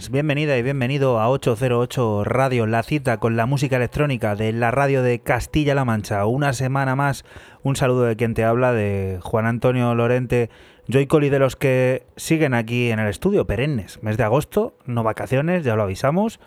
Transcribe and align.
Buenas, 0.00 0.10
bienvenida 0.10 0.56
y 0.56 0.62
bienvenido 0.62 1.20
a 1.20 1.28
808 1.28 2.24
Radio, 2.24 2.66
la 2.66 2.82
cita 2.82 3.18
con 3.18 3.36
la 3.36 3.44
música 3.44 3.76
electrónica 3.76 4.34
de 4.34 4.52
la 4.52 4.70
radio 4.70 5.02
de 5.02 5.18
Castilla-La 5.18 5.84
Mancha. 5.84 6.24
Una 6.24 6.54
semana 6.54 6.96
más, 6.96 7.26
un 7.62 7.76
saludo 7.76 8.04
de 8.04 8.16
quien 8.16 8.32
te 8.32 8.44
habla, 8.44 8.72
de 8.72 9.18
Juan 9.20 9.44
Antonio 9.44 9.94
Lorente, 9.94 10.48
Joycol 10.90 11.24
y 11.24 11.28
de 11.28 11.38
los 11.38 11.56
que 11.56 12.06
siguen 12.16 12.54
aquí 12.54 12.90
en 12.90 12.98
el 12.98 13.08
estudio, 13.08 13.46
perennes. 13.46 14.02
Mes 14.02 14.16
de 14.16 14.24
agosto, 14.24 14.74
no 14.86 15.02
vacaciones, 15.02 15.64
ya 15.64 15.76
lo 15.76 15.82
avisamos. 15.82 16.40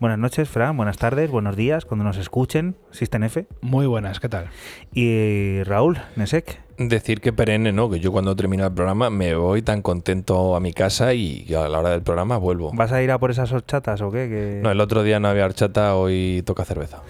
Buenas 0.00 0.18
noches, 0.18 0.48
Fran, 0.48 0.76
buenas 0.76 0.96
tardes, 0.96 1.30
buenos 1.30 1.56
días, 1.56 1.84
cuando 1.84 2.04
nos 2.04 2.16
escuchen, 2.16 2.76
System 2.90 3.24
F. 3.24 3.46
Muy 3.60 3.86
buenas, 3.86 4.18
¿qué 4.18 4.30
tal? 4.30 4.48
Y 4.94 5.62
Raúl, 5.64 5.98
Nesek. 6.16 6.63
Decir 6.76 7.20
que 7.20 7.32
perenne, 7.32 7.72
¿no? 7.72 7.88
Que 7.88 8.00
yo 8.00 8.10
cuando 8.10 8.34
termino 8.34 8.64
el 8.66 8.72
programa 8.72 9.08
me 9.10 9.34
voy 9.36 9.62
tan 9.62 9.80
contento 9.82 10.56
a 10.56 10.60
mi 10.60 10.72
casa 10.72 11.14
y 11.14 11.46
a 11.54 11.68
la 11.68 11.78
hora 11.78 11.90
del 11.90 12.02
programa 12.02 12.36
vuelvo. 12.36 12.72
¿Vas 12.74 12.90
a 12.92 13.02
ir 13.02 13.10
a 13.12 13.18
por 13.18 13.30
esas 13.30 13.52
horchatas 13.52 14.00
o 14.00 14.10
qué? 14.10 14.28
Que- 14.28 14.60
No, 14.62 14.70
el 14.70 14.80
otro 14.80 15.02
día 15.04 15.20
no 15.20 15.28
había 15.28 15.44
horchata, 15.44 15.94
hoy 15.94 16.42
toca 16.44 16.64
cerveza. 16.64 17.02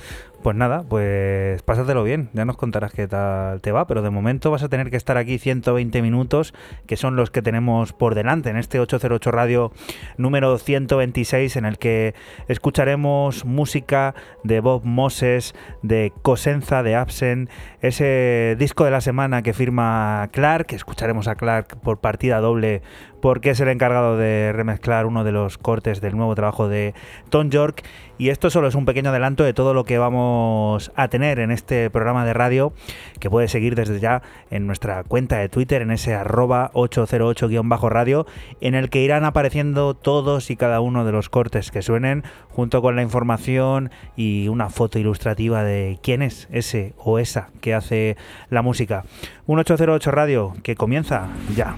Pues 0.45 0.59
nada, 0.59 0.85
pues 0.87 1.63
pásatelo 1.63 2.05
bien, 2.05 2.29
ya 2.35 2.45
nos 2.45 2.59
contarás 2.59 2.93
qué 2.93 3.09
tal 3.09 3.63
te 3.63 3.73
va, 3.73 3.87
pero 3.87 4.03
de 4.03 4.11
momento 4.11 4.51
vas 4.51 4.63
a 4.63 4.69
tener 4.69 4.91
que 4.91 4.99
estar 4.99 5.17
aquí 5.17 5.39
120 5.39 6.03
minutos, 6.03 6.53
que 6.87 6.99
son 6.99 7.17
los 7.17 7.31
que 7.31 7.41
tenemos 7.41 7.95
por 7.95 8.15
delante 8.15 8.51
en 8.51 8.59
este 8.59 8.79
808 8.79 9.31
Radio 9.31 9.73
número 10.19 10.59
126, 10.59 11.57
en 11.57 11.65
el 11.65 11.79
que 11.79 12.15
escucharemos 12.47 13.47
música 13.47 14.15
de 14.43 14.61
Bob 14.61 14.85
Moses, 14.85 15.55
de 15.81 16.13
Cosenza, 16.21 16.83
de 16.83 16.95
Absent, 16.95 17.49
ese 17.81 18.55
disco 18.59 18.85
de 18.85 18.91
la 18.91 19.01
semana 19.01 19.41
que 19.41 19.55
firma 19.55 20.29
Clark, 20.31 20.75
escucharemos 20.75 21.27
a 21.27 21.37
Clark 21.37 21.79
por 21.81 22.01
partida 22.01 22.41
doble 22.41 22.83
porque 23.25 23.49
es 23.49 23.61
el 23.61 23.69
encargado 23.69 24.19
de 24.19 24.53
remezclar 24.53 25.07
uno 25.07 25.25
de 25.25 25.33
los 25.33 25.57
cortes 25.57 26.03
del 26.03 26.15
nuevo 26.15 26.35
trabajo 26.35 26.69
de 26.69 26.93
Tom 27.31 27.49
York. 27.49 27.83
Y 28.19 28.29
esto 28.29 28.51
solo 28.51 28.69
es 28.69 28.75
un 28.75 28.85
pequeño 28.85 29.09
adelanto 29.09 29.45
de 29.45 29.55
todo 29.55 29.73
lo 29.73 29.85
que 29.85 29.97
vamos 29.97 30.93
a 30.95 31.09
tener 31.09 31.39
en 31.39 31.51
este 31.51 31.89
programa 31.89 32.27
de 32.27 32.35
radio, 32.35 32.75
que 33.21 33.31
puedes 33.31 33.51
seguir 33.51 33.77
desde 33.77 33.99
ya 33.99 34.21
en 34.51 34.67
nuestra 34.67 35.05
cuenta 35.05 35.39
de 35.39 35.49
Twitter, 35.49 35.81
en 35.81 35.91
ese 35.91 36.13
arroba 36.13 36.71
808-radio, 36.75 38.27
en 38.61 38.75
el 38.75 38.91
que 38.91 39.01
irán 39.01 39.25
apareciendo 39.25 39.95
todos 39.95 40.51
y 40.51 40.57
cada 40.57 40.83
uno 40.83 41.07
de 41.07 41.13
los 41.13 41.31
cortes 41.31 41.71
que 41.71 41.81
suenen, 41.81 42.25
junto 42.51 42.83
con 42.83 42.95
la 42.95 43.01
información 43.01 43.91
y 44.17 44.49
una 44.49 44.69
foto 44.69 44.99
ilustrativa 44.99 45.65
de 45.65 45.99
quién 46.03 46.21
es 46.21 46.47
ese 46.53 46.93
o 46.99 47.19
esa 47.19 47.49
que 47.63 47.73
hace 47.73 48.19
la 48.51 48.61
música. 48.61 49.05
Un 49.47 49.61
808 49.61 50.11
Radio 50.11 50.53
que 50.63 50.75
comienza 50.75 51.29
ya. 51.57 51.77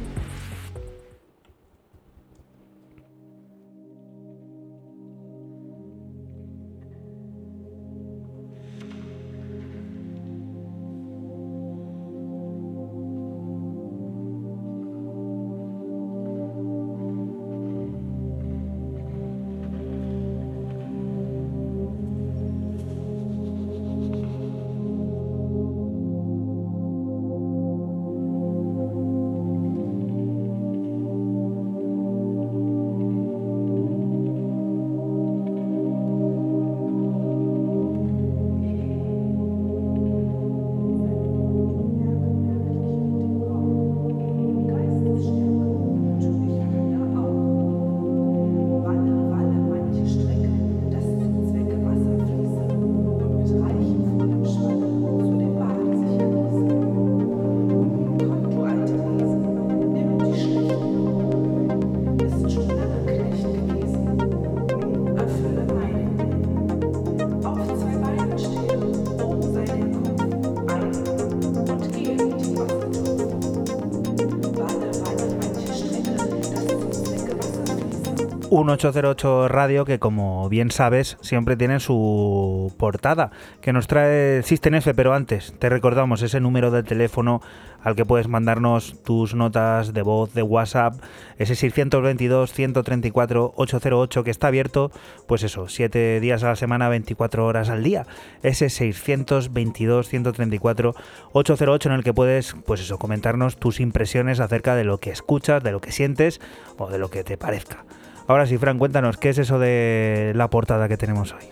808 78.77 79.49
Radio 79.49 79.85
que 79.85 79.99
como 79.99 80.49
bien 80.49 80.71
sabes 80.71 81.17
siempre 81.23 81.57
tiene 81.57 81.81
su 81.81 82.75
portada 82.79 83.31
que 83.61 83.73
nos 83.73 83.87
trae 83.87 84.43
System 84.43 84.75
F 84.75 84.95
pero 84.95 85.15
antes 85.15 85.55
te 85.59 85.69
recordamos 85.69 86.23
ese 86.23 86.41
número 86.41 86.71
de 86.71 86.83
teléfono 86.83 87.41
al 87.83 87.95
que 87.95 88.05
puedes 88.05 88.29
mandarnos 88.29 89.03
tus 89.03 89.35
notas 89.35 89.95
de 89.95 90.03
voz 90.03 90.35
de 90.35 90.43
WhatsApp 90.43 90.95
ese 91.39 91.55
622 91.55 92.53
134 92.53 93.55
808 93.57 94.25
que 94.25 94.31
está 94.31 94.49
abierto 94.49 94.91
pues 95.27 95.43
eso 95.43 95.69
7 95.69 96.21
días 96.21 96.43
a 96.43 96.49
la 96.49 96.57
semana 96.57 96.89
24 96.89 97.47
horas 97.47 97.69
al 97.69 97.83
día. 97.83 98.07
Ese 98.43 98.71
622 98.71 100.09
134 100.09 100.95
808 101.33 101.89
en 101.89 101.95
el 101.95 102.05
que 102.05 102.15
puedes 102.15 102.55
pues 102.67 102.81
eso 102.81 102.99
comentarnos 102.99 103.57
tus 103.57 103.81
impresiones 103.81 104.41
acerca 104.41 104.75
de 104.75 104.85
lo 104.85 104.99
que 104.99 105.11
escuchas 105.11 105.63
de 105.63 105.73
lo 105.73 105.81
que 105.81 105.93
sientes 105.93 106.41
o 106.79 106.89
de 106.89 106.99
lo 106.99 107.11
que 107.11 107.25
te 107.25 107.37
parezca 107.37 107.85
Ahora 108.29 108.47
sí, 108.47 108.59
Fran, 108.59 108.79
cuéntanos, 108.79 109.19
¿qué 109.19 109.29
es 109.29 109.39
eso 109.39 109.59
de 109.59 110.33
la 110.35 110.51
portada 110.51 110.89
que 110.89 110.97
tenemos 110.97 111.33
hoy? 111.33 111.45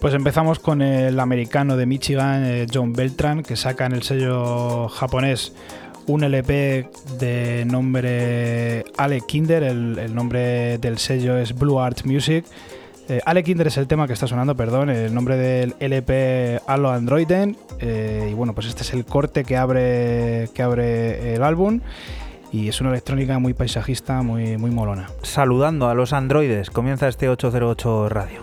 Pues 0.00 0.14
empezamos 0.14 0.60
con 0.60 0.80
el 0.80 1.18
americano 1.18 1.76
de 1.76 1.86
Michigan, 1.86 2.44
eh, 2.44 2.66
John 2.72 2.92
Beltran, 2.92 3.42
que 3.42 3.56
saca 3.56 3.86
en 3.86 3.92
el 3.92 4.02
sello 4.02 4.88
japonés 4.88 5.52
un 6.06 6.22
LP 6.24 6.88
de 7.18 7.64
nombre 7.66 8.84
Ale 8.96 9.20
Kinder, 9.22 9.62
el, 9.62 10.14
nombre 10.14 10.78
del 10.78 10.98
sello 10.98 11.36
es 11.36 11.52
Blue 11.54 11.80
Art 11.80 12.04
Music. 12.04 12.44
Eh, 13.08 13.20
Ale 13.24 13.42
Kinder 13.42 13.66
es 13.66 13.76
el 13.76 13.88
tema 13.88 14.06
que 14.06 14.12
está 14.12 14.28
sonando, 14.28 14.56
perdón, 14.56 14.88
el 14.88 15.12
nombre 15.12 15.36
del 15.36 15.74
LP 15.80 16.60
Halo 16.66 16.90
Androiden. 16.90 17.56
Eh, 17.80 18.28
y 18.30 18.34
bueno, 18.34 18.54
pues 18.54 18.68
este 18.68 18.82
es 18.82 18.92
el 18.92 19.04
corte 19.04 19.44
que 19.44 19.56
abre, 19.56 20.48
que 20.54 20.62
abre 20.62 21.34
el 21.34 21.42
álbum 21.42 21.80
y 22.52 22.68
es 22.68 22.80
una 22.80 22.90
electrónica 22.90 23.38
muy 23.38 23.54
paisajista, 23.54 24.22
muy, 24.22 24.56
muy 24.56 24.70
molona. 24.70 25.08
Saludando 25.22 25.88
a 25.88 25.94
los 25.94 26.12
androides, 26.12 26.70
comienza 26.70 27.08
este 27.08 27.28
808 27.28 28.08
Radio. 28.08 28.42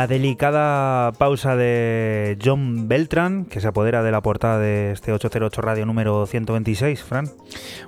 La 0.00 0.06
delicada 0.06 1.12
pausa 1.12 1.56
de 1.56 2.38
John 2.42 2.88
Beltran, 2.88 3.44
que 3.44 3.60
se 3.60 3.68
apodera 3.68 4.02
de 4.02 4.10
la 4.10 4.22
portada 4.22 4.58
de 4.58 4.92
este 4.92 5.12
808 5.12 5.60
Radio 5.60 5.84
número 5.84 6.24
126, 6.24 7.04
Fran. 7.04 7.28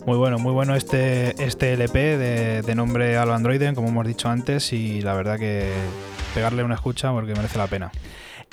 Muy 0.04 0.18
bueno, 0.18 0.38
muy 0.38 0.52
bueno 0.52 0.74
este, 0.74 1.42
este 1.42 1.72
LP 1.72 2.18
de, 2.18 2.74
nombre 2.74 3.16
Halo 3.16 3.32
Androiden, 3.32 3.74
como 3.74 3.88
hemos 3.88 4.06
dicho 4.06 4.28
antes, 4.28 4.74
y 4.74 5.00
la 5.00 5.14
verdad 5.14 5.38
que 5.38 5.72
pegarle 6.34 6.62
una 6.62 6.74
escucha 6.74 7.10
porque 7.12 7.34
merece 7.34 7.56
la 7.56 7.66
pena. 7.66 7.90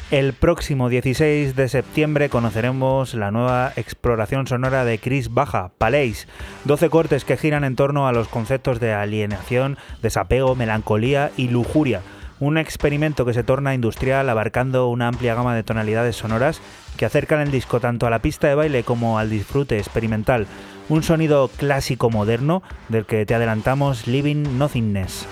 El 0.09 0.31
próximo 0.31 0.88
16 0.88 1.53
de 1.57 1.67
septiembre 1.67 2.29
conoceremos 2.29 3.13
la 3.13 3.29
nueva 3.29 3.73
exploración 3.75 4.47
sonora 4.47 4.85
de 4.85 5.00
Chris 5.00 5.33
Baja, 5.33 5.71
Palais. 5.77 6.29
12 6.63 6.89
cortes 6.89 7.25
que 7.25 7.35
giran 7.35 7.65
en 7.65 7.75
torno 7.75 8.07
a 8.07 8.13
los 8.13 8.29
conceptos 8.29 8.79
de 8.79 8.94
alienación, 8.94 9.77
desapego, 10.01 10.56
melancolía 10.56 11.31
y 11.35 11.50
lujuria 11.50 12.01
un 12.39 12.57
experimento 12.57 13.25
que 13.25 13.33
se 13.33 13.44
torna 13.44 13.74
industrial 13.74 14.30
abarcando 14.30 14.88
una 14.88 15.07
amplia 15.07 15.36
gama 15.36 15.56
de 15.56 15.63
tonalidades 15.63 16.15
sonoras 16.15 16.62
que 16.97 17.06
acercan 17.06 17.41
el 17.41 17.51
disco 17.51 17.80
tanto 17.80 18.07
a 18.07 18.09
la 18.09 18.19
pista 18.19 18.47
de 18.47 18.56
baile 18.56 18.83
como 18.83 19.19
al 19.19 19.30
disfrute 19.30 19.77
experimental, 19.77 20.47
un 20.89 21.03
sonido 21.03 21.47
clásico 21.50 22.09
moderno 22.09 22.63
del 22.88 23.06
que 23.06 23.25
te 23.25 23.36
adelantamos 23.36 24.07
Living 24.07 24.57
Nothingness. 24.57 25.27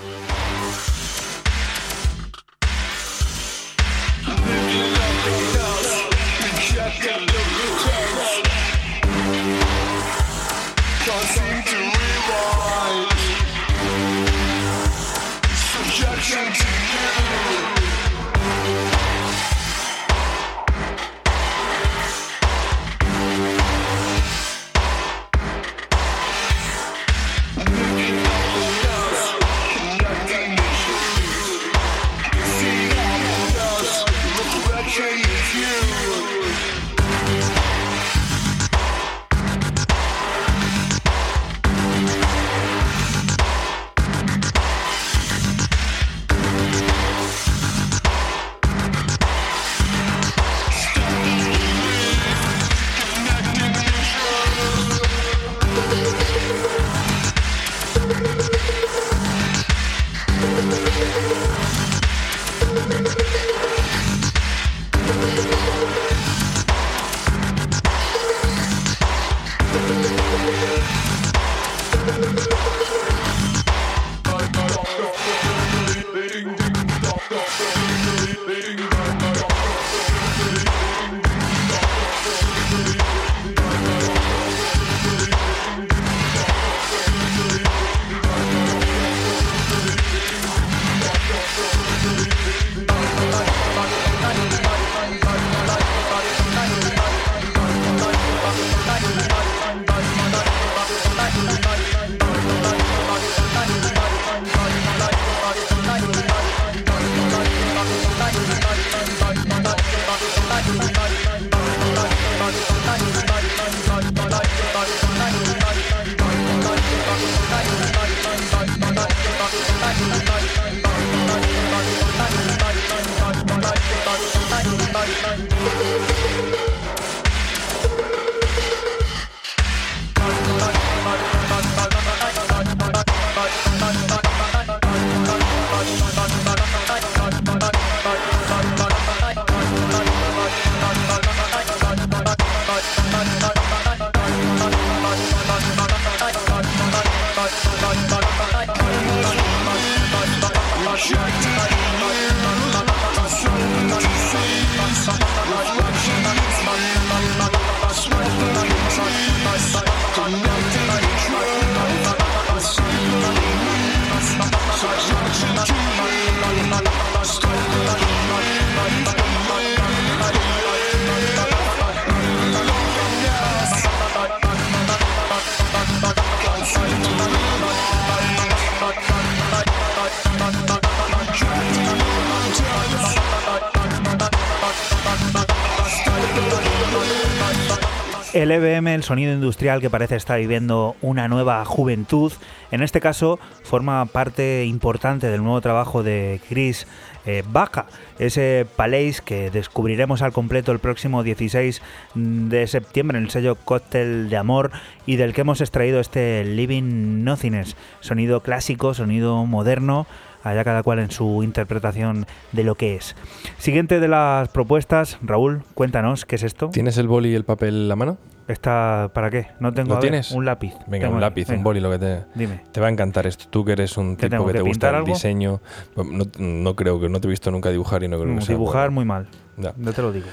El 188.48 188.64
EBM, 188.64 188.88
el 188.88 189.04
sonido 189.04 189.34
industrial 189.34 189.82
que 189.82 189.90
parece 189.90 190.16
estar 190.16 190.40
viviendo 190.40 190.96
una 191.02 191.28
nueva 191.28 191.66
juventud, 191.66 192.32
en 192.72 192.82
este 192.82 193.02
caso 193.02 193.40
forma 193.64 194.06
parte 194.06 194.64
importante 194.64 195.28
del 195.28 195.44
nuevo 195.44 195.60
trabajo 195.60 196.02
de 196.02 196.40
Chris 196.48 196.88
eh, 197.26 197.44
Baja, 197.46 197.88
ese 198.20 198.66
Palais 198.78 199.20
que 199.20 199.52
descubriremos 199.52 200.22
al 200.22 200.32
completo 200.32 200.72
el 200.72 200.80
próximo 200.80 201.24
16 201.24 201.82
de 202.16 202.68
septiembre 202.68 203.18
en 203.18 203.26
el 203.26 203.32
sello 203.32 203.56
Cóctel 203.56 204.30
de 204.30 204.38
Amor 204.38 204.72
y 205.06 205.18
del 205.18 205.34
que 205.34 205.42
hemos 205.42 205.60
extraído 205.60 206.00
este 206.00 206.46
Living 206.46 207.26
Nothingness, 207.26 207.76
sonido 208.00 208.44
clásico, 208.44 208.94
sonido 208.94 209.46
moderno, 209.46 210.08
allá 210.44 210.64
cada 210.64 210.84
cual 210.84 211.00
en 211.00 211.12
su 211.12 211.44
interpretación 211.44 212.26
de 212.54 212.64
lo 212.64 212.76
que 212.76 212.96
es. 212.96 213.18
Siguiente 213.58 214.00
de 214.00 214.08
las 214.08 214.48
propuestas, 214.48 215.18
Raúl, 215.22 215.64
cuéntanos, 215.74 216.24
¿qué 216.24 216.38
es 216.38 216.44
esto? 216.44 216.70
¿Tienes 216.70 216.98
el 216.98 217.10
boli 217.10 217.32
y 217.32 217.36
el 217.36 217.44
papel 217.44 217.76
en 217.76 217.88
la 217.90 217.98
mano? 217.98 218.18
¿Está 218.48 219.12
para 219.14 219.30
qué? 219.30 219.48
No 219.60 219.74
tengo 219.74 220.00
tienes? 220.00 220.32
un 220.32 220.46
lápiz. 220.46 220.74
Venga, 220.88 221.10
un 221.10 221.20
lápiz, 221.20 221.50
un 221.50 221.64
boli, 221.64 221.82
lo 221.82 221.92
que 221.92 222.00
te. 222.00 222.24
Dime. 222.34 222.62
Te 222.72 222.80
va 222.80 222.88
a 222.88 222.90
encantar 222.90 223.28
esto. 223.28 223.46
Tú 223.50 223.66
que 223.66 223.74
eres 223.74 223.98
un 223.98 224.16
tipo 224.16 224.46
que, 224.46 224.54
te 224.54 224.62
gusta 224.62 224.98
el 224.98 225.04
diseño. 225.04 225.60
Pues 225.94 226.08
no, 226.40 226.76
creo 226.76 227.00
que 227.00 227.10
no 227.10 227.20
te 227.20 227.28
he 227.28 227.30
visto 227.30 227.52
nunca 227.52 227.70
dibujar 227.70 228.04
y 228.04 228.08
no 228.08 228.20
creo 228.20 228.36
que 228.36 228.42
sea 228.42 228.56
Dibujar 228.56 228.92
muy 228.92 229.04
mal. 229.04 229.28
Ya. 229.58 229.74
te 229.74 230.02
lo 230.02 230.12
digo. 230.12 230.28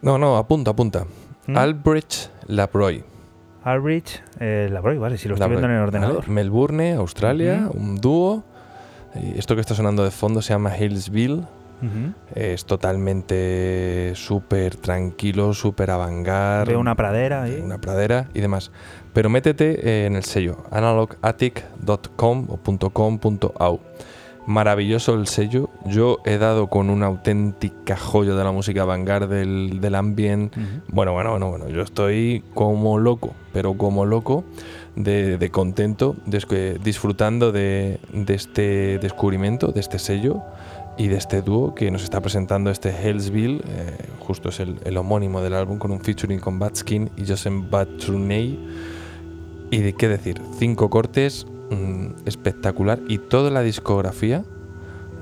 No, 0.00 0.16
no, 0.18 0.36
apunta, 0.36 0.70
apunta. 0.70 1.06
¿Mm? 1.46 1.56
Albrecht 1.56 2.30
Labroy. 2.46 3.04
Albrecht 3.64 4.20
eh, 4.38 4.68
Labroy, 4.70 4.98
vale, 4.98 5.18
si 5.18 5.28
lo 5.28 5.34
estoy 5.34 5.48
viendo 5.48 5.66
en 5.66 5.74
el 5.74 5.80
ordenador. 5.80 6.28
Melbourne, 6.28 6.92
Australia, 6.94 7.68
un 7.72 7.96
dúo. 7.96 8.44
Esto 9.34 9.54
que 9.54 9.60
está 9.60 9.74
sonando 9.74 10.04
de 10.04 10.10
fondo 10.10 10.40
se 10.40 10.52
llama 10.52 10.76
Hillsville. 10.76 11.44
Es 12.34 12.64
totalmente 12.64 14.12
súper 14.14 14.76
tranquilo, 14.76 15.52
súper 15.54 15.90
avangar. 15.90 16.68
De 16.68 16.76
una 16.76 16.94
pradera. 16.94 17.42
ahí. 17.42 17.60
Una 17.62 17.78
pradera 17.78 18.28
y 18.34 18.40
demás. 18.40 18.70
Pero 19.12 19.30
métete 19.30 20.06
en 20.06 20.16
el 20.16 20.24
sello 20.24 20.64
analogattic.com 20.70 22.46
o 22.48 22.90
.com.au 22.90 23.80
Maravilloso 24.46 25.14
el 25.14 25.26
sello. 25.26 25.70
Yo 25.86 26.20
he 26.24 26.38
dado 26.38 26.68
con 26.68 26.88
una 26.88 27.06
auténtica 27.06 27.96
joya 27.96 28.34
de 28.34 28.44
la 28.44 28.52
música 28.52 28.84
vanguard 28.84 29.28
del, 29.28 29.80
del 29.80 29.94
ambient. 29.96 30.54
Bueno, 30.88 31.12
bueno, 31.12 31.30
bueno, 31.32 31.50
bueno. 31.50 31.68
Yo 31.68 31.82
estoy 31.82 32.44
como 32.54 32.98
loco, 32.98 33.34
pero 33.52 33.76
como 33.76 34.04
loco 34.04 34.44
de, 34.96 35.50
contento, 35.50 36.16
disfrutando 36.82 37.52
de, 37.52 38.00
este 38.28 38.98
descubrimiento, 38.98 39.72
de 39.72 39.80
este 39.80 39.98
sello 39.98 40.42
y 40.98 41.08
de 41.08 41.16
este 41.16 41.42
dúo 41.42 41.74
que 41.74 41.90
nos 41.90 42.02
está 42.02 42.20
presentando 42.20 42.70
este 42.70 42.90
Hellsville, 42.90 43.60
eh, 43.68 43.96
justo 44.20 44.48
es 44.48 44.60
el, 44.60 44.96
homónimo 44.96 45.40
del 45.42 45.54
álbum 45.54 45.78
con 45.78 45.90
un 45.90 46.00
featuring 46.00 46.40
con 46.40 46.58
Batskin 46.58 47.10
y 47.16 47.26
Joseph 47.26 47.52
Batruney. 47.70 48.58
Y 49.70 49.78
de 49.78 49.92
qué 49.94 50.08
decir, 50.08 50.40
cinco 50.58 50.88
cortes, 50.88 51.46
mm, 51.70 52.26
espectacular 52.26 53.00
y 53.08 53.18
toda 53.18 53.50
la 53.50 53.62
discografía 53.62 54.44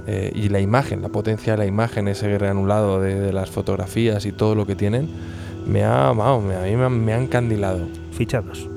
eh, 0.07 0.31
y 0.35 0.49
la 0.50 0.61
imagen, 0.61 1.02
la 1.02 1.09
potencia 1.09 1.54
de 1.54 1.59
la 1.59 1.66
imagen, 1.66 2.09
ese 2.09 2.38
reanulado 2.38 3.00
de, 3.00 3.33
las 3.33 3.50
fotografías 3.50 4.26
y 4.26 4.33
todo 4.33 4.54
lo 4.54 4.66
que 4.66 4.76
tienen, 4.76 5.09
me 5.66 5.83
ha, 5.83 6.09
a 6.11 6.14
mí 6.14 6.76
me, 6.76 6.88
me 6.90 7.14
han 7.14 7.26
candilado. 7.26 7.87
Fichados. 8.12 8.74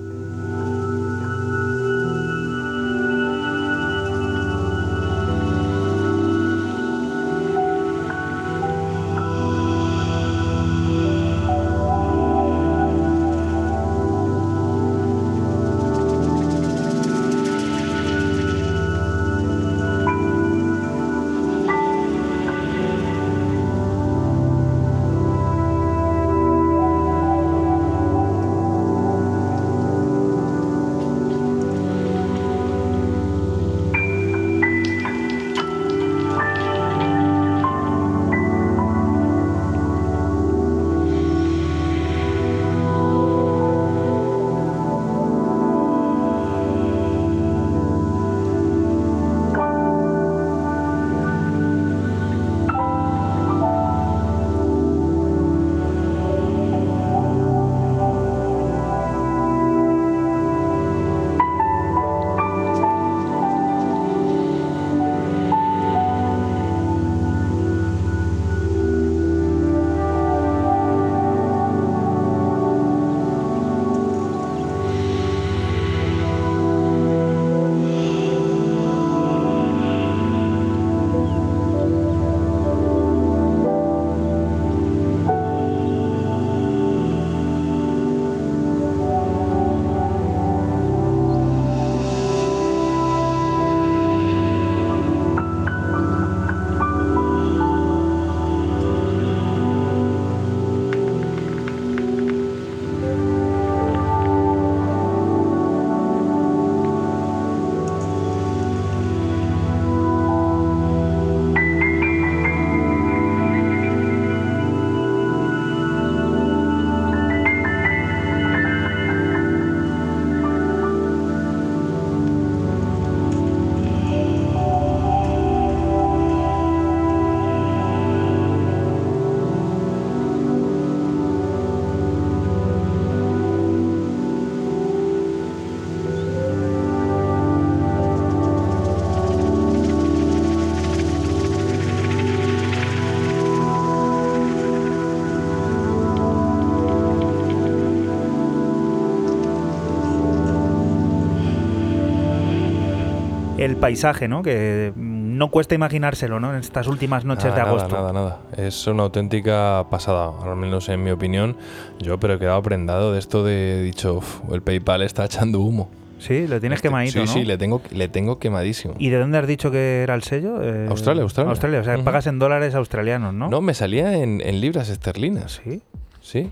El 153.68 153.78
paisaje, 153.78 154.28
¿no? 154.28 154.42
Que 154.42 154.92
no 154.96 155.50
cuesta 155.52 155.76
imaginárselo, 155.76 156.40
¿no? 156.40 156.54
En 156.54 156.60
estas 156.60 156.88
últimas 156.88 157.26
noches 157.26 157.54
de 157.54 157.62
agosto. 157.62 157.96
Nada, 157.96 158.14
nada, 158.14 158.40
Es 158.56 158.88
una 158.88 159.04
auténtica 159.04 159.86
pasada, 159.92 160.32
al 160.44 160.56
menos 160.56 160.90
en 160.90 161.04
mi 161.04 161.12
opinión. 161.12 161.56
Yo, 162.00 162.20
pero 162.20 162.36
he 162.36 162.40
quedado 162.40 162.62
prendado 162.64 163.14
de 163.14 163.20
esto 163.20 163.44
de 163.44 163.84
dicho, 163.84 164.22
el 164.52 164.62
PayPal 164.62 165.04
está 165.04 165.26
echando 165.26 165.60
humo. 165.60 165.90
Sí, 166.20 166.48
lo 166.48 166.60
tienes 166.60 166.82
quemadito, 166.82 167.28
sí, 167.28 167.34
Sí, 167.34 167.46
le 167.46 167.60
tengo, 167.60 167.82
le 167.92 168.08
tengo 168.08 168.40
quemadísimo. 168.40 168.96
¿Y 168.98 169.10
de 169.10 169.20
dónde 169.20 169.38
has 169.38 169.46
dicho 169.46 169.70
que 169.70 170.02
era 170.02 170.16
el 170.16 170.24
sello? 170.24 170.64
Eh, 170.64 170.88
Australia, 170.90 171.22
Australia. 171.22 171.52
Australia, 171.52 171.80
o 171.82 171.84
sea, 171.84 171.98
pagas 172.04 172.26
en 172.26 172.40
dólares 172.40 172.74
australianos, 172.74 173.36
¿no? 173.36 173.50
No, 173.50 173.62
me 173.62 173.76
salía 173.76 174.18
en, 174.18 174.42
en 174.42 174.60
libras 174.60 174.90
esterlinas. 174.90 175.62
¿Sí? 175.64 175.84
Sí. 176.22 176.52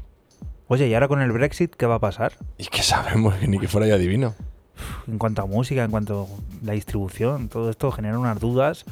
Oye, 0.68 0.88
¿y 0.88 0.94
ahora 0.94 1.08
con 1.08 1.22
el 1.22 1.32
Brexit 1.32 1.74
qué 1.76 1.88
va 1.88 1.96
a 1.96 2.00
pasar? 2.00 2.34
Y 2.60 2.66
que 2.66 2.84
sabemos, 2.84 3.36
ni 3.48 3.58
que 3.58 3.68
fuera 3.68 3.88
ya 3.88 3.98
divino 3.98 4.36
en 5.08 5.18
cuanto 5.18 5.42
a 5.42 5.46
música, 5.46 5.84
en 5.84 5.92
cuanto 5.92 6.24
a 6.24 6.66
la 6.66 6.74
distribución, 6.74 7.50
todo 7.50 7.70
esto 7.70 7.92
genera 7.92 8.18
unas 8.20 8.40
dudas. 8.40 8.86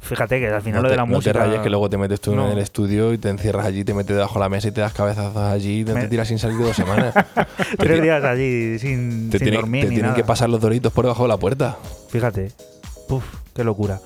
Fíjate 0.00 0.38
que 0.38 0.48
al 0.48 0.62
final 0.62 0.82
lo 0.82 0.88
de 0.88 0.96
la 0.96 1.04
música. 1.04 1.32
No 1.32 1.38
te 1.40 1.46
rayes 1.46 1.60
que 1.60 1.70
luego 1.70 1.90
te 1.90 1.98
metes 1.98 2.20
tú 2.20 2.32
en 2.32 2.40
el 2.40 2.58
estudio 2.58 3.12
y 3.12 3.18
te 3.18 3.28
encierras 3.28 3.66
allí, 3.66 3.84
te 3.84 3.94
metes 3.94 4.14
debajo 4.14 4.34
de 4.34 4.40
la 4.40 4.48
mesa 4.48 4.68
y 4.68 4.70
te 4.70 4.80
das 4.80 4.92
cabezazos 4.92 5.36
allí 5.36 5.80
y 5.80 5.84
te 5.84 6.08
tiras 6.08 6.28
sin 6.28 6.38
salir 6.38 6.58
dos 6.58 6.76
semanas. 6.76 7.12
Tres 7.76 8.02
días 8.02 8.24
allí 8.24 8.78
sin, 8.78 9.28
te 9.30 9.50
dormir. 9.50 9.88
Te 9.88 9.90
tienen 9.90 10.14
que 10.14 10.24
pasar 10.24 10.48
los 10.48 10.60
doritos 10.60 10.92
por 10.92 11.04
debajo 11.04 11.24
de 11.24 11.28
la 11.28 11.36
puerta. 11.36 11.76
Fíjate. 12.08 12.52
Uf, 13.08 13.24
qué 13.54 13.64
locura. 13.64 14.00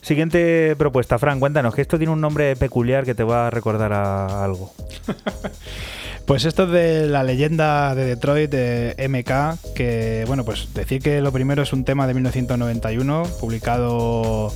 Siguiente 0.00 0.76
propuesta, 0.76 1.18
Fran, 1.18 1.40
cuéntanos, 1.40 1.74
que 1.74 1.82
esto 1.82 1.98
tiene 1.98 2.12
un 2.12 2.20
nombre 2.20 2.54
peculiar 2.56 3.04
que 3.04 3.14
te 3.14 3.24
va 3.24 3.48
a 3.48 3.50
recordar 3.50 3.92
a 3.92 4.44
algo. 4.44 4.72
Pues 6.26 6.44
esto 6.44 6.64
es 6.64 6.70
de 6.70 7.06
la 7.06 7.22
leyenda 7.22 7.94
de 7.94 8.04
Detroit 8.04 8.50
de 8.50 9.08
MK, 9.08 9.74
que 9.74 10.24
bueno, 10.26 10.44
pues 10.44 10.74
decir 10.74 11.00
que 11.00 11.20
lo 11.20 11.30
primero 11.30 11.62
es 11.62 11.72
un 11.72 11.84
tema 11.84 12.08
de 12.08 12.14
1991, 12.14 13.22
publicado 13.40 14.52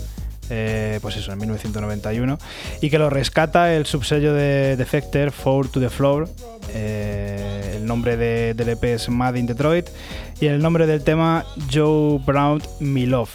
eh, 0.50 0.98
pues 1.00 1.16
eso, 1.16 1.32
en 1.32 1.38
1991, 1.38 2.38
y 2.80 2.90
que 2.90 2.98
lo 2.98 3.08
rescata 3.08 3.72
el 3.72 3.86
subsello 3.86 4.34
de 4.34 4.76
Defector, 4.76 5.30
Four 5.30 5.68
to 5.68 5.78
the 5.78 5.90
Floor. 5.90 6.28
Eh, 6.74 7.74
el 7.76 7.86
nombre 7.86 8.16
de, 8.16 8.54
del 8.54 8.70
EP 8.70 8.82
es 8.84 9.08
Mad 9.08 9.36
in 9.36 9.46
Detroit 9.46 9.88
y 10.40 10.46
el 10.46 10.60
nombre 10.60 10.88
del 10.88 11.04
tema 11.04 11.46
Joe 11.72 12.18
Brown 12.26 12.60
Me 12.80 13.06
Love. 13.06 13.30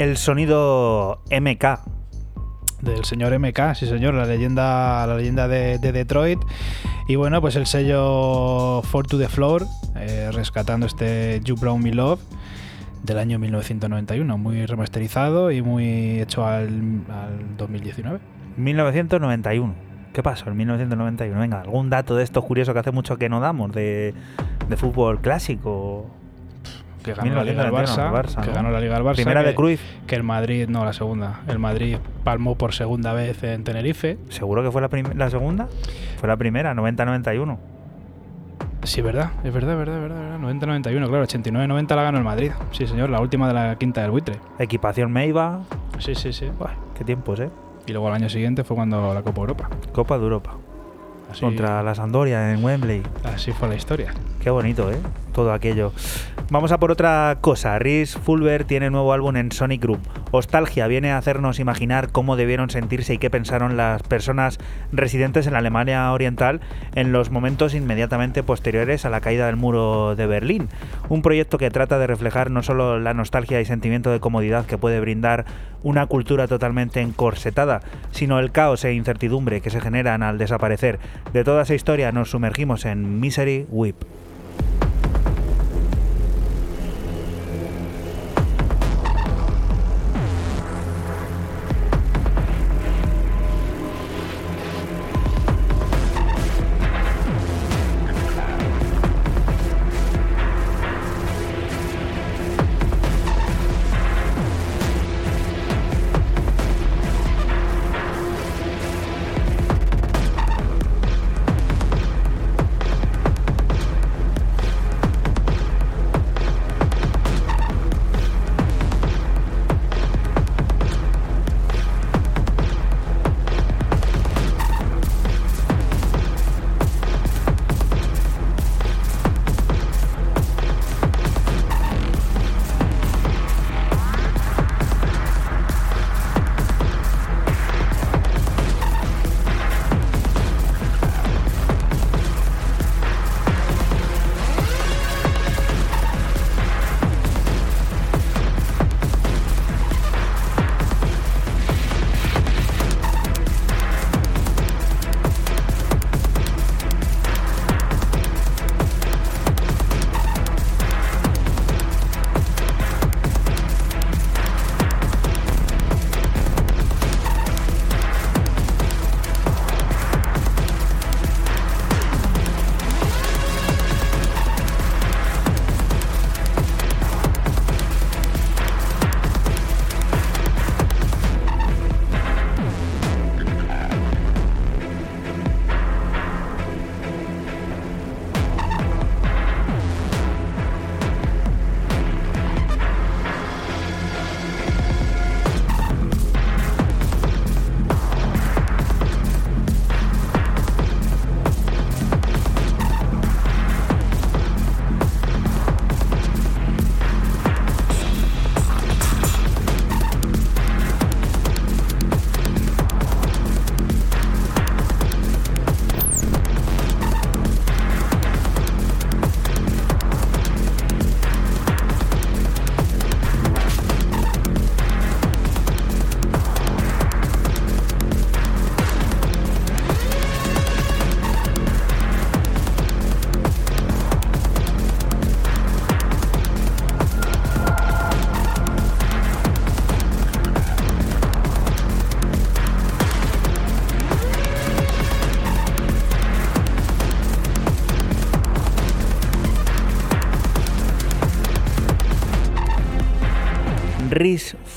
El 0.00 0.16
sonido 0.16 1.22
MK. 1.30 1.80
Del 2.80 3.04
señor 3.04 3.38
MK, 3.38 3.74
sí 3.74 3.86
señor, 3.86 4.14
la 4.14 4.24
leyenda, 4.24 5.06
la 5.06 5.14
leyenda 5.14 5.46
de, 5.46 5.78
Detroit. 5.78 6.40
Y 7.06 7.16
bueno, 7.16 7.42
pues 7.42 7.54
el 7.56 7.66
sello 7.66 8.80
For 8.82 9.06
to 9.06 9.18
the 9.18 9.28
Floor, 9.28 9.66
eh, 9.96 10.30
rescatando 10.32 10.86
este 10.86 11.42
You 11.44 11.56
Brown 11.56 11.82
Me 11.82 11.92
Love 11.92 12.20
del 13.02 13.18
año 13.18 13.38
1991, 13.38 14.38
muy 14.38 14.64
remasterizado 14.64 15.50
y 15.50 15.60
muy 15.60 16.20
hecho 16.20 16.46
al, 16.46 17.04
2019. 17.58 18.20
1991. 18.56 19.74
¿Qué 20.14 20.22
pasó 20.22 20.48
en 20.48 20.56
1991? 20.56 21.38
Venga, 21.38 21.60
algún 21.60 21.90
dato 21.90 22.16
de 22.16 22.24
estos 22.24 22.42
curiosos 22.46 22.72
que 22.72 22.80
hace 22.80 22.90
mucho 22.90 23.18
que 23.18 23.28
no 23.28 23.40
damos, 23.40 23.70
de, 23.72 24.14
de 24.66 24.76
fútbol 24.78 25.20
clásico 25.20 26.10
que 27.02 27.14
ganó 27.14 27.34
la 27.34 27.44
Liga 27.44 27.64
del 27.64 27.72
Barça, 27.72 28.40
que 28.42 28.50
ganó 28.50 28.70
la 28.70 28.80
Liga 28.80 28.94
del 28.94 29.04
Barça. 29.04 29.16
Primera 29.16 29.42
de 29.42 29.54
Cruz. 29.54 29.80
Que 30.06 30.16
el 30.16 30.22
Madrid, 30.22 30.68
no, 30.68 30.84
la 30.84 30.92
segunda. 30.92 31.40
El 31.48 31.58
Madrid 31.58 31.96
palmó 32.24 32.56
por 32.56 32.74
segunda 32.74 33.12
vez 33.12 33.42
en 33.42 33.64
Tenerife. 33.64 34.18
¿Seguro 34.28 34.62
que 34.62 34.70
fue 34.70 34.80
la, 34.80 34.88
la 35.14 35.30
segunda? 35.30 35.68
Fue 36.18 36.28
la 36.28 36.36
primera, 36.36 36.74
90-91. 36.74 37.58
Sí, 38.82 39.02
verdad, 39.02 39.32
es 39.44 39.52
verdad, 39.52 39.76
verdad, 39.76 40.00
verdad, 40.00 40.38
90-91, 40.38 41.08
claro, 41.08 41.24
89-90 41.24 41.96
la 41.96 42.02
ganó 42.02 42.18
el 42.18 42.24
Madrid. 42.24 42.50
Sí, 42.72 42.86
señor, 42.86 43.10
la 43.10 43.20
última 43.20 43.46
de 43.46 43.54
la 43.54 43.76
quinta 43.76 44.00
del 44.00 44.10
buitre. 44.10 44.36
Equipación 44.58 45.12
Meiva. 45.12 45.60
Sí, 45.98 46.14
sí, 46.14 46.32
sí. 46.32 46.50
qué 46.96 47.04
tiempos, 47.04 47.40
¿eh? 47.40 47.50
Y 47.86 47.92
luego 47.92 48.08
al 48.08 48.14
año 48.14 48.28
siguiente 48.30 48.64
fue 48.64 48.76
cuando 48.76 49.12
la 49.12 49.22
Copa 49.22 49.40
Europa. 49.40 49.68
Copa 49.92 50.16
de 50.16 50.24
Europa. 50.24 50.54
Contra 51.38 51.82
la 51.82 51.94
Sandoria 51.94 52.52
en 52.52 52.64
Wembley. 52.64 53.02
Así 53.24 53.52
fue 53.52 53.68
la 53.68 53.76
historia. 53.76 54.12
Qué 54.42 54.50
bonito, 54.50 54.90
¿eh? 54.90 54.96
Todo 55.32 55.52
aquello. 55.52 55.92
Vamos 56.50 56.72
a 56.72 56.80
por 56.80 56.90
otra 56.90 57.38
cosa. 57.40 57.78
Rhys 57.78 58.16
Fulber 58.16 58.64
tiene 58.64 58.90
nuevo 58.90 59.12
álbum 59.12 59.36
en 59.36 59.52
Sonic 59.52 59.82
Group. 59.82 60.00
Ostalgia 60.32 60.88
viene 60.88 61.12
a 61.12 61.18
hacernos 61.18 61.60
imaginar 61.60 62.10
cómo 62.10 62.34
debieron 62.34 62.70
sentirse 62.70 63.14
y 63.14 63.18
qué 63.18 63.30
pensaron 63.30 63.76
las 63.76 64.02
personas 64.02 64.58
residentes 64.90 65.46
en 65.46 65.52
la 65.52 65.60
Alemania 65.60 66.10
Oriental 66.12 66.60
en 66.96 67.12
los 67.12 67.30
momentos 67.30 67.74
inmediatamente 67.74 68.42
posteriores 68.42 69.04
a 69.04 69.10
la 69.10 69.20
caída 69.20 69.46
del 69.46 69.54
muro 69.54 70.16
de 70.16 70.26
Berlín. 70.26 70.68
Un 71.08 71.22
proyecto 71.22 71.56
que 71.56 71.70
trata 71.70 72.00
de 72.00 72.08
reflejar 72.08 72.50
no 72.50 72.64
solo 72.64 72.98
la 72.98 73.14
nostalgia 73.14 73.60
y 73.60 73.64
sentimiento 73.64 74.10
de 74.10 74.18
comodidad 74.18 74.66
que 74.66 74.78
puede 74.78 74.98
brindar 74.98 75.44
una 75.84 76.06
cultura 76.06 76.48
totalmente 76.48 77.00
encorsetada, 77.00 77.80
sino 78.10 78.40
el 78.40 78.50
caos 78.50 78.84
e 78.84 78.92
incertidumbre 78.92 79.60
que 79.60 79.70
se 79.70 79.80
generan 79.80 80.24
al 80.24 80.38
desaparecer. 80.38 80.98
De 81.32 81.44
toda 81.44 81.62
esa 81.62 81.74
historia 81.74 82.10
nos 82.10 82.30
sumergimos 82.30 82.84
en 82.86 83.20
Misery 83.20 83.66
Whip. 83.70 83.96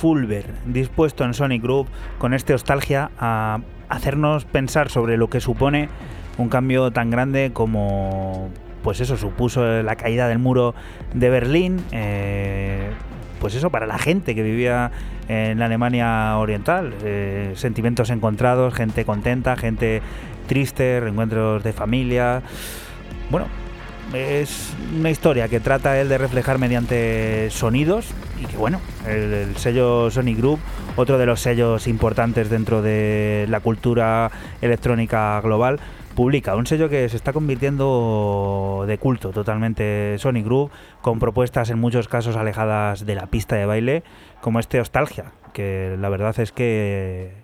Rhys 0.03 0.13
Fulber, 0.13 0.45
dispuesto 0.65 1.23
en 1.23 1.33
Sonic 1.33 1.63
Group 1.63 1.87
con 2.17 2.33
este 2.33 2.51
nostalgia 2.51 3.09
a 3.17 3.61
hacernos 3.87 4.43
pensar 4.43 4.89
sobre 4.89 5.15
lo 5.15 5.29
que 5.29 5.39
supone 5.39 5.87
un 6.37 6.49
cambio 6.49 6.91
tan 6.91 7.09
grande 7.09 7.51
como 7.53 8.49
pues 8.83 8.99
eso 8.99 9.15
supuso 9.15 9.81
la 9.81 9.95
caída 9.95 10.27
del 10.27 10.39
muro 10.39 10.75
de 11.13 11.29
Berlín 11.29 11.79
eh, 11.93 12.91
pues 13.39 13.55
eso 13.55 13.69
para 13.69 13.87
la 13.87 13.97
gente 13.97 14.35
que 14.35 14.43
vivía 14.43 14.91
en 15.29 15.59
la 15.59 15.65
Alemania 15.65 16.37
oriental. 16.37 16.93
Eh, 17.03 17.53
sentimientos 17.55 18.09
encontrados 18.09 18.73
gente 18.73 19.05
contenta 19.05 19.55
gente 19.55 20.01
triste 20.47 20.99
reencuentros 20.99 21.63
de 21.63 21.71
familia. 21.71 22.41
Bueno 23.31 23.47
es 24.13 24.73
una 24.99 25.09
historia 25.09 25.47
que 25.47 25.59
trata 25.59 25.99
él 25.99 26.09
de 26.09 26.17
reflejar 26.17 26.59
mediante 26.59 27.49
sonidos 27.49 28.13
y 28.39 28.45
que 28.45 28.57
bueno, 28.57 28.81
el, 29.07 29.55
sello 29.57 30.09
Sonic 30.09 30.37
Group, 30.37 30.59
otro 30.95 31.17
de 31.17 31.25
los 31.25 31.39
sellos 31.39 31.87
importantes 31.87 32.49
dentro 32.49 32.81
de 32.81 33.45
la 33.49 33.59
cultura 33.59 34.31
electrónica 34.61 35.39
global, 35.41 35.79
publica 36.15 36.55
un 36.55 36.67
sello 36.67 36.89
que 36.89 37.09
se 37.09 37.15
está 37.15 37.33
convirtiendo 37.33 38.85
de 38.87 38.97
culto 38.97 39.31
totalmente 39.31 40.15
Sonic 40.19 40.45
Group, 40.45 40.71
con 41.01 41.19
propuestas 41.19 41.69
en 41.69 41.79
muchos 41.79 42.07
casos 42.07 42.35
alejadas 42.35 43.05
de 43.05 43.15
la 43.15 43.27
pista 43.27 43.55
de 43.55 43.65
baile, 43.65 44.03
como 44.41 44.59
este 44.59 44.77
Nostalgia, 44.77 45.31
que 45.53 45.95
la 45.99 46.09
verdad 46.09 46.39
es 46.39 46.51
que 46.51 47.43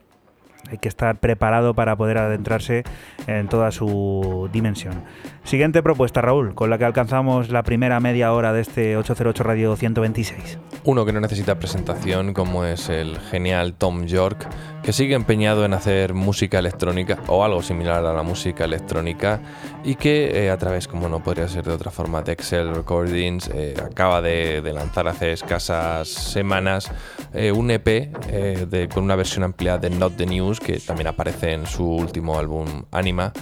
hay 0.69 0.78
que 0.78 0.89
estar 0.89 1.17
preparado 1.19 1.73
para 1.73 1.95
poder 1.95 2.17
adentrarse 2.17 2.84
en 3.28 3.47
toda 3.47 3.71
su 3.71 4.49
dimensión. 4.52 5.04
Siguiente 5.49 5.81
propuesta, 5.81 6.21
Raúl, 6.21 6.53
con 6.53 6.69
la 6.69 6.77
que 6.77 6.85
alcanzamos 6.85 7.49
la 7.49 7.63
primera 7.63 7.99
media 7.99 8.33
hora 8.33 8.53
de 8.53 8.62
este 8.62 8.95
808 8.97 9.43
Radio 9.43 9.75
126. 9.75 10.59
Uno 10.83 11.05
que 11.07 11.12
no 11.12 11.19
necesita 11.19 11.57
presentación, 11.57 12.35
como 12.35 12.65
es 12.65 12.88
el 12.88 13.17
genial 13.17 13.73
Tom 13.73 14.05
York, 14.05 14.47
que 14.83 14.93
sigue 14.93 15.15
empeñado 15.15 15.65
en 15.65 15.73
hacer 15.73 16.13
música 16.13 16.59
electrónica 16.59 17.17
o 17.27 17.43
algo 17.43 17.63
similar 17.63 18.05
a 18.05 18.13
la 18.13 18.21
música 18.21 18.65
electrónica 18.65 19.41
y 19.83 19.95
que 19.95 20.45
eh, 20.45 20.51
a 20.51 20.57
través, 20.57 20.88
como 20.88 21.09
no 21.09 21.23
podría 21.23 21.47
ser 21.47 21.63
de 21.63 21.73
otra 21.73 21.89
forma, 21.89 22.21
de 22.21 22.33
Excel 22.33 22.73
Recordings 22.73 23.49
eh, 23.53 23.73
acaba 23.83 24.21
de, 24.21 24.62
lanzar 24.71 25.07
hace 25.07 25.31
escasas 25.31 26.07
semanas 26.07 26.91
eh, 27.33 27.51
un 27.51 27.71
EP 27.71 28.89
con 28.93 29.03
una 29.03 29.15
versión 29.15 29.43
ampliada 29.43 29.79
de 29.79 29.89
Not 29.89 30.15
the 30.15 30.27
News 30.27 30.59
que 30.59 30.79
también 30.79 31.07
aparece 31.07 31.53
en 31.53 31.65
su 31.65 31.85
último 31.85 32.38
álbum 32.38 32.83
Anima, 32.91 33.33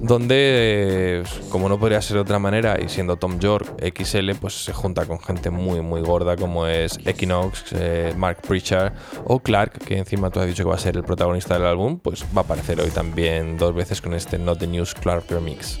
donde 0.00 1.24
como 1.56 1.70
no 1.70 1.78
podría 1.78 2.02
ser 2.02 2.16
de 2.16 2.20
otra 2.20 2.38
manera, 2.38 2.76
y 2.78 2.90
siendo 2.90 3.16
Tom 3.16 3.38
York 3.38 3.82
XL, 3.82 4.32
pues 4.38 4.62
se 4.62 4.74
junta 4.74 5.06
con 5.06 5.18
gente 5.18 5.48
muy, 5.48 5.80
muy 5.80 6.02
gorda 6.02 6.36
como 6.36 6.66
es 6.66 6.98
Equinox, 7.06 7.72
eh, 7.72 8.12
Mark 8.14 8.42
Pritchard 8.46 8.92
o 9.24 9.38
Clark, 9.40 9.78
que 9.78 9.96
encima 9.96 10.28
tú 10.28 10.40
has 10.40 10.48
dicho 10.48 10.64
que 10.64 10.68
va 10.68 10.74
a 10.74 10.78
ser 10.78 10.98
el 10.98 11.02
protagonista 11.02 11.54
del 11.54 11.64
álbum, 11.64 11.98
pues 11.98 12.24
va 12.24 12.42
a 12.42 12.44
aparecer 12.44 12.78
hoy 12.78 12.90
también 12.90 13.56
dos 13.56 13.74
veces 13.74 14.02
con 14.02 14.12
este 14.12 14.38
Not 14.38 14.58
the 14.58 14.66
News 14.66 14.92
Clark 14.92 15.24
Remix. 15.30 15.80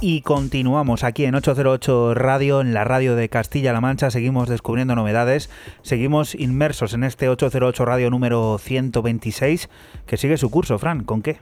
Y 0.00 0.20
continuamos 0.20 1.02
aquí 1.02 1.24
en 1.24 1.34
808 1.34 2.14
Radio, 2.14 2.60
en 2.60 2.72
la 2.72 2.84
radio 2.84 3.16
de 3.16 3.28
Castilla-La 3.28 3.80
Mancha. 3.80 4.12
Seguimos 4.12 4.48
descubriendo 4.48 4.94
novedades. 4.94 5.50
Seguimos 5.82 6.36
inmersos 6.36 6.94
en 6.94 7.02
este 7.02 7.28
808 7.28 7.84
Radio 7.84 8.08
número 8.08 8.58
126, 8.58 9.68
que 10.06 10.16
sigue 10.16 10.36
su 10.36 10.52
curso, 10.52 10.78
Fran. 10.78 11.02
¿Con 11.02 11.20
qué? 11.20 11.38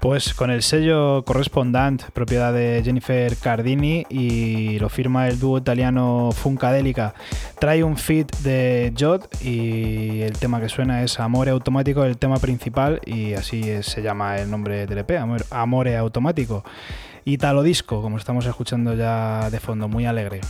Pues 0.00 0.34
con 0.34 0.50
el 0.50 0.64
sello 0.64 1.24
Correspondant, 1.24 2.02
propiedad 2.10 2.52
de 2.52 2.82
Jennifer 2.84 3.36
Cardini, 3.36 4.04
y 4.10 4.80
lo 4.80 4.88
firma 4.88 5.28
el 5.28 5.38
dúo 5.38 5.58
italiano 5.58 6.30
Funkadelica. 6.32 7.14
Trae 7.60 7.84
un 7.84 7.96
feed 7.96 8.26
de 8.42 8.92
Jod 8.98 9.22
y 9.40 10.22
el 10.22 10.36
tema 10.36 10.60
que 10.60 10.68
suena 10.68 11.04
es 11.04 11.20
Amore 11.20 11.52
Automático, 11.52 12.02
el 12.02 12.18
tema 12.18 12.38
principal, 12.38 13.00
y 13.06 13.34
así 13.34 13.62
se 13.82 14.02
llama 14.02 14.38
el 14.38 14.50
nombre 14.50 14.86
del 14.86 14.98
EP, 14.98 15.12
Amore 15.50 15.96
Automático. 15.96 16.64
Italo 17.28 17.62
Disco, 17.62 18.00
como 18.00 18.16
estamos 18.16 18.46
escuchando 18.46 18.94
ya 18.94 19.50
de 19.50 19.60
fondo, 19.60 19.86
muy 19.86 20.06
alegre. 20.06 20.40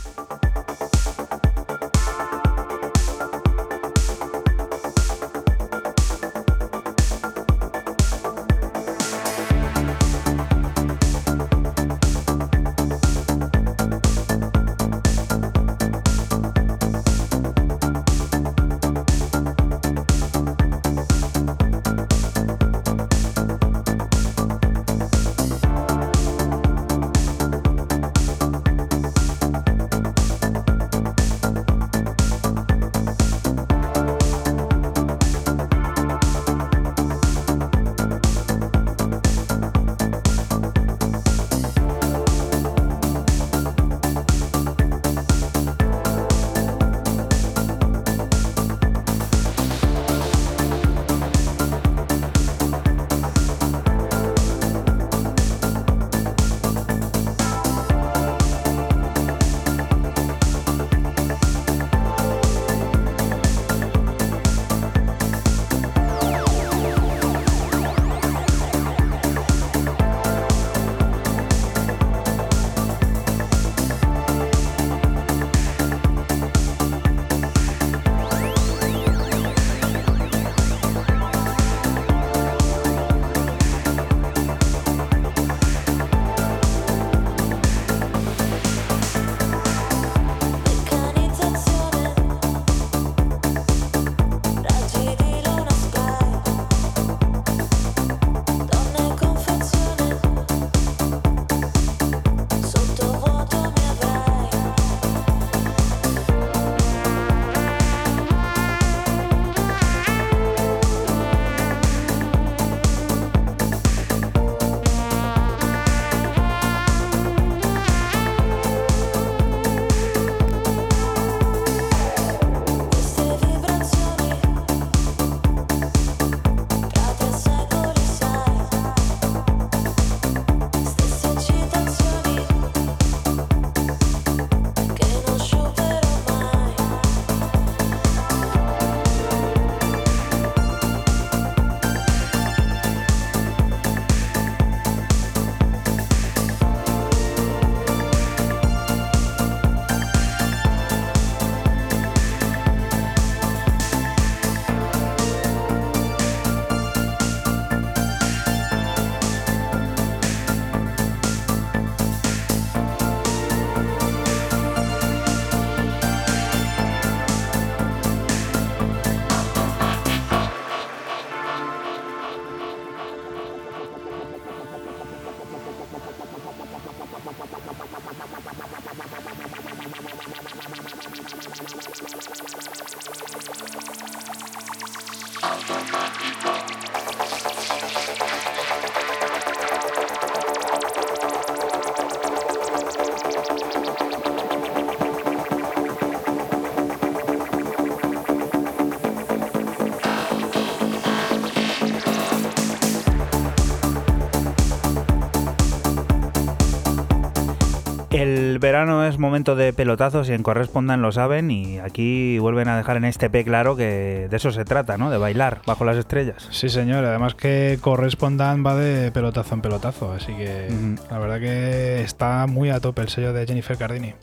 Es 209.18 209.20
momento 209.20 209.56
de 209.56 209.72
pelotazos 209.72 210.28
y 210.28 210.32
en 210.32 210.44
Correspondan 210.44 211.02
lo 211.02 211.10
saben 211.10 211.50
y 211.50 211.80
aquí 211.80 212.38
vuelven 212.38 212.68
a 212.68 212.76
dejar 212.76 212.96
en 212.98 213.04
este 213.04 213.28
P 213.28 213.42
claro 213.42 213.74
que 213.74 214.28
de 214.30 214.36
eso 214.36 214.52
se 214.52 214.64
trata, 214.64 214.96
¿no? 214.96 215.10
De 215.10 215.18
bailar 215.18 215.60
bajo 215.66 215.84
las 215.84 215.96
estrellas. 215.96 216.48
Sí, 216.52 216.68
señor. 216.68 217.04
Además 217.04 217.34
que 217.34 217.78
Correspondan 217.80 218.64
va 218.64 218.76
de 218.76 219.10
pelotazo 219.10 219.56
en 219.56 219.60
pelotazo, 219.60 220.12
así 220.12 220.32
que 220.34 220.68
la 221.10 221.18
verdad 221.18 221.40
que 221.40 222.00
está 222.02 222.46
muy 222.46 222.70
a 222.70 222.78
tope 222.78 223.02
el 223.02 223.08
sello 223.08 223.32
de 223.32 223.44
Jennifer 223.44 223.76
Cardini. 223.76 224.14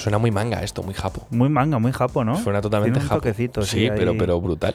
Suena 0.00 0.16
muy 0.16 0.30
manga 0.30 0.62
esto, 0.62 0.82
muy 0.82 0.94
japo. 0.94 1.26
Muy 1.28 1.50
manga, 1.50 1.78
muy 1.78 1.92
japo, 1.92 2.24
¿no? 2.24 2.34
Suena 2.38 2.62
totalmente 2.62 3.00
Tiene 3.00 3.14
un 3.14 3.20
toquecito, 3.20 3.62
sí, 3.64 3.90
pero, 3.94 4.16
pero 4.16 4.40
brutal. 4.40 4.74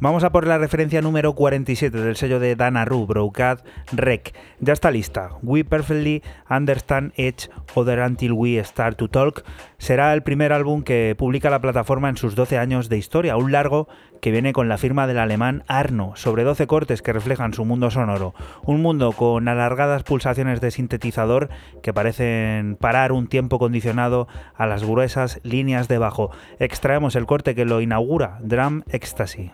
Vamos 0.00 0.24
a 0.24 0.32
por 0.32 0.46
la 0.46 0.56
referencia 0.56 1.02
número 1.02 1.34
47 1.34 1.98
del 1.98 2.16
sello 2.16 2.40
de 2.40 2.56
Dana 2.56 2.86
Ru, 2.86 3.06
Brocat 3.06 3.62
Rec. 3.92 4.32
Ya 4.60 4.72
está 4.72 4.90
lista. 4.90 5.32
We 5.42 5.64
Perfectly 5.64 6.22
Understand 6.48 7.12
Edge 7.16 7.50
Other 7.74 7.98
Until 7.98 8.32
We 8.32 8.64
Start 8.64 8.96
to 8.96 9.08
Talk 9.08 9.44
será 9.76 10.14
el 10.14 10.22
primer 10.22 10.54
álbum 10.54 10.82
que 10.82 11.14
publica 11.18 11.50
la 11.50 11.60
plataforma 11.60 12.08
en 12.08 12.16
sus 12.16 12.34
12 12.34 12.56
años 12.56 12.88
de 12.88 12.96
historia, 12.96 13.36
un 13.36 13.52
largo 13.52 13.86
que 14.20 14.30
viene 14.30 14.52
con 14.52 14.68
la 14.68 14.78
firma 14.78 15.06
del 15.06 15.18
alemán 15.18 15.64
Arno, 15.66 16.12
sobre 16.14 16.44
12 16.44 16.66
cortes 16.66 17.02
que 17.02 17.12
reflejan 17.12 17.54
su 17.54 17.64
mundo 17.64 17.90
sonoro. 17.90 18.34
Un 18.64 18.82
mundo 18.82 19.12
con 19.12 19.48
alargadas 19.48 20.02
pulsaciones 20.02 20.60
de 20.60 20.70
sintetizador 20.70 21.48
que 21.82 21.92
parecen 21.92 22.76
parar 22.80 23.12
un 23.12 23.28
tiempo 23.28 23.58
condicionado 23.58 24.28
a 24.54 24.66
las 24.66 24.84
gruesas 24.84 25.40
líneas 25.42 25.88
de 25.88 25.98
bajo. 25.98 26.30
Extraemos 26.58 27.16
el 27.16 27.26
corte 27.26 27.54
que 27.54 27.64
lo 27.64 27.80
inaugura, 27.80 28.38
Drum 28.40 28.82
Ecstasy. 28.88 29.52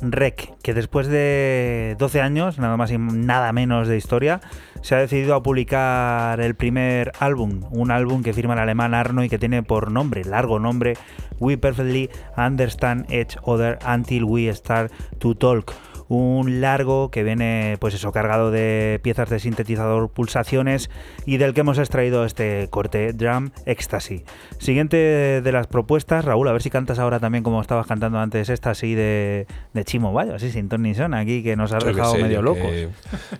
Rec, 0.00 0.54
que 0.62 0.74
después 0.74 1.06
de 1.06 1.96
12 1.98 2.20
años, 2.20 2.58
nada 2.58 2.76
más 2.76 2.90
y 2.90 2.98
nada 2.98 3.52
menos 3.52 3.88
de 3.88 3.96
historia, 3.96 4.40
se 4.82 4.94
ha 4.94 4.98
decidido 4.98 5.34
a 5.34 5.42
publicar 5.42 6.40
el 6.40 6.54
primer 6.54 7.12
álbum, 7.20 7.62
un 7.70 7.90
álbum 7.90 8.22
que 8.22 8.32
firma 8.32 8.54
el 8.54 8.60
alemán 8.60 8.94
Arno 8.94 9.22
y 9.24 9.28
que 9.28 9.38
tiene 9.38 9.62
por 9.62 9.90
nombre, 9.90 10.24
largo 10.24 10.58
nombre, 10.58 10.94
We 11.38 11.56
Perfectly 11.56 12.10
Understand 12.36 13.10
Each 13.10 13.36
Other 13.42 13.78
Until 13.86 14.24
We 14.24 14.52
Start 14.52 14.92
to 15.18 15.34
Talk 15.34 15.72
un 16.16 16.60
largo 16.60 17.10
que 17.10 17.22
viene 17.22 17.76
pues 17.80 17.94
eso 17.94 18.12
cargado 18.12 18.50
de 18.50 19.00
piezas 19.02 19.30
de 19.30 19.38
sintetizador 19.38 20.08
pulsaciones 20.08 20.90
y 21.26 21.36
del 21.36 21.54
que 21.54 21.60
hemos 21.60 21.78
extraído 21.78 22.24
este 22.24 22.68
corte 22.70 23.12
Drum 23.12 23.50
Ecstasy. 23.66 24.24
Siguiente 24.58 24.96
de 24.96 25.52
las 25.52 25.66
propuestas, 25.66 26.24
Raúl, 26.24 26.48
a 26.48 26.52
ver 26.52 26.62
si 26.62 26.70
cantas 26.70 26.98
ahora 26.98 27.20
también 27.20 27.44
como 27.44 27.60
estabas 27.60 27.86
cantando 27.86 28.18
antes 28.18 28.48
esta 28.48 28.70
así 28.70 28.94
de, 28.94 29.46
de 29.72 29.84
Chimo 29.84 30.12
Bayo, 30.12 30.34
así 30.34 30.50
sin 30.50 30.68
ton 30.68 30.82
ni 30.82 30.94
son 30.94 31.14
aquí 31.14 31.42
que 31.42 31.56
nos 31.56 31.72
has 31.72 31.84
dejado 31.84 32.16
medio 32.16 32.42
locos. 32.42 32.70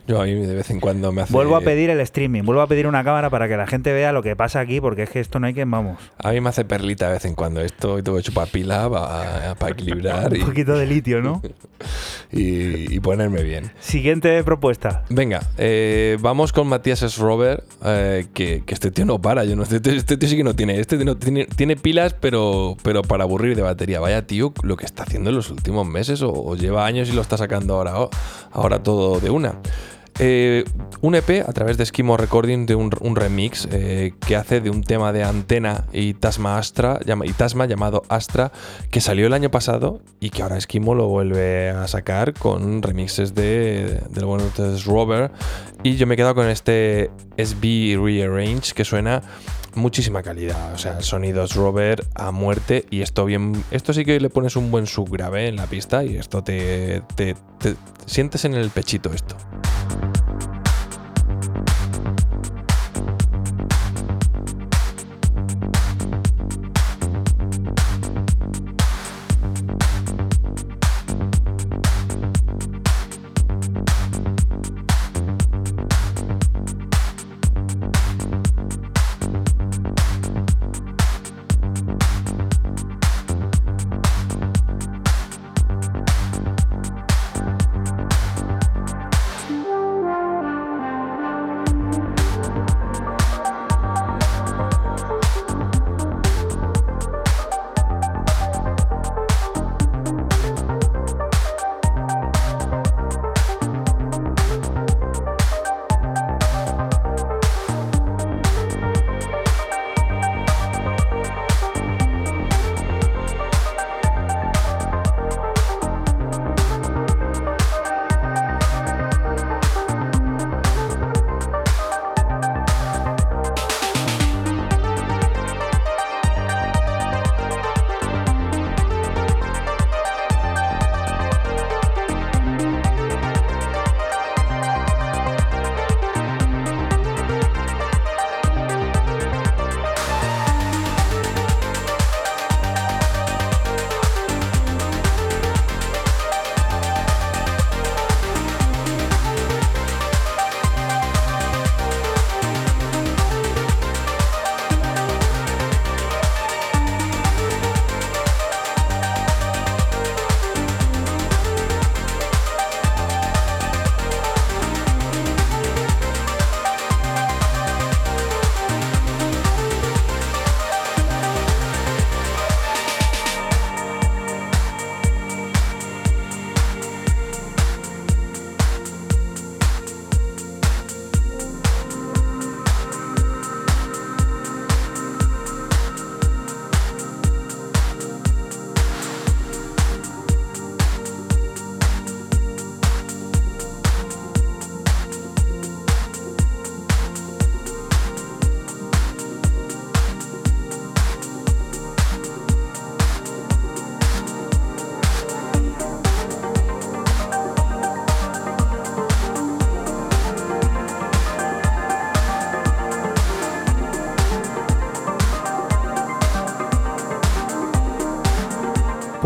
Yo 0.06 0.20
a 0.20 0.24
mí 0.24 0.34
de 0.34 0.54
vez 0.54 0.70
en 0.70 0.80
cuando 0.80 1.12
me 1.12 1.22
hace... 1.22 1.32
Vuelvo 1.32 1.56
a 1.56 1.60
pedir 1.60 1.90
el 1.90 2.00
streaming, 2.00 2.42
vuelvo 2.42 2.62
a 2.62 2.66
pedir 2.66 2.86
una 2.86 3.02
cámara 3.04 3.30
para 3.30 3.48
que 3.48 3.56
la 3.56 3.66
gente 3.66 3.92
vea 3.92 4.12
lo 4.12 4.22
que 4.22 4.36
pasa 4.36 4.60
aquí 4.60 4.80
porque 4.80 5.04
es 5.04 5.10
que 5.10 5.20
esto 5.20 5.38
no 5.40 5.46
hay 5.46 5.54
que 5.54 5.64
vamos. 5.72 5.98
A 6.18 6.32
mí 6.32 6.40
me 6.40 6.48
hace 6.48 6.64
perlita 6.64 7.06
de 7.08 7.14
vez 7.14 7.24
en 7.24 7.34
cuando 7.34 7.60
esto 7.60 7.98
y 7.98 8.02
tengo 8.02 8.18
que 8.18 8.24
chupar 8.24 8.48
pila 8.48 8.88
para, 8.88 9.70
equilibrar. 9.70 10.32
Un 10.40 10.46
poquito 10.46 10.76
de 10.76 10.86
litio, 10.86 11.20
¿no? 11.20 11.42
y 12.32 12.61
y, 12.62 13.00
ponerme 13.00 13.42
bien. 13.42 13.72
Siguiente 13.80 14.42
propuesta. 14.44 15.04
Venga, 15.08 15.42
eh, 15.58 16.16
vamos 16.20 16.52
con 16.52 16.66
Matías 16.68 17.02
S. 17.02 17.20
Robert, 17.20 17.64
eh, 17.84 18.26
que, 18.32 18.62
este 18.66 18.90
tío 18.90 19.04
no 19.04 19.20
para. 19.20 19.44
Yo 19.44 19.56
no, 19.56 19.62
este, 19.62 19.76
este, 19.96 20.16
tío 20.16 20.28
sí 20.28 20.36
que 20.36 20.44
no 20.44 20.54
tiene. 20.54 20.80
Este 20.80 20.96
tiene, 20.96 21.46
tiene, 21.46 21.76
pilas, 21.76 22.14
pero, 22.14 22.76
pero 22.82 23.02
para 23.02 23.24
aburrir 23.24 23.56
de 23.56 23.62
batería. 23.62 24.00
Vaya 24.00 24.26
tío, 24.26 24.52
lo 24.62 24.76
que 24.76 24.86
está 24.86 25.02
haciendo 25.02 25.30
en 25.30 25.36
los 25.36 25.50
últimos 25.50 25.86
meses 25.86 26.22
o, 26.22 26.56
lleva 26.56 26.86
años 26.86 27.08
y 27.08 27.12
lo 27.12 27.22
está 27.22 27.36
sacando 27.36 27.74
ahora, 27.74 27.94
ahora 28.52 28.82
todo 28.82 29.20
de 29.20 29.30
una. 29.30 29.58
Eh, 30.18 30.64
un 31.00 31.14
EP 31.14 31.44
a 31.46 31.52
través 31.52 31.76
de 31.76 31.82
Esquimo 31.82 32.16
Recording 32.16 32.66
de 32.66 32.74
un, 32.74 32.90
remix 33.16 33.68
eh, 33.70 34.14
que 34.26 34.36
hace 34.36 34.60
de 34.60 34.70
un 34.70 34.82
tema 34.82 35.12
de 35.12 35.24
Antena 35.24 35.84
y 35.92 36.14
Tasma 36.14 36.58
Astra 36.58 37.00
y 37.24 37.32
Tasma 37.32 37.66
llamado 37.66 38.02
Astra 38.08 38.52
que 38.90 39.00
salió 39.00 39.26
el 39.26 39.32
año 39.32 39.50
pasado 39.50 40.00
y 40.20 40.30
que 40.30 40.42
ahora 40.42 40.56
Esquimo 40.56 40.94
lo 40.94 41.08
vuelve 41.08 41.70
a 41.70 41.88
sacar 41.88 42.34
con 42.34 42.82
remixes 42.82 43.34
de 43.34 44.02
del 44.10 44.24
bueno 44.24 44.44
de 44.56 44.78
Robert. 44.84 45.32
Y 45.82 45.96
yo 45.96 46.06
me 46.06 46.14
he 46.14 46.16
quedado 46.16 46.34
con 46.34 46.48
este 46.48 47.10
SB 47.36 47.98
Rearrange 48.00 48.74
que 48.74 48.84
suena 48.84 49.22
muchísima 49.74 50.22
calidad, 50.22 50.74
o 50.74 50.78
sea, 50.78 51.00
sonidos 51.00 51.54
Robert 51.54 52.06
a 52.14 52.30
muerte 52.30 52.86
y 52.90 53.02
esto 53.02 53.24
bien, 53.24 53.64
esto 53.70 53.92
sí 53.92 54.04
que 54.04 54.20
le 54.20 54.30
pones 54.30 54.56
un 54.56 54.70
buen 54.70 54.86
subgrave 54.86 55.48
en 55.48 55.56
la 55.56 55.66
pista 55.66 56.04
y 56.04 56.16
esto 56.16 56.42
te, 56.42 57.02
te, 57.14 57.36
te 57.58 57.74
sientes 58.06 58.44
en 58.44 58.54
el 58.54 58.70
pechito 58.70 59.12
esto. 59.12 59.36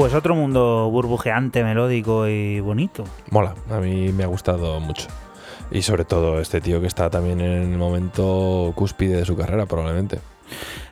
Pues 0.07 0.15
otro 0.15 0.37
mundo 0.37 0.89
burbujeante, 0.89 1.65
melódico 1.65 2.29
y 2.29 2.61
bonito. 2.61 3.03
Mola, 3.33 3.57
a 3.69 3.79
mí 3.79 4.13
me 4.13 4.23
ha 4.23 4.29
gustado 4.29 4.79
mucho. 4.79 5.09
Y 5.73 5.83
sobre 5.83 6.05
todo 6.05 6.39
este 6.41 6.61
tío 6.61 6.81
que 6.81 6.87
está 6.87 7.11
también 7.11 7.41
en 7.41 7.73
el 7.73 7.77
momento 7.77 8.73
cúspide 8.77 9.17
de 9.17 9.25
su 9.25 9.37
carrera, 9.37 9.67
probablemente. 9.67 10.21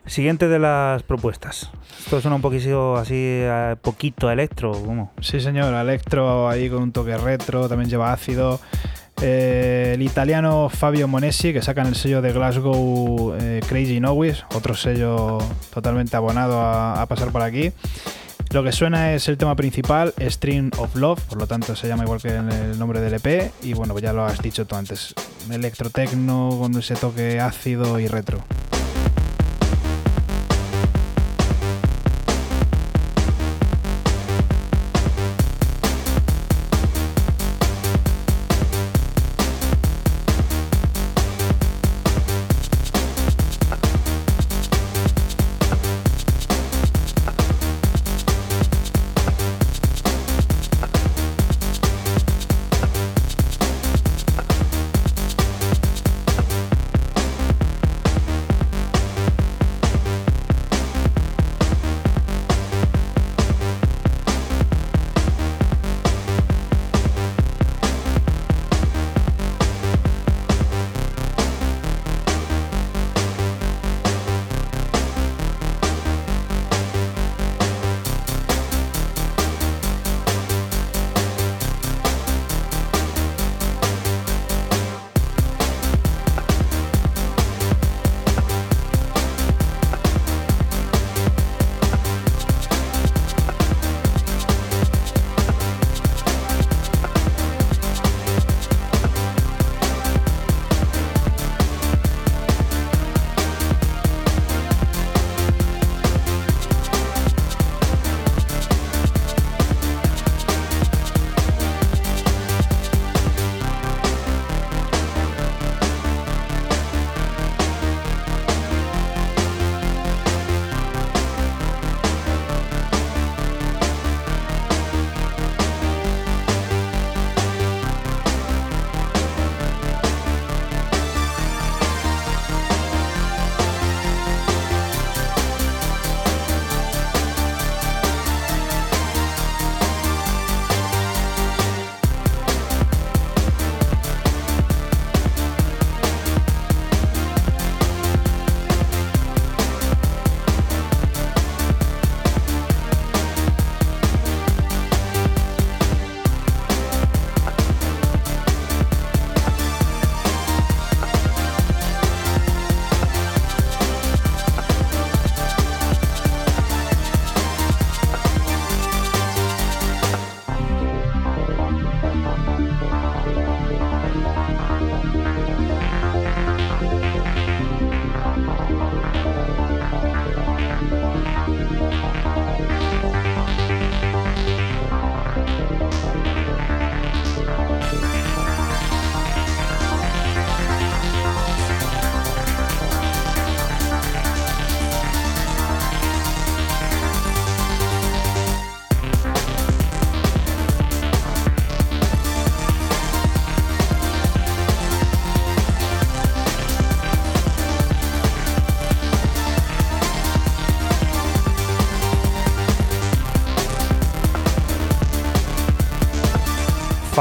Siguiente 0.04 0.48
de 0.48 0.58
las 0.58 1.04
propuestas. 1.04 1.70
Esto 2.00 2.20
suena 2.20 2.34
un 2.34 2.42
poquito 2.42 2.96
así, 2.96 3.44
poquito 3.82 4.32
electro, 4.32 4.72
¿cómo? 4.72 5.12
Sí, 5.20 5.38
señor, 5.38 5.72
Electro 5.72 6.48
ahí 6.48 6.68
con 6.68 6.82
un 6.82 6.90
toque 6.90 7.16
retro, 7.16 7.68
también 7.68 7.88
lleva 7.88 8.12
ácido. 8.12 8.58
Eh, 9.22 9.92
el 9.94 10.02
italiano 10.02 10.68
Fabio 10.68 11.06
Monesi, 11.06 11.52
que 11.52 11.62
saca 11.62 11.82
en 11.82 11.86
el 11.86 11.94
sello 11.94 12.20
de 12.20 12.32
Glasgow 12.32 13.36
eh, 13.40 13.60
Crazy 13.68 14.00
Nowis, 14.00 14.44
otro 14.56 14.74
sello 14.74 15.38
totalmente 15.72 16.16
abonado 16.16 16.58
a, 16.60 17.00
a 17.00 17.06
pasar 17.06 17.30
por 17.30 17.42
aquí. 17.42 17.70
Lo 18.54 18.62
que 18.62 18.70
suena 18.70 19.14
es 19.14 19.26
el 19.26 19.36
tema 19.36 19.56
principal, 19.56 20.14
Stream 20.16 20.70
of 20.78 20.94
Love, 20.94 21.20
por 21.22 21.38
lo 21.38 21.48
tanto 21.48 21.74
se 21.74 21.88
llama 21.88 22.04
igual 22.04 22.22
que 22.22 22.28
el 22.28 22.78
nombre 22.78 23.00
del 23.00 23.14
EP. 23.14 23.50
Y 23.62 23.72
bueno, 23.72 23.98
ya 23.98 24.12
lo 24.12 24.24
has 24.24 24.40
dicho 24.40 24.64
tú 24.64 24.76
antes, 24.76 25.12
electrotecno 25.50 26.56
con 26.60 26.72
ese 26.78 26.94
toque 26.94 27.40
ácido 27.40 27.98
y 27.98 28.06
retro. 28.06 28.44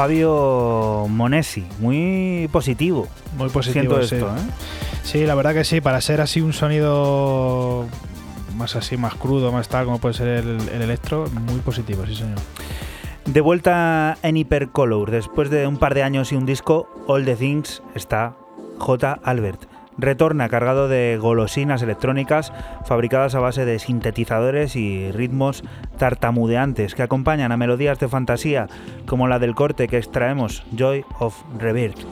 Fabio 0.04 1.06
Monesi, 1.08 1.64
muy 1.80 2.46
positivo. 2.52 3.08
Muy 3.38 3.48
positivo 3.48 3.96
Siento 3.96 4.00
esto, 4.00 4.36
sí. 4.36 4.46
¿eh? 4.46 4.50
Sí, 5.02 5.24
la 5.24 5.34
verdad 5.34 5.54
que 5.54 5.64
sí, 5.64 5.80
para 5.80 5.98
ser 6.02 6.20
así 6.20 6.42
un 6.42 6.52
sonido 6.52 7.86
más 8.54 8.76
así, 8.76 8.98
más 8.98 9.14
crudo, 9.14 9.50
más 9.50 9.68
tal, 9.68 9.86
como 9.86 10.00
puede 10.00 10.12
ser 10.12 10.28
el, 10.28 10.68
el 10.68 10.82
electro, 10.82 11.24
muy 11.46 11.60
positivo, 11.60 12.04
sí 12.04 12.16
señor. 12.16 12.36
De 13.24 13.40
vuelta 13.40 14.18
en 14.22 14.36
Hypercolor, 14.36 15.10
después 15.10 15.48
de 15.48 15.66
un 15.66 15.78
par 15.78 15.94
de 15.94 16.02
años 16.02 16.32
y 16.32 16.36
un 16.36 16.44
disco, 16.44 16.86
All 17.06 17.24
the 17.24 17.36
Things, 17.36 17.82
está 17.94 18.36
J. 18.76 19.18
Albert. 19.24 19.73
Retorna 19.96 20.48
cargado 20.48 20.88
de 20.88 21.18
golosinas 21.20 21.82
electrónicas 21.82 22.52
fabricadas 22.84 23.34
a 23.34 23.40
base 23.40 23.64
de 23.64 23.78
sintetizadores 23.78 24.76
y 24.76 25.12
ritmos 25.12 25.62
tartamudeantes 25.98 26.94
que 26.94 27.02
acompañan 27.02 27.52
a 27.52 27.56
melodías 27.56 27.98
de 27.98 28.08
fantasía 28.08 28.68
como 29.06 29.28
la 29.28 29.38
del 29.38 29.54
corte 29.54 29.88
que 29.88 29.98
extraemos, 29.98 30.64
Joy 30.76 31.04
of 31.18 31.42
Rebirth. 31.58 32.04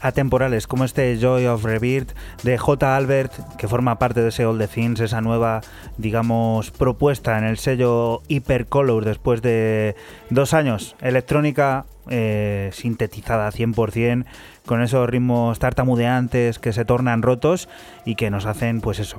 Atemporales 0.00 0.66
como 0.66 0.84
este 0.84 1.18
Joy 1.18 1.46
of 1.46 1.64
Rebirth 1.64 2.12
de 2.42 2.58
J. 2.58 2.96
Albert, 2.96 3.32
que 3.56 3.68
forma 3.68 3.98
parte 3.98 4.22
de 4.22 4.28
ese 4.28 4.44
All 4.44 4.58
the 4.58 4.68
Things, 4.68 5.00
esa 5.00 5.20
nueva, 5.20 5.60
digamos, 5.98 6.70
propuesta 6.70 7.38
en 7.38 7.44
el 7.44 7.58
sello 7.58 8.22
Hypercolor 8.28 9.04
después 9.04 9.42
de 9.42 9.96
dos 10.30 10.54
años. 10.54 10.96
Electrónica 11.00 11.86
eh, 12.08 12.70
sintetizada 12.72 13.50
100%, 13.52 14.24
con 14.66 14.82
esos 14.82 15.08
ritmos 15.08 15.58
tartamudeantes 15.58 16.58
que 16.58 16.72
se 16.72 16.84
tornan 16.84 17.22
rotos 17.22 17.68
y 18.04 18.14
que 18.14 18.30
nos 18.30 18.46
hacen, 18.46 18.80
pues 18.80 18.98
eso, 18.98 19.18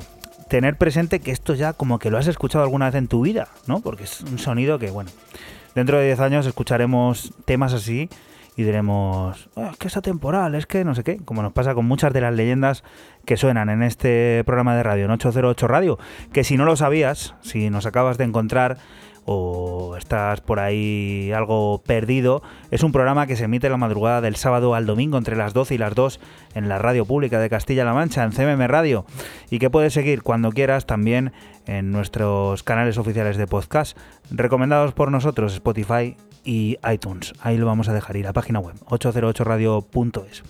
tener 0.49 0.75
presente 0.75 1.19
que 1.19 1.31
esto 1.31 1.53
ya 1.55 1.73
como 1.73 1.99
que 1.99 2.09
lo 2.09 2.17
has 2.17 2.27
escuchado 2.27 2.63
alguna 2.63 2.87
vez 2.87 2.95
en 2.95 3.07
tu 3.07 3.21
vida, 3.21 3.47
¿no? 3.67 3.79
Porque 3.79 4.03
es 4.03 4.21
un 4.21 4.37
sonido 4.37 4.79
que, 4.79 4.91
bueno, 4.91 5.11
dentro 5.75 5.97
de 5.97 6.07
10 6.07 6.19
años 6.19 6.45
escucharemos 6.45 7.33
temas 7.45 7.73
así 7.73 8.09
y 8.55 8.63
diremos, 8.63 9.49
"Ah, 9.55 9.69
es 9.71 9.77
que 9.77 9.87
es 9.87 9.97
atemporal, 9.97 10.55
es 10.55 10.65
que 10.65 10.83
no 10.83 10.95
sé 10.95 11.03
qué, 11.03 11.17
como 11.17 11.41
nos 11.41 11.53
pasa 11.53 11.73
con 11.73 11.85
muchas 11.85 12.13
de 12.13 12.21
las 12.21 12.33
leyendas 12.33 12.83
que 13.25 13.37
suenan 13.37 13.69
en 13.69 13.83
este 13.83 14.43
programa 14.45 14.75
de 14.75 14.83
radio, 14.83 15.05
en 15.05 15.11
808 15.11 15.67
Radio, 15.67 15.97
que 16.33 16.43
si 16.43 16.57
no 16.57 16.65
lo 16.65 16.75
sabías, 16.75 17.35
si 17.41 17.69
nos 17.69 17.85
acabas 17.85 18.17
de 18.17 18.25
encontrar 18.25 18.77
o 19.25 19.95
estás 19.97 20.41
por 20.41 20.59
ahí 20.59 21.31
algo 21.31 21.81
perdido, 21.85 22.41
es 22.71 22.83
un 22.83 22.91
programa 22.91 23.27
que 23.27 23.35
se 23.35 23.45
emite 23.45 23.69
la 23.69 23.77
madrugada 23.77 24.19
del 24.21 24.35
sábado 24.35 24.73
al 24.73 24.85
domingo 24.85 25.17
entre 25.17 25.35
las 25.35 25.53
12 25.53 25.75
y 25.75 25.77
las 25.77 25.93
2 25.93 26.19
en 26.55 26.67
la 26.67 26.79
radio 26.79 27.05
pública 27.05 27.39
de 27.39 27.49
Castilla-La 27.49 27.93
Mancha, 27.93 28.23
en 28.23 28.31
CMM 28.31 28.67
Radio, 28.67 29.05
y 29.49 29.59
que 29.59 29.69
puedes 29.69 29.93
seguir 29.93 30.23
cuando 30.23 30.51
quieras 30.51 30.85
también 30.85 31.33
en 31.67 31.91
nuestros 31.91 32.63
canales 32.63 32.97
oficiales 32.97 33.37
de 33.37 33.47
podcast, 33.47 33.97
recomendados 34.31 34.93
por 34.93 35.11
nosotros, 35.11 35.53
Spotify 35.53 36.17
y 36.43 36.77
iTunes. 36.91 37.33
Ahí 37.41 37.57
lo 37.57 37.65
vamos 37.65 37.89
a 37.89 37.93
dejar 37.93 38.15
y 38.17 38.23
la 38.23 38.33
página 38.33 38.59
web, 38.59 38.75
808radio.es. 38.87 40.43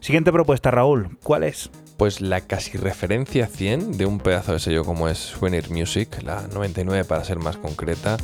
Siguiente 0.00 0.32
propuesta, 0.32 0.70
Raúl, 0.70 1.18
¿cuál 1.22 1.44
es? 1.44 1.70
pues 1.98 2.20
la 2.20 2.40
casi 2.40 2.78
referencia 2.78 3.48
100 3.48 3.98
de 3.98 4.06
un 4.06 4.20
pedazo 4.20 4.52
de 4.52 4.60
sello 4.60 4.84
como 4.84 5.08
es 5.08 5.18
Souvenir 5.18 5.68
Music, 5.68 6.22
la 6.22 6.46
99 6.46 7.04
para 7.04 7.24
ser 7.24 7.40
más 7.40 7.56
concreta, 7.56 8.16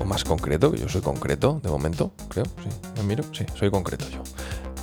o 0.00 0.04
más 0.04 0.24
concreto, 0.24 0.72
que 0.72 0.78
yo 0.78 0.88
soy 0.88 1.00
concreto 1.00 1.60
de 1.62 1.70
momento, 1.70 2.12
creo, 2.28 2.44
sí, 2.44 2.68
me 2.96 3.04
miro, 3.04 3.22
sí, 3.32 3.46
soy 3.54 3.70
concreto 3.70 4.04
yo. 4.10 4.22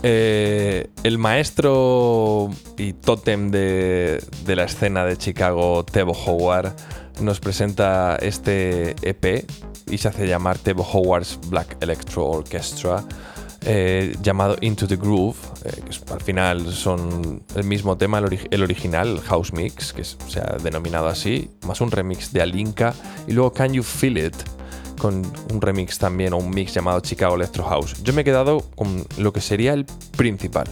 Eh, 0.04 0.90
el 1.04 1.18
maestro 1.18 2.50
y 2.78 2.94
tótem 2.94 3.52
de, 3.52 4.24
de 4.46 4.56
la 4.56 4.64
escena 4.64 5.06
de 5.06 5.18
Chicago, 5.18 5.84
Tebo 5.84 6.14
Howard, 6.14 6.74
nos 7.20 7.42
presenta 7.42 8.16
este 8.16 8.96
EP 9.02 9.46
y 9.92 9.98
se 10.00 10.08
hace 10.08 10.28
llamar 10.28 10.58
Tebo 10.58 10.84
Howard's 10.84 11.38
Black 11.50 11.78
Electro 11.82 12.26
Orchestra. 12.26 13.04
eh, 13.64 14.16
llamado 14.22 14.58
Into 14.62 14.88
the 14.88 14.96
Groove, 14.96 15.38
eh, 15.66 15.82
que 15.88 16.14
al 16.14 16.22
final 16.22 16.74
son 16.74 17.44
el 17.56 17.64
mismo 17.64 17.98
tema, 17.98 18.20
el, 18.20 18.40
el 18.50 18.64
original, 18.64 19.20
House 19.22 19.54
Mix, 19.54 19.94
que 19.94 20.04
se 20.04 20.40
ha 20.40 20.58
denominado 20.64 21.08
así, 21.08 21.50
más 21.66 21.82
un 21.82 21.92
remix 21.92 22.34
de 22.34 22.42
Alinka, 22.42 22.94
y 23.28 23.34
luego 23.34 23.54
Can 23.54 23.74
You 23.74 23.84
Feel 23.84 24.18
It, 24.18 24.36
con 24.98 25.22
un 25.52 25.62
remix 25.62 25.98
también 25.98 26.34
o 26.34 26.38
un 26.38 26.50
mix 26.50 26.74
llamado 26.74 27.00
Chicago 27.02 27.36
Electro 27.36 27.64
House. 27.64 28.02
Yo 28.04 28.14
me 28.14 28.22
he 28.22 28.24
quedado 28.24 28.62
con 28.76 29.06
lo 29.18 29.34
que 29.34 29.42
sería 29.42 29.74
el 29.74 29.86
principal. 30.18 30.68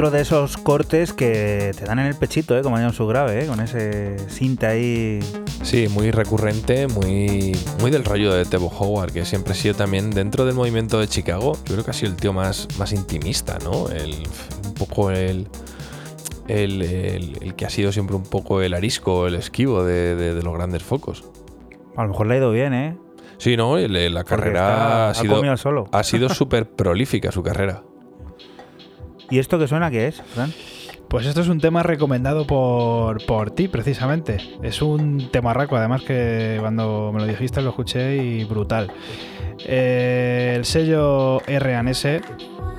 Otro 0.00 0.10
de 0.12 0.22
esos 0.22 0.56
cortes 0.56 1.12
que 1.12 1.72
te 1.78 1.84
dan 1.84 1.98
en 1.98 2.06
el 2.06 2.14
pechito, 2.14 2.56
¿eh? 2.56 2.62
como 2.62 2.78
en 2.78 2.90
su 2.94 3.06
grave, 3.06 3.44
¿eh? 3.44 3.46
con 3.46 3.60
ese 3.60 4.16
cinta 4.30 4.68
ahí. 4.68 5.20
Sí, 5.62 5.88
muy 5.90 6.10
recurrente, 6.10 6.88
muy, 6.88 7.54
muy 7.82 7.90
del 7.90 8.02
rollo 8.06 8.32
de 8.32 8.46
Tebo 8.46 8.68
Howard, 8.68 9.12
que 9.12 9.26
siempre 9.26 9.52
ha 9.52 9.54
sido 9.54 9.74
también 9.74 10.08
dentro 10.10 10.46
del 10.46 10.54
movimiento 10.54 10.98
de 10.98 11.06
Chicago. 11.06 11.52
Yo 11.66 11.74
creo 11.74 11.84
que 11.84 11.90
ha 11.90 11.92
sido 11.92 12.12
el 12.12 12.16
tío 12.16 12.32
más, 12.32 12.66
más 12.78 12.94
intimista, 12.94 13.58
¿no? 13.62 13.90
El, 13.90 14.14
un 14.64 14.72
poco 14.72 15.10
el, 15.10 15.48
el, 16.48 16.80
el- 16.80 17.38
el 17.42 17.54
que 17.54 17.66
ha 17.66 17.70
sido 17.70 17.92
siempre 17.92 18.16
un 18.16 18.22
poco 18.22 18.62
el 18.62 18.72
arisco, 18.72 19.26
el 19.26 19.34
esquivo 19.34 19.84
de, 19.84 20.16
de- 20.16 20.34
de 20.34 20.42
los 20.42 20.54
grandes 20.54 20.82
focos. 20.82 21.24
A 21.94 22.04
lo 22.04 22.08
mejor 22.08 22.26
le 22.26 22.34
ha 22.34 22.36
ido 22.38 22.50
bien, 22.52 22.72
¿eh? 22.72 22.96
Sí, 23.36 23.54
¿no? 23.54 23.76
La 23.76 24.24
carrera 24.24 24.60
está- 24.60 25.10
ha 25.10 25.14
sido, 25.14 25.56
solo. 25.58 25.88
ha 25.92 26.02
sido 26.04 26.28
súper 26.34 26.70
prolífica 26.70 27.30
su 27.32 27.42
carrera. 27.42 27.82
¿Y 29.30 29.38
esto 29.38 29.58
que 29.58 29.68
suena 29.68 29.90
qué 29.90 30.08
es, 30.08 30.20
Fran? 30.22 30.52
Pues 31.08 31.26
esto 31.26 31.40
es 31.40 31.48
un 31.48 31.60
tema 31.60 31.82
recomendado 31.82 32.46
por, 32.46 33.24
por 33.26 33.50
ti, 33.50 33.68
precisamente. 33.68 34.38
Es 34.62 34.80
un 34.82 35.30
temarraco, 35.30 35.76
además 35.76 36.02
que 36.02 36.56
cuando 36.60 37.10
me 37.12 37.20
lo 37.20 37.26
dijiste 37.26 37.62
lo 37.62 37.70
escuché 37.70 38.16
y 38.16 38.44
brutal. 38.44 38.92
Eh, 39.64 40.54
el 40.56 40.64
sello 40.64 41.40
R&S 41.46 42.20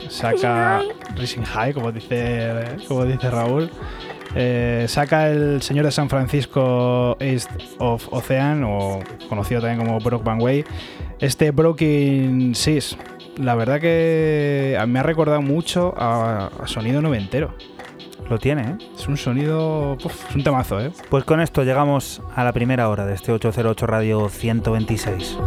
saca 0.08 0.82
Rising 1.16 1.44
High, 1.44 1.74
como 1.74 1.92
dice, 1.92 2.66
como 2.88 3.06
dice 3.06 3.30
Raúl. 3.30 3.70
Eh, 4.34 4.86
saca 4.88 5.30
el 5.30 5.62
señor 5.62 5.86
de 5.86 5.92
San 5.92 6.10
Francisco 6.10 7.18
East 7.20 7.50
of 7.80 8.08
Ocean, 8.12 8.64
o 8.64 9.00
conocido 9.28 9.62
también 9.62 9.86
como 9.86 10.00
Brock 10.00 10.24
Van 10.24 10.42
Way, 10.42 10.64
este 11.22 11.52
Broken 11.52 12.54
Seas. 12.56 12.98
La 13.38 13.56
verdad 13.56 13.80
que 13.80 14.78
me 14.88 15.00
ha 15.00 15.04
recordado 15.04 15.42
mucho 15.42 15.94
a, 15.98 16.48
a 16.48 16.68
sonido 16.68 17.02
noventero. 17.02 17.54
Lo 18.30 18.40
tiene, 18.40 18.62
¿eh? 18.62 18.78
Es 18.98 19.08
un 19.08 19.18
sonido. 19.18 19.94
uf, 20.04 20.30
es 20.30 20.36
un 20.36 20.44
temazo, 20.44 20.80
¿eh? 20.80 20.92
Pues 21.10 21.24
con 21.24 21.42
esto 21.42 21.64
llegamos 21.64 22.22
a 22.36 22.44
la 22.44 22.54
primera 22.54 22.88
hora 22.90 23.06
de 23.06 23.14
este 23.14 23.32
808 23.32 23.88
Radio 23.88 24.30
126. 24.30 25.38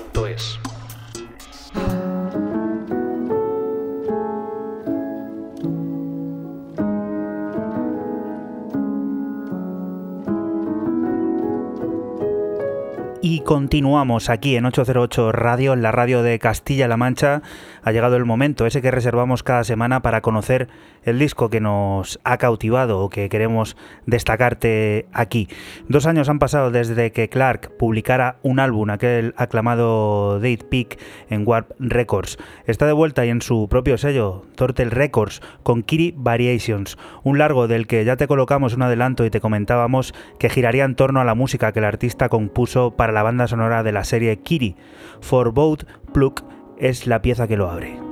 continuamos 13.48 14.28
aquí 14.28 14.56
en 14.56 14.66
808 14.66 15.32
Radio, 15.32 15.72
en 15.72 15.80
la 15.80 15.90
radio 15.90 16.22
de 16.22 16.38
Castilla-La 16.38 16.98
Mancha. 16.98 17.40
Ha 17.82 17.92
llegado 17.92 18.16
el 18.16 18.26
momento, 18.26 18.66
ese 18.66 18.82
que 18.82 18.90
reservamos 18.90 19.42
cada 19.42 19.64
semana 19.64 20.02
para 20.02 20.20
conocer 20.20 20.68
el 21.02 21.18
disco 21.18 21.48
que 21.48 21.58
nos 21.58 22.20
ha 22.24 22.36
cautivado 22.36 23.00
o 23.00 23.08
que 23.08 23.30
queremos 23.30 23.74
destacarte 24.04 25.06
aquí. 25.14 25.48
Dos 25.88 26.04
años 26.04 26.28
han 26.28 26.38
pasado 26.38 26.70
desde 26.70 27.10
que 27.10 27.30
Clark 27.30 27.74
publicara 27.78 28.36
un 28.42 28.60
álbum, 28.60 28.90
aquel 28.90 29.32
aclamado 29.38 30.40
Date 30.40 30.66
Peak 30.68 30.98
en 31.30 31.48
Warp 31.48 31.70
Records. 31.78 32.36
Está 32.66 32.86
de 32.86 32.92
vuelta 32.92 33.24
y 33.24 33.30
en 33.30 33.40
su 33.40 33.66
propio 33.70 33.96
sello, 33.96 34.44
Turtle 34.56 34.90
Records, 34.90 35.40
con 35.62 35.82
Kiri 35.82 36.12
Variations, 36.14 36.98
un 37.22 37.38
largo 37.38 37.66
del 37.66 37.86
que 37.86 38.04
ya 38.04 38.16
te 38.16 38.28
colocamos 38.28 38.74
un 38.74 38.82
adelanto 38.82 39.24
y 39.24 39.30
te 39.30 39.40
comentábamos 39.40 40.12
que 40.38 40.50
giraría 40.50 40.84
en 40.84 40.96
torno 40.96 41.22
a 41.22 41.24
la 41.24 41.34
música 41.34 41.72
que 41.72 41.78
el 41.78 41.86
artista 41.86 42.28
compuso 42.28 42.90
para 42.90 43.14
la 43.14 43.22
banda 43.22 43.37
sonora 43.46 43.82
de 43.82 43.92
la 43.92 44.04
serie 44.04 44.38
Kiri. 44.38 44.74
For 45.20 45.52
Boat 45.52 45.84
Pluck 46.12 46.42
es 46.78 47.06
la 47.06 47.22
pieza 47.22 47.46
que 47.46 47.56
lo 47.56 47.70
abre. 47.70 48.07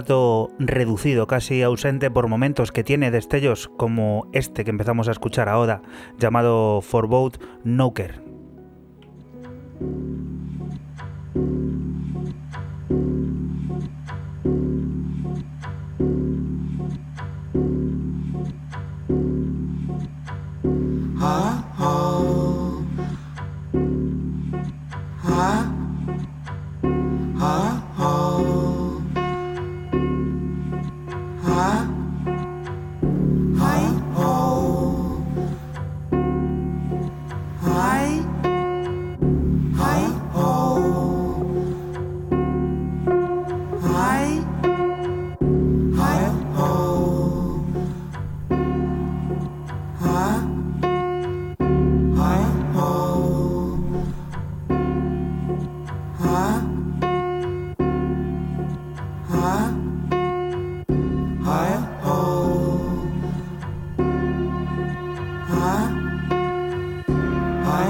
Relato 0.00 0.50
reducido, 0.58 1.26
casi 1.26 1.62
ausente 1.62 2.10
por 2.10 2.26
momentos, 2.28 2.72
que 2.72 2.84
tiene 2.84 3.10
destellos 3.10 3.68
como 3.76 4.26
este 4.32 4.64
que 4.64 4.70
empezamos 4.70 5.08
a 5.08 5.12
escuchar 5.12 5.48
ahora, 5.48 5.82
llamado 6.18 6.80
For 6.80 7.06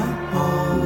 Boat 0.00 0.32
Noker. 0.32 0.79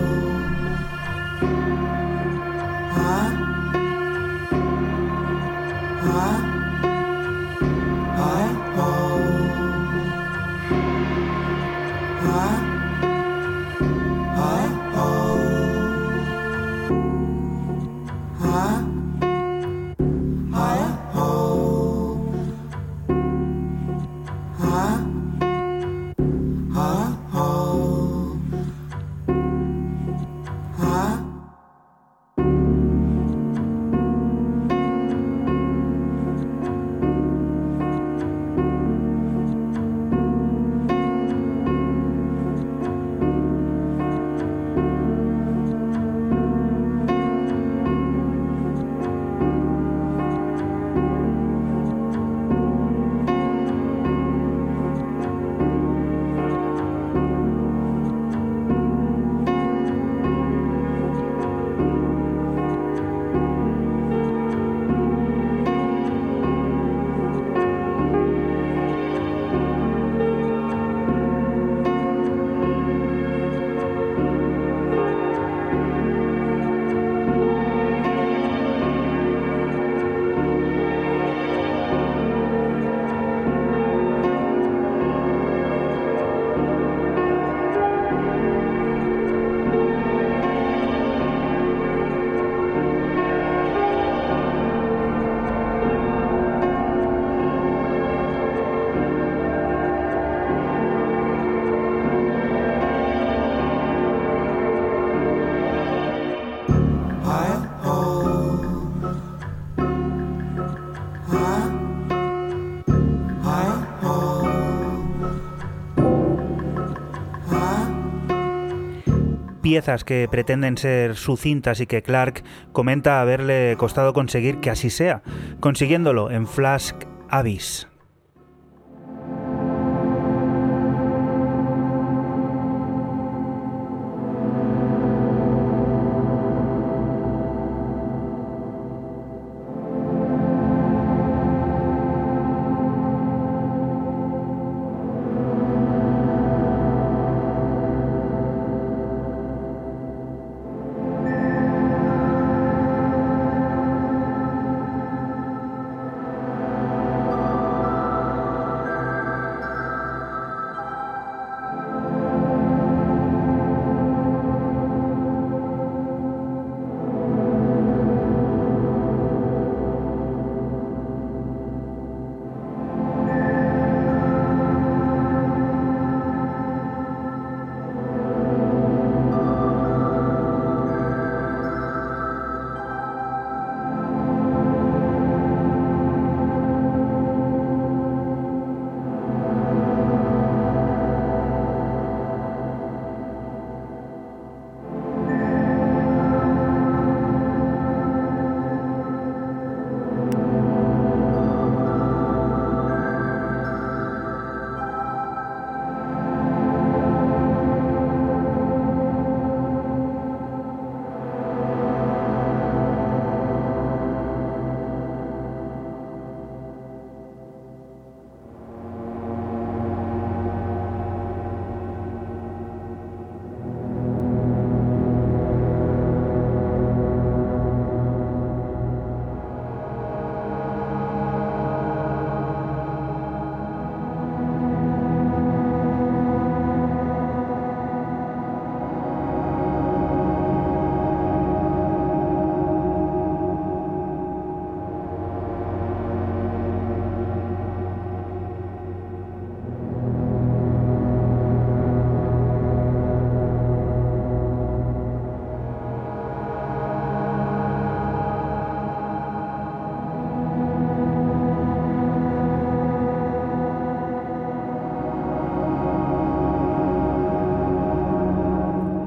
Piezas 119.75 120.05
que 120.05 120.29
pretenden 120.31 120.79
ser 120.79 121.17
sucintas 121.17 121.81
y 121.81 121.89
que 121.89 122.01
Clark 122.01 122.45
comenta 122.71 123.21
haberle 123.21 123.75
costado 123.77 124.13
conseguir 124.13 124.61
que 124.61 124.71
así 124.71 124.89
sea, 124.89 125.23
consiguiéndolo 125.59 126.31
en 126.31 126.47
Flask 126.47 126.95
Abyss. 127.29 127.89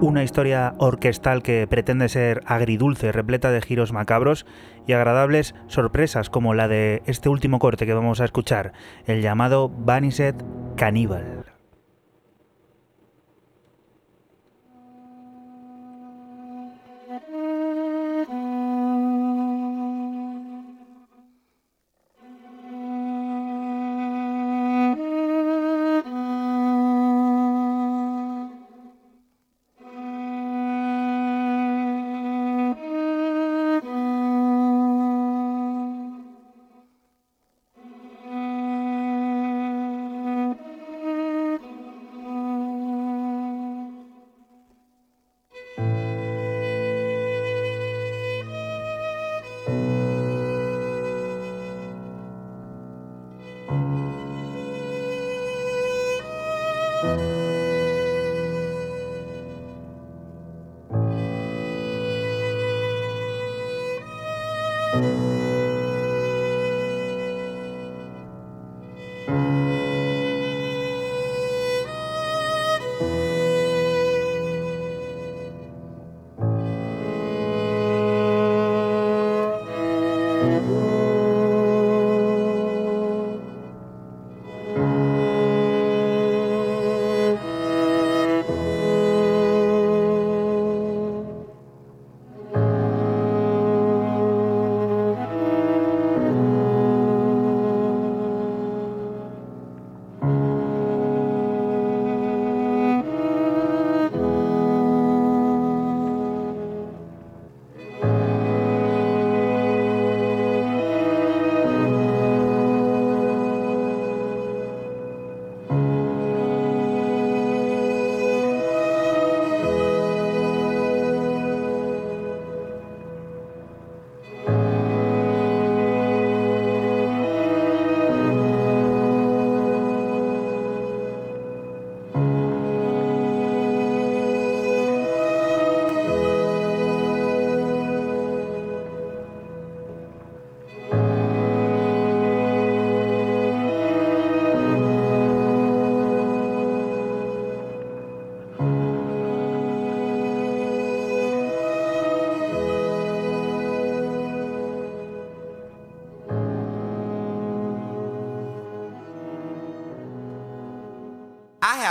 Una 0.07 0.23
historia 0.23 0.73
orquestal 0.77 1.43
que 1.43 1.67
pretende 1.67 2.07
ser 2.07 2.41
agridulce, 2.45 3.11
repleta 3.11 3.51
de 3.51 3.61
giros 3.61 3.91
macabros 3.91 4.45
y 4.87 4.93
agradables 4.93 5.53
sorpresas 5.67 6.29
como 6.29 6.53
la 6.53 6.69
de 6.69 7.03
este 7.07 7.27
último 7.27 7.59
corte 7.59 7.85
que 7.85 7.93
vamos 7.93 8.21
a 8.21 8.23
escuchar, 8.23 8.71
el 9.05 9.21
llamado 9.21 9.67
Banished 9.67 10.35
Cannibal. 10.77 11.36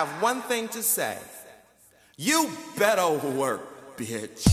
Have 0.07 0.23
one 0.23 0.43
thing 0.43 0.69
to 0.69 0.83
say. 0.83 1.17
You 2.17 2.49
better 2.79 3.09
work, 3.37 3.97
bitch. 3.97 4.45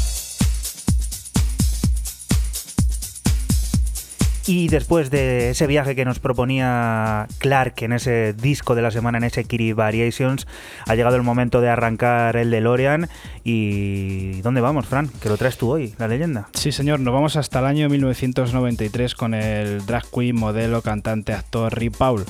Y 4.45 4.67
después 4.67 5.09
de 5.09 5.51
ese 5.51 5.67
viaje 5.67 5.95
que 5.95 6.03
nos 6.03 6.19
proponía 6.19 7.27
Clark 7.37 7.75
en 7.83 7.93
ese 7.93 8.33
disco 8.33 8.75
de 8.75 8.81
la 8.81 8.91
semana, 8.91 9.17
en 9.17 9.23
ese 9.23 9.45
Kiri 9.45 9.71
Variations, 9.71 10.47
ha 10.85 10.95
llegado 10.95 11.15
el 11.15 11.23
momento 11.23 11.61
de 11.61 11.69
arrancar 11.69 12.35
el 12.35 12.51
DeLorean. 12.51 13.07
¿Y 13.45 14.41
dónde 14.41 14.59
vamos, 14.59 14.85
Fran? 14.85 15.07
Que 15.21 15.29
lo 15.29 15.37
traes 15.37 15.57
tú 15.57 15.71
hoy, 15.71 15.95
la 15.97 16.09
leyenda. 16.09 16.49
Sí, 16.53 16.73
señor, 16.73 16.99
nos 16.99 17.13
vamos 17.13 17.37
hasta 17.37 17.59
el 17.59 17.65
año 17.67 17.87
1993 17.87 19.15
con 19.15 19.33
el 19.33 19.85
drag 19.85 20.03
queen, 20.13 20.35
modelo, 20.35 20.81
cantante, 20.81 21.31
actor 21.31 21.73
Rick 21.73 21.95
Paul. 21.95 22.25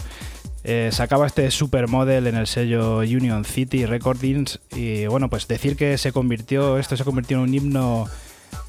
Eh, 0.66 0.90
sacaba 0.94 1.28
este 1.28 1.52
supermodel 1.52 2.28
en 2.28 2.36
el 2.36 2.48
sello 2.48 3.00
Union 3.00 3.44
City 3.44 3.86
Recordings 3.86 4.62
y 4.74 5.08
bueno, 5.08 5.30
pues 5.30 5.48
decir 5.48 5.76
que 5.76 5.98
se 5.98 6.14
convirtió, 6.14 6.78
esto 6.78 6.96
se 6.96 7.04
convirtió 7.04 7.38
en 7.38 7.44
un 7.44 7.54
himno 7.54 8.08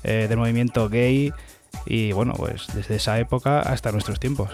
eh, 0.03 0.27
del 0.29 0.39
movimiento 0.39 0.89
gay 0.89 1.33
y 1.87 2.12
bueno, 2.12 2.35
pues 2.37 2.66
desde 2.75 2.97
esa 2.97 3.19
época 3.21 3.61
hasta 3.61 3.93
nuestros 3.93 4.19
tiempos. 4.19 4.51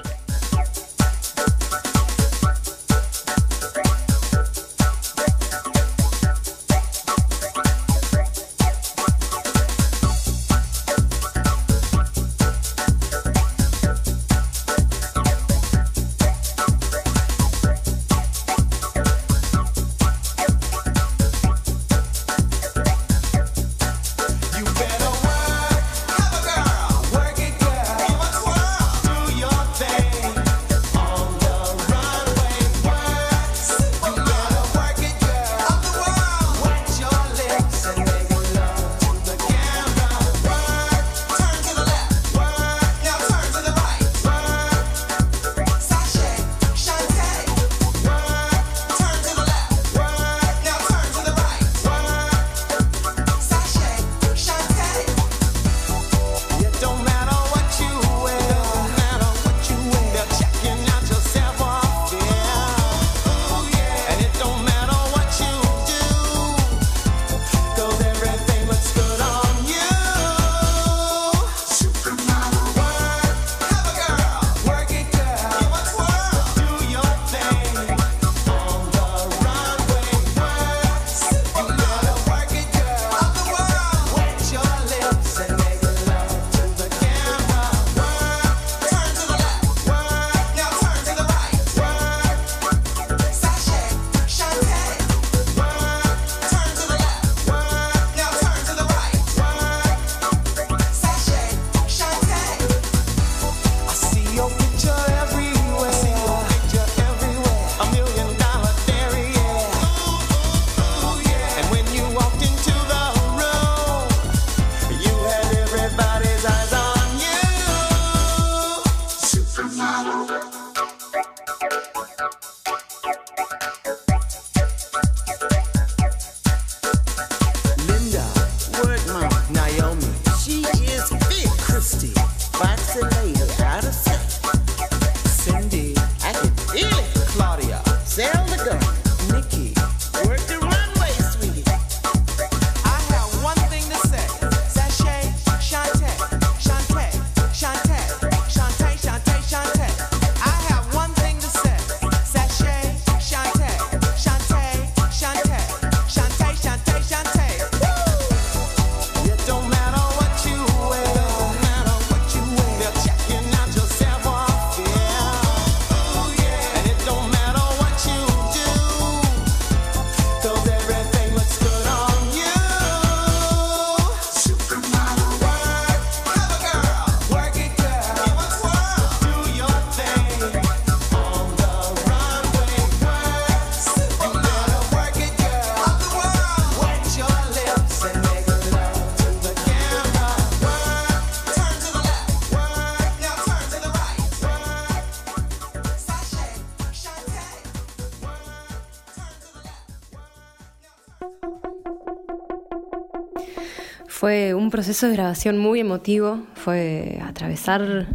Fue 204.11 204.55
un 204.55 204.71
proceso 204.71 205.07
de 205.07 205.15
grabación 205.15 205.57
muy 205.57 205.79
emotivo, 205.79 206.41
fue 206.55 207.21
atravesar 207.23 208.09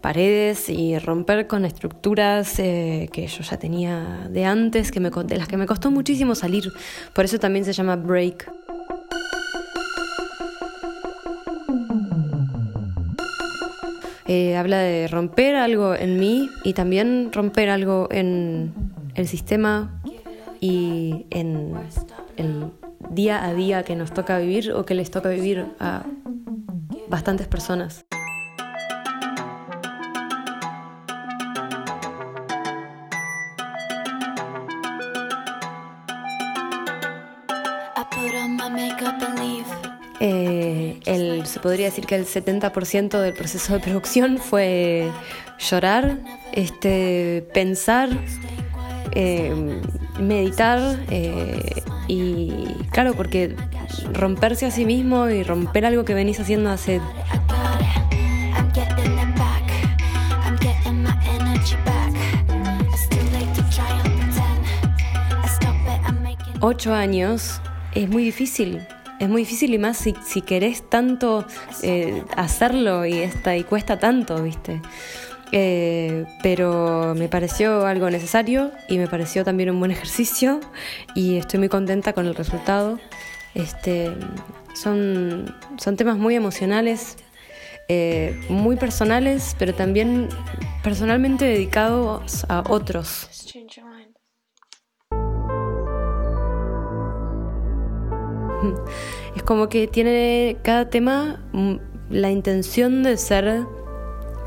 paredes 0.00 0.70
y 0.70 0.96
romper 0.96 1.48
con 1.48 1.64
estructuras 1.64 2.58
eh, 2.60 3.10
que 3.12 3.26
yo 3.26 3.42
ya 3.42 3.58
tenía 3.58 4.28
de 4.30 4.44
antes, 4.44 4.92
que 4.92 5.00
me, 5.00 5.10
de 5.10 5.36
las 5.36 5.48
que 5.48 5.56
me 5.56 5.66
costó 5.66 5.90
muchísimo 5.90 6.36
salir, 6.36 6.72
por 7.12 7.24
eso 7.24 7.40
también 7.40 7.64
se 7.64 7.72
llama 7.72 7.96
break. 7.96 8.50
Eh, 14.26 14.56
habla 14.56 14.78
de 14.78 15.08
romper 15.08 15.56
algo 15.56 15.96
en 15.96 16.20
mí 16.20 16.48
y 16.62 16.74
también 16.74 17.32
romper 17.32 17.70
algo 17.70 18.06
en 18.12 18.72
el 19.16 19.26
sistema 19.26 20.00
y 20.60 21.26
en 21.30 21.74
el 22.36 22.70
día 23.10 23.44
a 23.44 23.52
día 23.52 23.82
que 23.82 23.96
nos 23.96 24.12
toca 24.12 24.38
vivir 24.38 24.72
o 24.72 24.86
que 24.86 24.94
les 24.94 25.10
toca 25.10 25.28
vivir 25.28 25.66
a 25.78 26.04
bastantes 27.08 27.48
personas. 27.48 28.06
Eh, 40.22 41.00
el, 41.06 41.46
se 41.46 41.60
podría 41.60 41.86
decir 41.86 42.04
que 42.04 42.14
el 42.14 42.26
70% 42.26 43.20
del 43.20 43.32
proceso 43.32 43.72
de 43.72 43.80
producción 43.80 44.36
fue 44.36 45.10
llorar, 45.58 46.18
este, 46.52 47.48
pensar, 47.54 48.10
eh, 49.12 49.80
meditar 50.20 51.00
eh, 51.10 51.79
y 52.10 52.66
claro, 52.90 53.14
porque 53.14 53.54
romperse 54.12 54.66
a 54.66 54.70
sí 54.70 54.84
mismo 54.84 55.28
y 55.28 55.42
romper 55.42 55.86
algo 55.86 56.04
que 56.04 56.14
venís 56.14 56.40
haciendo 56.40 56.70
hace 56.70 57.00
ocho 66.60 66.94
años 66.94 67.60
es 67.94 68.08
muy 68.08 68.24
difícil. 68.24 68.86
Es 69.18 69.28
muy 69.28 69.42
difícil 69.42 69.74
y 69.74 69.78
más 69.78 69.98
si, 69.98 70.14
si 70.24 70.40
querés 70.40 70.88
tanto 70.88 71.44
eh, 71.82 72.22
hacerlo 72.36 73.04
y, 73.04 73.18
esta, 73.18 73.54
y 73.54 73.64
cuesta 73.64 73.98
tanto, 73.98 74.42
¿viste? 74.42 74.80
Eh, 75.52 76.26
pero 76.42 77.14
me 77.16 77.28
pareció 77.28 77.84
algo 77.84 78.08
necesario 78.08 78.70
y 78.88 78.98
me 78.98 79.08
pareció 79.08 79.44
también 79.44 79.70
un 79.70 79.80
buen 79.80 79.90
ejercicio 79.90 80.60
y 81.14 81.38
estoy 81.38 81.58
muy 81.58 81.68
contenta 81.68 82.12
con 82.12 82.26
el 82.26 82.34
resultado. 82.34 82.98
Este, 83.54 84.12
son, 84.74 85.54
son 85.76 85.96
temas 85.96 86.16
muy 86.16 86.36
emocionales, 86.36 87.16
eh, 87.88 88.40
muy 88.48 88.76
personales, 88.76 89.56
pero 89.58 89.74
también 89.74 90.28
personalmente 90.84 91.44
dedicados 91.44 92.46
a 92.48 92.62
otros. 92.68 93.28
Es 99.36 99.42
como 99.44 99.68
que 99.68 99.86
tiene 99.86 100.58
cada 100.62 100.90
tema 100.90 101.42
mm, 101.52 101.76
la 102.10 102.30
intención 102.30 103.02
de 103.02 103.16
ser, 103.16 103.64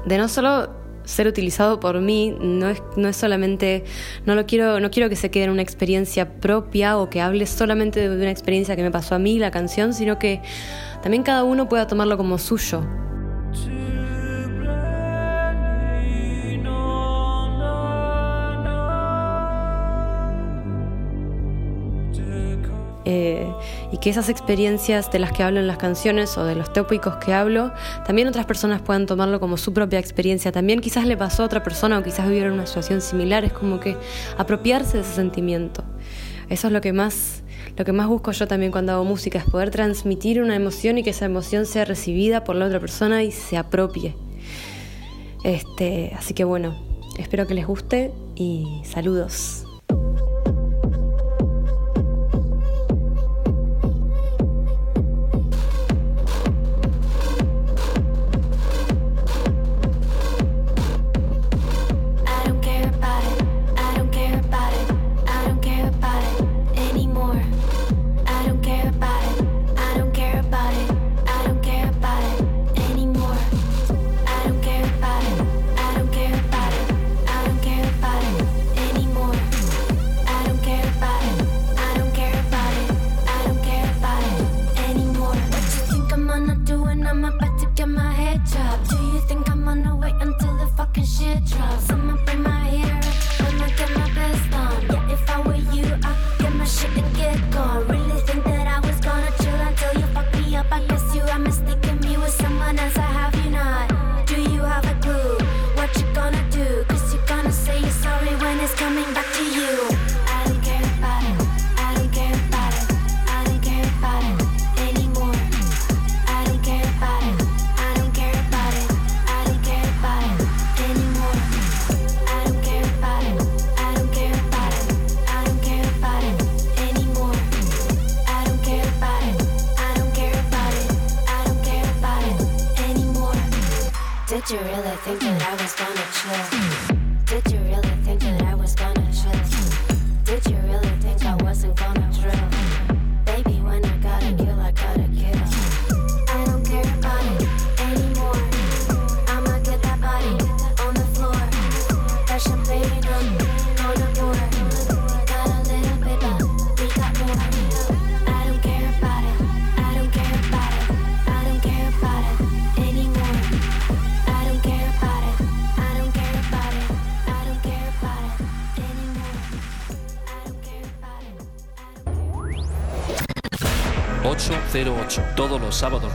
de 0.05 0.17
no 0.17 0.27
solo 0.27 0.82
ser 1.05 1.27
utilizado 1.27 1.79
por 1.79 1.99
mí, 2.01 2.35
no 2.39 2.69
es, 2.69 2.81
no 2.95 3.07
es 3.07 3.15
solamente, 3.15 3.83
no 4.25 4.35
lo 4.35 4.45
quiero, 4.45 4.79
no 4.79 4.91
quiero 4.91 5.09
que 5.09 5.15
se 5.15 5.31
quede 5.31 5.45
en 5.45 5.49
una 5.49 5.61
experiencia 5.61 6.39
propia 6.39 6.97
o 6.97 7.09
que 7.09 7.21
hable 7.21 7.45
solamente 7.45 8.07
de 8.07 8.15
una 8.15 8.31
experiencia 8.31 8.75
que 8.75 8.83
me 8.83 8.91
pasó 8.91 9.15
a 9.15 9.19
mí 9.19 9.39
la 9.39 9.51
canción, 9.51 9.93
sino 9.93 10.19
que 10.19 10.41
también 11.01 11.23
cada 11.23 11.43
uno 11.43 11.67
pueda 11.67 11.87
tomarlo 11.87 12.17
como 12.17 12.37
suyo. 12.37 12.83
Eh, 23.05 23.51
y 23.91 23.97
que 23.97 24.09
esas 24.09 24.29
experiencias 24.29 25.11
de 25.11 25.19
las 25.19 25.33
que 25.33 25.43
hablo 25.43 25.59
en 25.59 25.67
las 25.67 25.77
canciones 25.77 26.37
o 26.37 26.45
de 26.45 26.55
los 26.55 26.71
tópicos 26.71 27.17
que 27.17 27.33
hablo, 27.33 27.73
también 28.05 28.27
otras 28.27 28.45
personas 28.45 28.81
puedan 28.81 29.05
tomarlo 29.05 29.39
como 29.39 29.57
su 29.57 29.73
propia 29.73 29.99
experiencia. 29.99 30.51
También 30.51 30.79
quizás 30.79 31.05
le 31.05 31.17
pasó 31.17 31.43
a 31.43 31.45
otra 31.45 31.63
persona 31.63 31.99
o 31.99 32.03
quizás 32.03 32.27
vivieron 32.27 32.53
una 32.53 32.65
situación 32.65 33.01
similar. 33.01 33.43
Es 33.43 33.53
como 33.53 33.79
que 33.79 33.97
apropiarse 34.37 34.97
de 34.97 35.03
ese 35.03 35.13
sentimiento. 35.13 35.83
Eso 36.49 36.67
es 36.67 36.73
lo 36.73 36.81
que 36.81 36.93
más, 36.93 37.43
lo 37.77 37.85
que 37.85 37.91
más 37.91 38.07
busco 38.07 38.31
yo 38.31 38.47
también 38.47 38.71
cuando 38.71 38.93
hago 38.93 39.03
música, 39.03 39.39
es 39.39 39.45
poder 39.45 39.69
transmitir 39.71 40.41
una 40.41 40.55
emoción 40.55 40.97
y 40.97 41.03
que 41.03 41.09
esa 41.09 41.25
emoción 41.25 41.65
sea 41.65 41.85
recibida 41.85 42.43
por 42.43 42.55
la 42.55 42.65
otra 42.65 42.79
persona 42.79 43.23
y 43.23 43.31
se 43.31 43.57
apropie. 43.57 44.15
Este, 45.43 46.13
así 46.17 46.33
que 46.33 46.43
bueno, 46.43 46.75
espero 47.17 47.47
que 47.47 47.53
les 47.53 47.67
guste 47.67 48.11
y 48.35 48.81
saludos. 48.85 49.62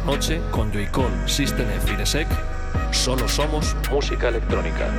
noche 0.09 0.41
con 0.51 0.73
Joycon, 0.73 1.29
System 1.29 1.69
F 1.69 2.27
solo 2.93 3.29
somos 3.29 3.77
música 3.91 4.29
electrónica. 4.29 4.91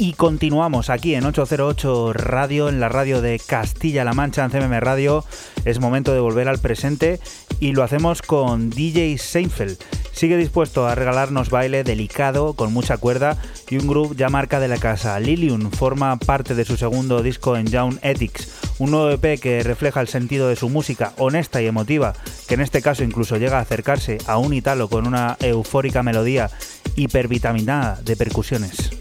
Y 0.00 0.12
continuamos 0.12 0.90
aquí 0.90 1.16
en 1.16 1.26
808 1.26 2.12
Radio, 2.12 2.68
en 2.68 2.78
la 2.78 2.88
radio 2.88 3.20
de 3.20 3.40
Castilla-La 3.44 4.12
Mancha, 4.12 4.44
en 4.44 4.52
CMM 4.52 4.78
Radio. 4.78 5.24
Es 5.64 5.80
momento 5.80 6.14
de 6.14 6.20
volver 6.20 6.46
al 6.46 6.60
presente 6.60 7.18
y 7.58 7.72
lo 7.72 7.82
hacemos 7.82 8.22
con 8.22 8.70
DJ 8.70 9.18
Seinfeld. 9.18 9.76
Sigue 10.18 10.36
dispuesto 10.36 10.88
a 10.88 10.96
regalarnos 10.96 11.48
baile 11.48 11.84
delicado, 11.84 12.54
con 12.54 12.72
mucha 12.72 12.96
cuerda 12.96 13.36
y 13.70 13.76
un 13.76 13.86
groove 13.86 14.16
ya 14.16 14.28
marca 14.28 14.58
de 14.58 14.66
la 14.66 14.78
casa. 14.78 15.20
Lilium 15.20 15.70
forma 15.70 16.16
parte 16.16 16.56
de 16.56 16.64
su 16.64 16.76
segundo 16.76 17.22
disco 17.22 17.56
en 17.56 17.68
Young 17.68 18.00
Ethics, 18.02 18.48
un 18.80 18.90
nuevo 18.90 19.10
EP 19.10 19.40
que 19.40 19.62
refleja 19.62 20.00
el 20.00 20.08
sentido 20.08 20.48
de 20.48 20.56
su 20.56 20.70
música 20.70 21.12
honesta 21.18 21.62
y 21.62 21.66
emotiva, 21.66 22.14
que 22.48 22.54
en 22.54 22.62
este 22.62 22.82
caso 22.82 23.04
incluso 23.04 23.36
llega 23.36 23.58
a 23.58 23.62
acercarse 23.62 24.18
a 24.26 24.38
un 24.38 24.54
italo 24.54 24.88
con 24.88 25.06
una 25.06 25.36
eufórica 25.38 26.02
melodía 26.02 26.50
hipervitaminada 26.96 28.00
de 28.02 28.16
percusiones. 28.16 28.97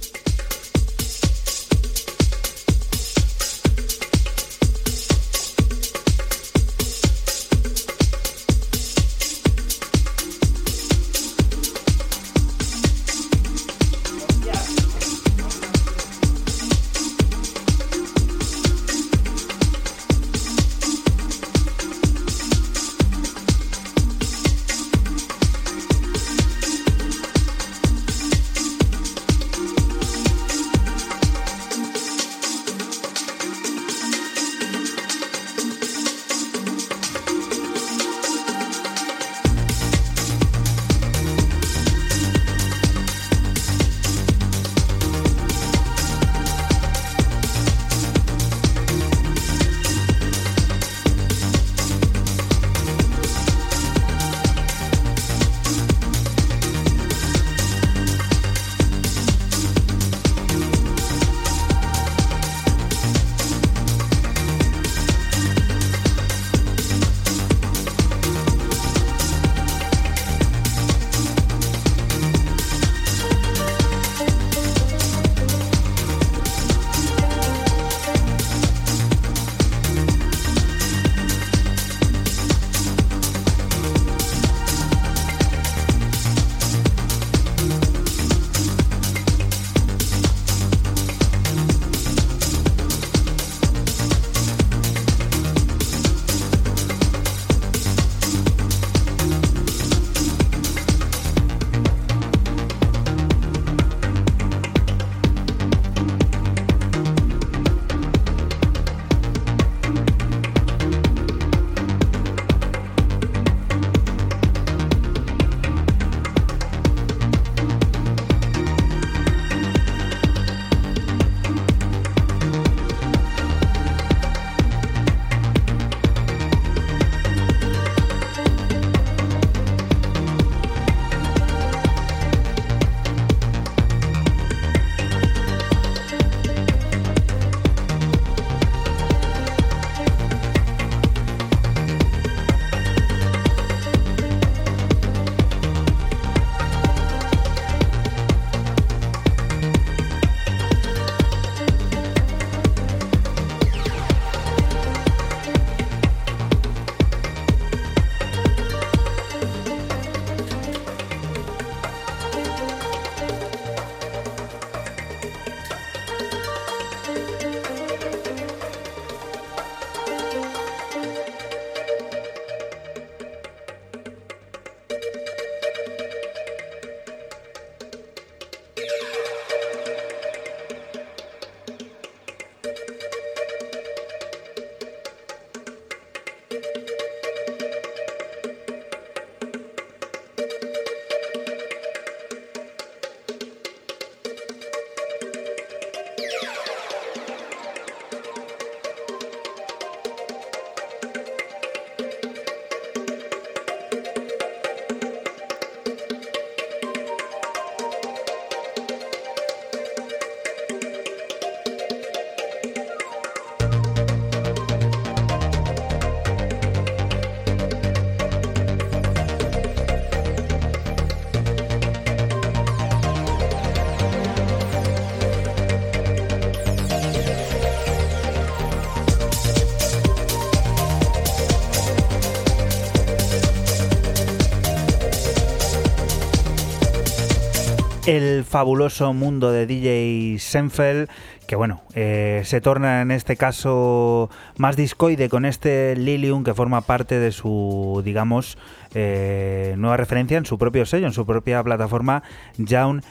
El 238.07 238.45
fabuloso 238.45 239.13
mundo 239.13 239.51
de 239.51 239.67
DJ 239.67 240.39
Senfeld, 240.39 241.09
que 241.45 241.57
bueno, 241.57 241.81
eh, 241.93 242.41
se 242.45 242.61
torna 242.61 243.01
en 243.01 243.11
este 243.11 243.35
caso 243.35 244.29
más 244.57 244.77
discoide 244.77 245.27
con 245.27 245.43
este 245.43 245.93
Lilium 245.97 246.45
que 246.45 246.53
forma 246.53 246.79
parte 246.79 247.19
de 247.19 247.33
su, 247.33 248.01
digamos, 248.05 248.57
eh, 248.95 249.75
nueva 249.77 249.97
referencia 249.97 250.37
en 250.37 250.45
su 250.45 250.57
propio 250.57 250.85
sello, 250.85 251.05
en 251.05 251.11
su 251.11 251.25
propia 251.25 251.61
plataforma 251.63 252.23
Jaun 252.65 253.01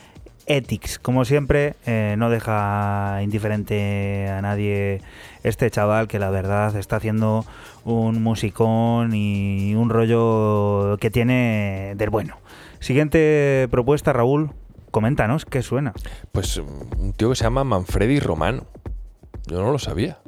Ethics. 0.46 0.98
Como 0.98 1.26
siempre, 1.26 1.74
eh, 1.84 2.14
no 2.16 2.30
deja 2.30 3.20
indiferente 3.22 4.28
a 4.30 4.40
nadie 4.40 5.02
este 5.42 5.70
chaval 5.70 6.08
que 6.08 6.18
la 6.18 6.30
verdad 6.30 6.74
está 6.74 6.96
haciendo 6.96 7.44
un 7.84 8.22
musicón 8.22 9.14
y 9.14 9.74
un 9.74 9.90
rollo 9.90 10.96
que 10.98 11.10
tiene 11.10 11.92
del 11.96 12.08
bueno. 12.08 12.38
Siguiente 12.80 13.68
propuesta, 13.70 14.14
Raúl. 14.14 14.52
Coméntanos, 14.90 15.44
¿qué 15.44 15.62
suena? 15.62 15.92
Pues 16.32 16.58
mm, 16.58 17.00
un 17.00 17.12
tío 17.12 17.30
que 17.30 17.36
se 17.36 17.44
llama 17.44 17.64
Manfredi 17.64 18.20
Romano. 18.20 18.66
Yo 19.46 19.62
no 19.62 19.70
lo 19.70 19.78
sabía. 19.78 20.18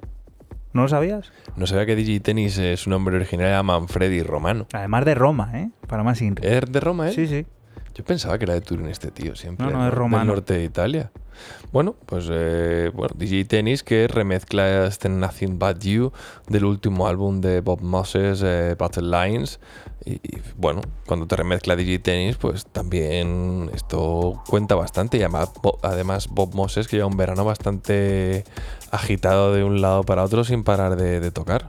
¿No 0.73 0.83
lo 0.83 0.89
sabías? 0.89 1.33
No 1.57 1.67
sabía 1.67 1.87
que 1.87 1.97
Digitennis 1.97 2.59
eh, 2.59 2.77
su 2.77 2.91
nombre 2.91 3.17
original 3.17 3.47
era 3.49 3.63
Manfredi 3.63 4.23
Romano. 4.23 4.67
Además 4.73 5.05
de 5.05 5.15
Roma, 5.15 5.51
¿eh? 5.55 5.71
Para 5.87 6.03
más 6.03 6.21
inri. 6.21 6.47
¿Es 6.47 6.71
de 6.71 6.81
Roma, 6.81 7.09
eh? 7.09 7.13
Sí, 7.13 7.27
sí. 7.27 7.47
Yo 7.95 8.05
pensaba 8.05 8.39
que 8.39 8.45
era 8.45 8.55
de 8.55 8.61
Turín 8.61 8.87
este 8.89 9.11
tío, 9.11 9.35
siempre. 9.35 9.67
No, 9.67 9.73
no, 9.73 9.89
es 9.89 9.95
romano. 9.95 10.25
Del 10.25 10.35
norte 10.37 10.55
de 10.55 10.65
Italia. 10.65 11.11
Bueno, 11.73 11.95
pues 12.07 12.27
eh, 12.31 12.91
bueno, 12.95 13.15
DJ 13.17 13.45
Tennis 13.45 13.85
que 13.85 14.09
remezcla 14.09 14.87
este 14.87 15.09
Nothing 15.09 15.59
But 15.59 15.79
You 15.85 16.13
del 16.49 16.65
último 16.65 17.07
álbum 17.07 17.41
de 17.41 17.61
Bob 17.61 17.81
Moses, 17.81 18.43
eh, 18.45 18.75
Battle 18.77 19.05
Lines. 19.09 19.61
Y, 20.05 20.15
y, 20.15 20.41
bueno, 20.57 20.81
cuando 21.07 21.27
te 21.27 21.37
remezcla 21.37 21.77
DJ 21.77 21.99
Tennis, 22.01 22.37
pues 22.39 22.67
también 22.67 23.71
esto 23.75 24.43
cuenta 24.49 24.75
bastante. 24.75 25.19
Y 25.19 25.21
además, 25.21 25.51
Bo- 25.63 25.79
además 25.83 26.29
Bob 26.29 26.55
Moses 26.55 26.89
que 26.89 26.97
lleva 26.97 27.09
un 27.09 27.17
verano 27.17 27.45
bastante 27.45 28.45
agitado 28.91 29.53
de 29.55 29.63
un 29.65 29.81
lado 29.81 30.03
para 30.03 30.25
otro 30.25 30.43
sin 30.45 30.65
parar 30.65 30.97
de, 30.97 31.21
de 31.21 31.31
tocar. 31.31 31.69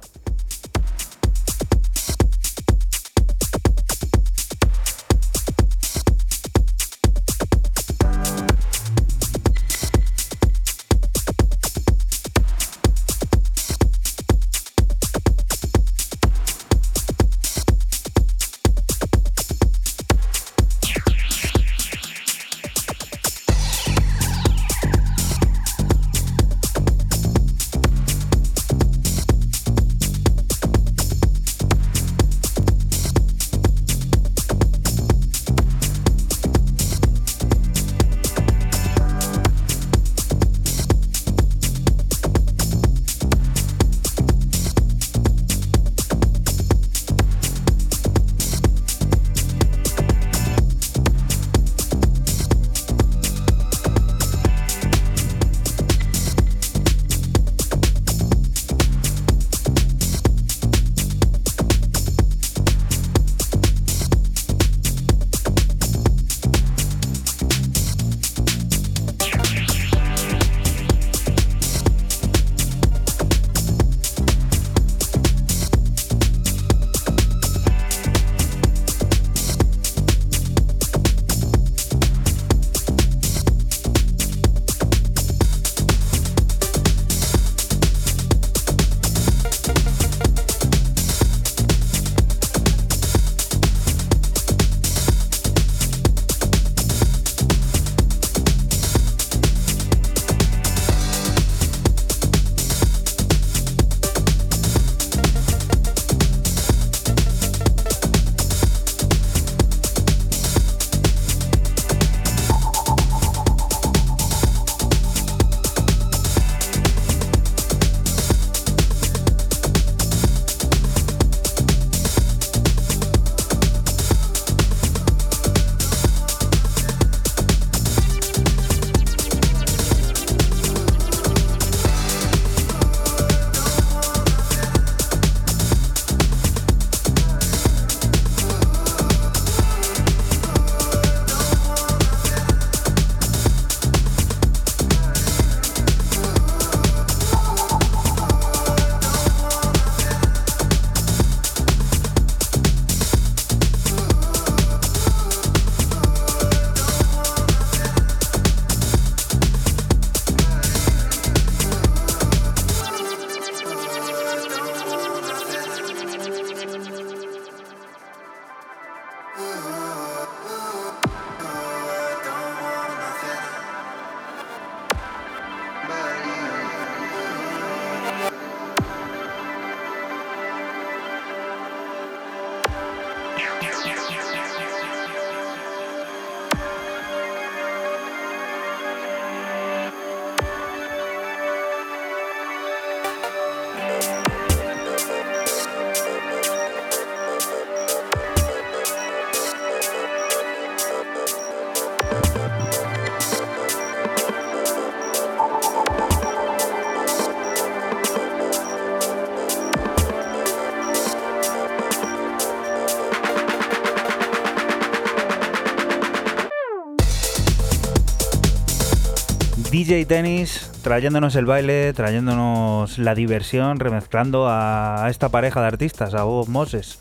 DJ 219.89 220.05
Tennis 220.05 220.69
trayéndonos 220.83 221.35
el 221.35 221.45
baile, 221.45 221.93
trayéndonos 221.93 222.99
la 222.99 223.15
diversión, 223.15 223.79
remezclando 223.79 224.45
a 224.47 225.07
esta 225.09 225.29
pareja 225.29 225.61
de 225.61 225.65
artistas, 225.67 226.13
a 226.13 226.25
Bob 226.25 226.47
Moses. 226.47 226.99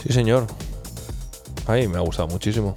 Sí, 0.00 0.12
señor. 0.12 0.46
Ay, 1.66 1.88
me 1.88 1.96
ha 1.96 2.00
gustado 2.00 2.28
muchísimo. 2.28 2.76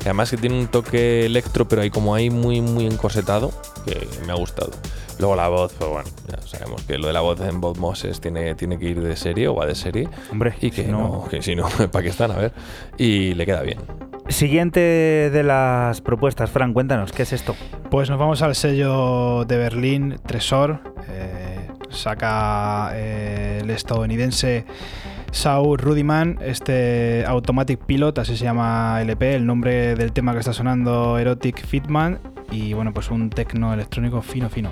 Y 0.00 0.04
además 0.04 0.30
que 0.30 0.38
tiene 0.38 0.58
un 0.58 0.68
toque 0.68 1.26
electro, 1.26 1.68
pero 1.68 1.82
ahí 1.82 1.90
como 1.90 2.14
ahí 2.14 2.30
muy, 2.30 2.62
muy 2.62 2.86
encorsetado, 2.86 3.52
que 3.84 4.08
me 4.24 4.32
ha 4.32 4.36
gustado. 4.36 4.70
Luego 5.18 5.36
la 5.36 5.48
voz, 5.48 5.74
pues 5.74 5.90
bueno, 5.90 6.08
ya 6.26 6.40
sabemos 6.46 6.80
que 6.84 6.96
lo 6.96 7.08
de 7.08 7.12
la 7.12 7.20
voz 7.20 7.38
en 7.42 7.60
Bob 7.60 7.76
Moses 7.76 8.22
tiene, 8.22 8.54
tiene 8.54 8.78
que 8.78 8.86
ir 8.86 9.02
de 9.02 9.16
serie 9.16 9.48
o 9.48 9.54
va 9.54 9.66
de 9.66 9.74
serie. 9.74 10.08
Hombre, 10.32 10.54
y 10.62 10.70
que 10.70 10.84
si 10.84 10.90
no, 10.90 10.98
no- 11.00 11.28
que 11.28 11.42
si 11.42 11.54
no, 11.54 11.68
¿para 11.92 12.02
qué 12.04 12.08
están? 12.08 12.30
A 12.30 12.36
ver. 12.36 12.54
Y 12.96 13.34
le 13.34 13.44
queda 13.44 13.60
bien. 13.60 13.80
Siguiente 14.30 14.80
de 14.80 15.42
las 15.42 16.00
propuestas, 16.02 16.50
Fran, 16.50 16.72
cuéntanos, 16.74 17.12
¿qué 17.12 17.22
es 17.24 17.32
esto? 17.34 17.54
Pues 17.98 18.10
nos 18.10 18.18
vamos 18.20 18.42
al 18.42 18.54
sello 18.54 19.44
de 19.44 19.56
Berlín, 19.56 20.20
Tresor. 20.24 20.78
eh, 21.08 21.66
saca 21.90 22.92
eh, 22.94 23.58
el 23.60 23.70
estadounidense 23.70 24.66
Saul 25.32 25.78
Rudiman, 25.78 26.38
este 26.40 27.24
Automatic 27.26 27.80
Pilot, 27.86 28.16
así 28.20 28.36
se 28.36 28.44
llama 28.44 29.02
LP, 29.02 29.34
el 29.34 29.46
nombre 29.46 29.96
del 29.96 30.12
tema 30.12 30.32
que 30.32 30.38
está 30.38 30.52
sonando 30.52 31.18
Erotic 31.18 31.66
Fitman 31.66 32.20
y 32.52 32.72
bueno, 32.72 32.94
pues 32.94 33.10
un 33.10 33.30
tecno 33.30 33.74
electrónico 33.74 34.22
fino 34.22 34.48
fino. 34.48 34.70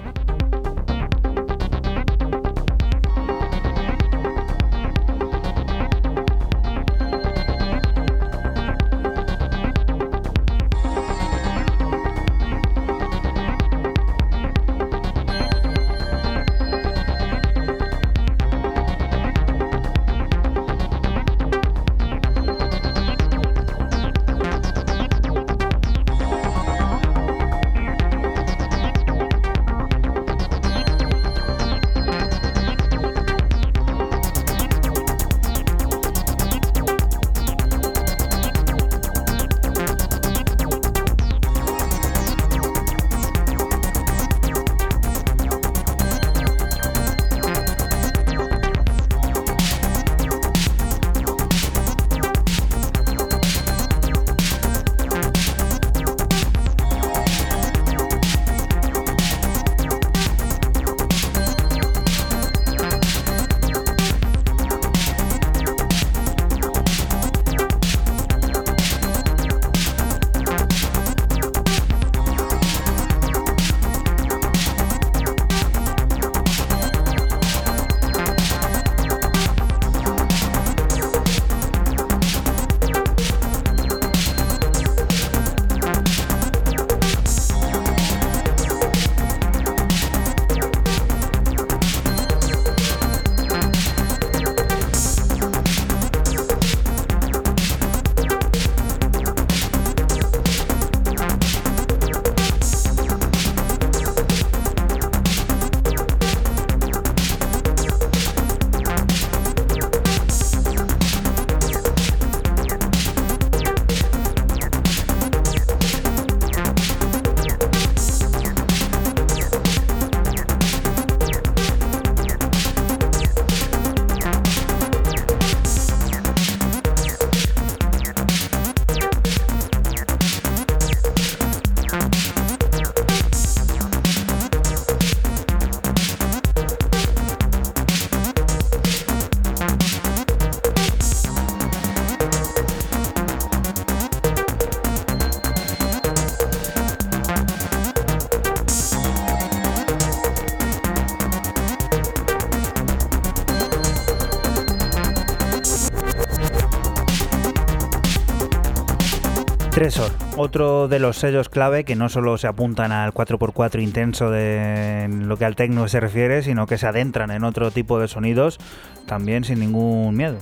Tresor, 159.77 160.11
otro 160.39 160.89
de 160.89 160.99
los 160.99 161.19
sellos 161.19 161.51
clave 161.51 161.85
que 161.85 161.97
no 161.97 162.09
solo 162.09 162.39
se 162.39 162.47
apuntan 162.47 162.93
al 162.93 163.13
4x4 163.13 163.83
intenso 163.83 164.31
de 164.31 165.07
lo 165.11 165.37
que 165.37 165.45
al 165.45 165.55
tecno 165.55 165.87
se 165.87 166.01
refiere, 166.01 166.43
sino 166.43 166.67
que 166.67 166.79
se 166.79 166.87
adentran 166.87 167.31
en 167.31 167.45
otro 167.45 167.71
tipo 167.71 168.01
de 168.01 168.09
sonidos 168.09 168.59
también 169.05 169.45
sin 169.45 169.61
ningún 169.61 170.17
miedo. 170.17 170.39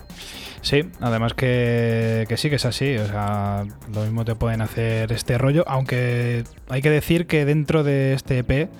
Sí, 0.60 0.82
además 1.00 1.34
que, 1.34 2.32
sí 2.36 2.48
que 2.48 2.54
es 2.54 2.64
así, 2.64 2.96
o 2.96 3.08
sea, 3.08 3.64
lo 3.92 4.02
mismo 4.02 4.24
te 4.24 4.36
pueden 4.36 4.60
hacer 4.60 5.10
este 5.10 5.36
rollo, 5.36 5.64
aunque 5.66 6.44
hay 6.68 6.80
que 6.80 6.90
decir 6.90 7.26
que 7.26 7.44
dentro 7.44 7.82
de 7.82 8.12
este 8.12 8.38
EP 8.38 8.70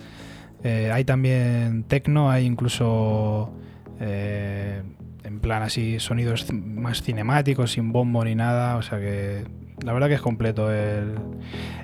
eh, 0.62 0.90
hay 0.92 1.04
también 1.04 1.82
tecno, 1.82 2.30
hay 2.30 2.46
incluso 2.46 3.52
eh, 3.98 4.84
en 5.24 5.40
plan 5.40 5.64
así 5.64 5.98
sonidos 5.98 6.46
más 6.52 7.02
cinemáticos, 7.02 7.72
sin 7.72 7.90
bombo 7.90 8.24
ni 8.24 8.36
nada, 8.36 8.76
o 8.76 8.82
sea 8.82 9.00
que 9.00 9.42
la 9.84 9.92
verdad 9.92 10.08
que 10.08 10.14
es 10.14 10.22
completo 10.22 10.72
el, 10.72 11.18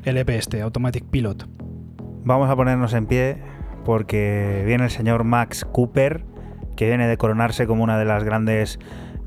EP 0.05 0.31
este, 0.31 0.63
Automatic 0.63 1.05
Pilot. 1.05 1.47
Vamos 2.25 2.49
a 2.51 2.57
ponernos 2.57 2.95
en 2.95 3.07
pie 3.07 3.37
porque 3.85 4.63
viene 4.67 4.85
el 4.85 4.91
señor 4.91 5.25
Max 5.25 5.67
Cooper, 5.71 6.25
que 6.77 6.87
viene 6.87 7.07
de 7.07 7.19
coronarse 7.19 7.67
como 7.67 7.85
una 7.85 7.99
de 7.99 8.07
las 8.07 8.25
grandes, 8.25 8.79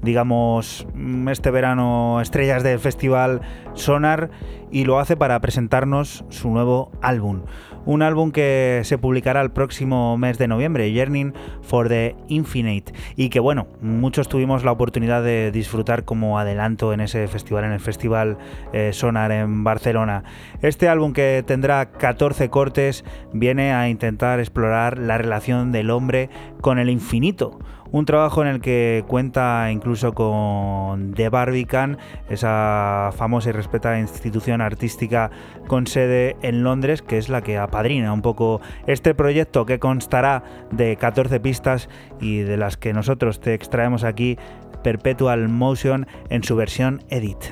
digamos, 0.02 0.88
mm, 0.96 1.30
este 1.30 1.52
verano 1.52 2.20
estrellas 2.20 2.64
del 2.64 2.80
festival 2.80 3.42
Sonar 3.74 4.32
y 4.72 4.86
lo 4.86 5.00
hace 5.00 5.16
para 5.16 5.40
presentarnos 5.40 6.26
su 6.30 6.50
nuevo 6.50 6.92
álbum. 7.02 7.44
Un 7.86 8.02
álbum 8.02 8.32
que 8.32 8.82
se 8.86 8.98
publicará 8.98 9.42
el 9.42 9.52
próximo 9.52 10.18
mes 10.18 10.40
de 10.40 10.48
noviembre, 10.48 10.92
Yearning 10.92 11.34
for 11.62 11.90
the 11.90 12.13
Infinite, 12.28 12.94
y 13.16 13.30
que 13.30 13.40
bueno, 13.40 13.68
muchos 13.82 14.30
tuvimos 14.30 14.64
la 14.64 14.72
oportunidad 14.72 15.24
de 15.24 15.52
disfrutar 15.52 16.06
como 16.06 16.40
adelanto 16.40 16.94
en 16.94 17.02
ese 17.02 17.28
festival, 17.28 17.66
en 17.66 17.72
el 17.72 17.80
Festival 17.80 18.38
eh, 18.74 18.92
Sonar 18.94 19.32
en 19.32 19.64
Barcelona. 19.64 20.24
Este 20.62 20.88
álbum 20.88 21.14
que 21.14 21.44
tendrá 21.46 21.92
14 21.92 22.50
cortes 22.50 23.04
viene 23.34 23.74
a 23.74 23.90
intentar 23.90 24.40
explorar 24.40 24.98
la 24.98 25.18
relación 25.18 25.72
del 25.72 25.90
hombre 25.90 26.30
con 26.62 26.80
el 26.80 26.90
infinito. 26.90 27.60
Un 27.94 28.06
trabajo 28.06 28.42
en 28.42 28.48
el 28.48 28.60
que 28.60 29.06
cuenta 29.08 29.70
incluso 29.72 30.14
con 30.14 31.14
The 31.14 31.30
Barbican, 31.30 32.00
esa 32.28 33.12
famosa 33.16 33.50
y 33.50 33.52
respetada 33.52 34.00
institución 34.00 34.62
artística 34.62 35.30
con 35.68 35.86
sede 35.86 36.36
en 36.42 36.64
Londres, 36.64 37.04
que 37.04 37.20
es 37.20 37.30
la 37.30 37.44
que 37.44 37.60
apadrina 37.60 38.12
un 38.12 38.24
poco 38.24 38.62
este 38.88 39.14
proyecto 39.14 39.68
que 39.68 39.78
constará 39.78 40.44
de 40.72 40.96
14 40.96 41.40
pistas 41.40 41.88
y 42.20 42.40
de 42.40 42.58
las 42.58 42.78
que 42.78 42.94
nosotros 42.94 43.40
te 43.40 43.54
extraemos 43.54 44.04
aquí 44.04 44.40
Perpetual 44.82 45.48
Motion 45.48 46.08
en 46.32 46.44
su 46.44 46.56
versión 46.56 47.04
Edit. 47.10 47.46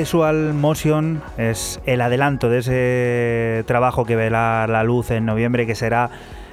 Perpetual 0.00 0.54
Motion 0.54 1.20
es 1.36 1.78
el 1.84 2.00
adelanto 2.00 2.48
de 2.48 2.60
ese 2.60 3.64
trabajo 3.66 4.06
que 4.06 4.16
verá 4.16 4.66
la 4.66 4.82
luz 4.82 5.10
en 5.10 5.26
noviembre, 5.26 5.66
que 5.66 5.74
será 5.74 6.08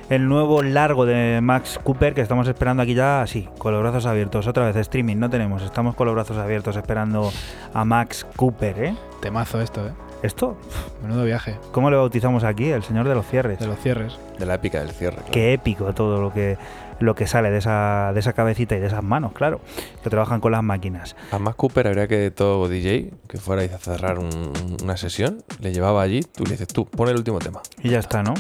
el 0.10 0.28
nuevo 0.28 0.62
largo 0.64 1.06
de 1.06 1.40
Max 1.42 1.80
Cooper, 1.82 2.14
que 2.14 2.20
estamos 2.20 2.50
esperando 2.50 2.84
aquí 2.84 2.94
ya, 2.94 3.22
así, 3.22 3.48
con 3.58 3.72
los 3.72 3.82
brazos 3.82 4.06
abiertos. 4.06 4.48
Otra 4.48 4.66
vez, 4.66 4.76
streaming, 4.76 5.16
no 5.16 5.30
tenemos, 5.30 5.64
estamos 5.64 5.96
con 5.96 6.08
los 6.08 6.16
brazos 6.16 6.38
abiertos 6.38 6.76
esperando 6.76 7.32
a 7.74 7.86
Max 7.86 8.28
Cooper, 8.36 8.84
¿eh? 8.84 8.96
Temazo 9.22 9.62
esto, 9.62 9.88
¿eh? 9.88 9.92
¿Esto? 10.24 10.58
Menudo 11.02 11.24
viaje. 11.24 11.56
¿Cómo 11.72 11.90
le 11.90 11.96
bautizamos 11.96 12.44
aquí? 12.44 12.70
El 12.70 12.84
señor 12.84 13.08
de 13.08 13.16
los 13.16 13.26
cierres. 13.28 13.60
De 13.60 13.68
los 13.68 13.80
cierres. 13.80 14.20
De 14.38 14.46
la 14.46 14.56
épica 14.56 14.82
del 14.82 14.92
cierre. 14.92 15.18
claro. 15.18 15.32
Qué 15.32 15.54
épico 15.54 15.94
todo 15.94 16.20
lo 16.20 16.34
que, 16.34 16.58
lo 17.00 17.16
que 17.16 17.28
sale 17.28 17.50
de 17.50 17.60
esa, 17.60 18.12
de 18.14 18.20
esa 18.20 18.34
cabecita 18.34 18.76
y 18.76 18.80
de 18.80 18.88
esas 18.88 19.04
manos, 19.04 19.32
claro, 19.32 19.62
que 20.08 20.12
trabajan 20.12 20.40
con 20.40 20.52
las 20.52 20.64
máquinas. 20.64 21.16
A 21.32 21.40
Mac 21.40 21.56
Cooper 21.56 21.88
habría 21.88 22.08
que 22.08 22.32
todo 22.32 22.68
DJ 22.70 23.12
que 23.28 23.38
fuera 23.38 23.62
a 23.64 23.78
cerrar 23.78 24.20
un- 24.20 24.54
una 24.84 24.98
sesión, 24.98 25.44
le 25.60 25.74
llevaba 25.74 26.02
allí, 26.02 26.22
tú 26.22 26.44
le 26.46 26.52
dices, 26.52 26.68
tú, 26.68 26.86
pon 26.86 27.10
el 27.10 27.18
último 27.18 27.40
tema. 27.40 27.62
Y 27.84 27.90
ya 27.90 28.00
está, 28.00 28.24
¿no? 28.24 28.34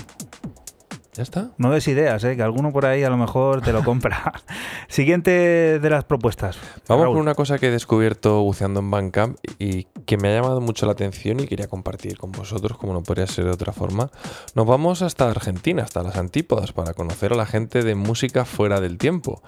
Ya 1.18 1.24
está. 1.24 1.50
No 1.58 1.72
des 1.72 1.88
ideas, 1.88 2.24
¿eh? 2.26 2.36
que 2.36 2.44
alguno 2.44 2.72
por 2.72 2.86
ahí 2.86 3.02
a 3.04 3.10
lo 3.10 3.18
mejor 3.18 3.64
te 3.64 3.74
lo 3.74 3.84
compra. 3.84 4.34
Siguiente 4.88 5.80
de 5.80 5.90
las 5.90 6.04
propuestas. 6.04 6.60
Vamos 6.88 7.06
Raúl. 7.06 7.16
con 7.16 7.22
una 7.24 7.34
cosa 7.34 7.58
que 7.58 7.70
he 7.70 7.72
descubierto 7.72 8.44
buceando 8.44 8.82
en 8.82 8.92
Bandcamp 8.92 9.36
y 9.58 9.86
que 10.06 10.18
me 10.18 10.28
ha 10.28 10.36
llamado 10.36 10.62
mucho 10.62 10.86
la 10.86 10.92
atención 10.92 11.40
y 11.40 11.48
quería 11.48 11.68
compartir 11.68 12.20
con 12.20 12.32
vosotros, 12.32 12.78
como 12.78 12.94
no 12.94 13.02
podría 13.02 13.26
ser 13.26 13.46
de 13.46 13.52
otra 13.52 13.74
forma. 13.74 14.12
Nos 14.54 14.68
vamos 14.68 15.02
hasta 15.02 15.28
Argentina, 15.28 15.82
hasta 15.82 16.04
las 16.04 16.18
antípodas, 16.18 16.72
para 16.72 16.94
conocer 16.94 17.34
a 17.34 17.36
la 17.36 17.48
gente 17.48 17.82
de 17.82 17.96
Música 17.96 18.46
Fuera 18.46 18.80
del 18.80 19.00
Tiempo, 19.00 19.42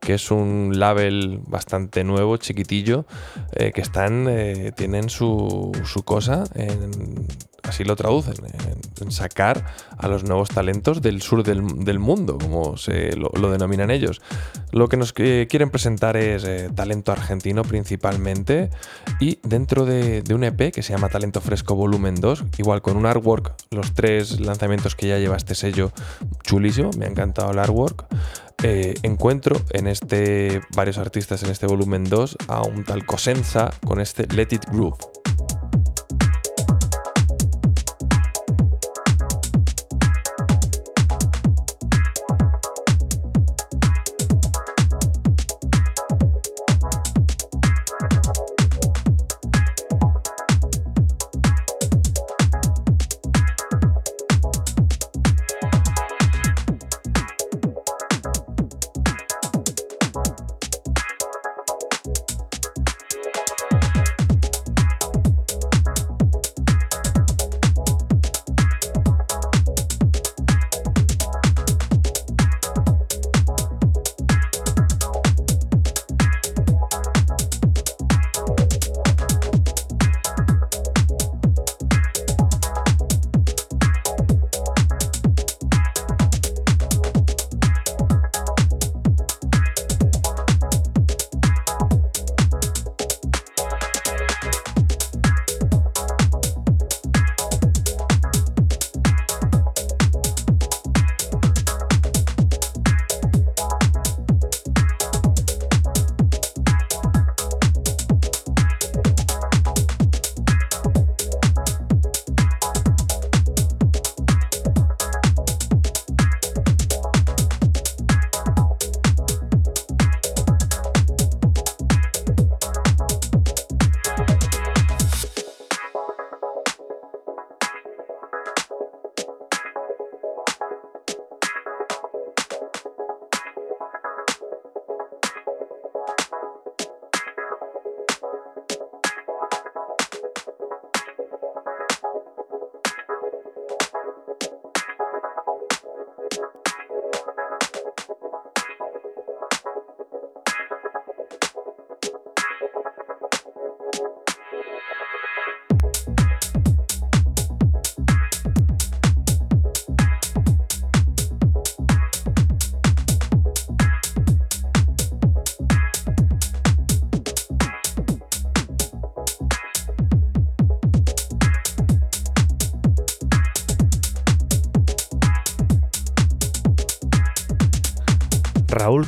que 0.00 0.14
es 0.14 0.30
un 0.30 0.78
label 0.78 1.40
bastante 1.46 2.04
nuevo, 2.04 2.36
chiquitillo, 2.36 3.06
eh, 3.54 3.72
que 3.72 3.80
están, 3.80 4.26
eh, 4.28 4.72
tienen 4.76 5.08
su, 5.08 5.72
su 5.86 6.02
cosa 6.02 6.44
en, 6.54 7.26
así 7.64 7.84
lo 7.84 7.96
traducen, 7.96 8.34
en, 9.00 9.10
sacar 9.10 9.66
a 9.98 10.08
los 10.08 10.24
nuevos 10.24 10.48
talentos 10.48 11.02
del 11.02 11.20
sur 11.20 11.42
del, 11.42 11.98
mundo, 11.98 12.38
como 12.38 12.76
se 12.76 13.14
lo, 13.16 13.30
denominan 13.50 13.90
ellos. 13.90 14.22
Lo 14.72 14.88
que 14.88 14.96
nos 14.96 15.12
eh, 15.16 15.46
quieren 15.48 15.70
presentar 15.70 16.16
es 16.16 16.44
eh, 16.44 16.70
talento 16.74 17.12
argentino 17.12 17.62
principalmente 17.62 18.70
y 19.20 19.38
dentro 19.42 19.84
de, 19.84 20.22
de 20.22 20.34
un 20.34 20.44
EP 20.44 20.72
que 20.72 20.82
se 20.82 20.92
llama 20.92 21.08
Talento 21.08 21.40
Fresco 21.40 21.74
Volumen 21.74 22.14
2, 22.16 22.44
igual 22.58 22.82
con 22.82 22.96
un 22.96 23.06
artwork, 23.06 23.54
los 23.70 23.92
tres 23.94 24.40
lanzamientos 24.40 24.94
que 24.94 25.08
ya 25.08 25.18
lleva 25.18 25.36
este 25.36 25.54
sello, 25.54 25.92
chulísimo, 26.42 26.90
me 26.98 27.04
ha 27.04 27.08
encantado 27.08 27.52
el 27.52 27.58
artwork. 27.58 28.06
Eh, 28.62 28.94
encuentro 29.02 29.60
en 29.70 29.86
este 29.86 30.62
varios 30.74 30.96
artistas 30.96 31.42
en 31.42 31.50
este 31.50 31.66
volumen 31.66 32.04
2 32.04 32.38
a 32.48 32.62
un 32.62 32.84
tal 32.84 33.04
Cosenza 33.04 33.70
con 33.84 34.00
este 34.00 34.26
Let 34.34 34.48
It 34.52 34.64
Groove. 34.70 35.23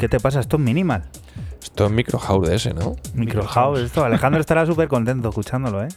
¿Qué 0.06 0.10
te 0.10 0.20
pasa? 0.20 0.38
Esto 0.38 0.56
es 0.56 0.62
minimal. 0.62 1.02
Esto 1.60 1.86
es 1.86 1.90
micro 1.90 2.16
house 2.20 2.48
de 2.48 2.54
ese, 2.54 2.72
¿no? 2.72 2.94
Micro 3.14 3.42
house, 3.42 3.80
esto. 3.80 4.04
Alejandro 4.04 4.40
estará 4.40 4.64
súper 4.64 4.86
contento 4.86 5.30
escuchándolo, 5.30 5.82
¿eh? 5.82 5.88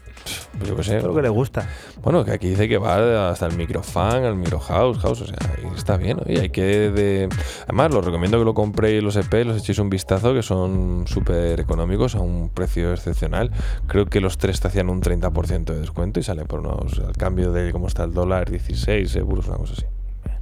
Pues 0.58 0.68
yo 0.68 0.76
qué 0.76 0.84
sé. 0.84 0.98
Creo 0.98 1.14
que 1.14 1.22
le 1.22 1.30
gusta. 1.30 1.70
Bueno, 2.02 2.26
que 2.26 2.32
aquí 2.32 2.50
dice 2.50 2.68
que 2.68 2.80
va 2.80 3.30
hasta 3.30 3.46
el 3.46 3.56
microfan, 3.56 4.26
al 4.26 4.36
micro 4.36 4.60
house, 4.60 4.98
house, 4.98 5.22
o 5.22 5.26
sea, 5.28 5.38
ahí 5.56 5.70
está 5.76 5.98
bien, 5.98 6.18
y 6.26 6.40
hay 6.40 6.50
que 6.50 6.90
de... 6.90 7.30
Además, 7.66 7.94
los 7.94 8.04
recomiendo 8.04 8.40
que 8.40 8.46
lo 8.46 8.56
compréis 8.56 9.04
los 9.04 9.16
EP, 9.16 9.46
los 9.46 9.62
echéis 9.62 9.78
un 9.78 9.92
vistazo, 9.92 10.34
que 10.34 10.42
son 10.42 11.04
súper 11.06 11.60
económicos 11.60 12.16
a 12.16 12.20
un 12.20 12.50
precio 12.50 12.92
excepcional. 12.92 13.52
Creo 13.86 14.08
que 14.08 14.22
los 14.22 14.40
tres 14.40 14.60
te 14.60 14.70
hacían 14.70 14.90
un 14.90 15.04
30% 15.04 15.66
de 15.66 15.80
descuento 15.82 16.20
y 16.20 16.24
sale 16.24 16.46
por 16.46 16.62
unos, 16.62 16.98
al 16.98 17.16
cambio 17.16 17.52
de 17.52 17.72
cómo 17.72 17.86
está 17.86 18.06
el 18.06 18.14
dólar, 18.14 18.50
16 18.50 19.16
euros, 19.18 19.48
una 19.48 19.58
cosa 19.58 19.74
así. 19.74 19.86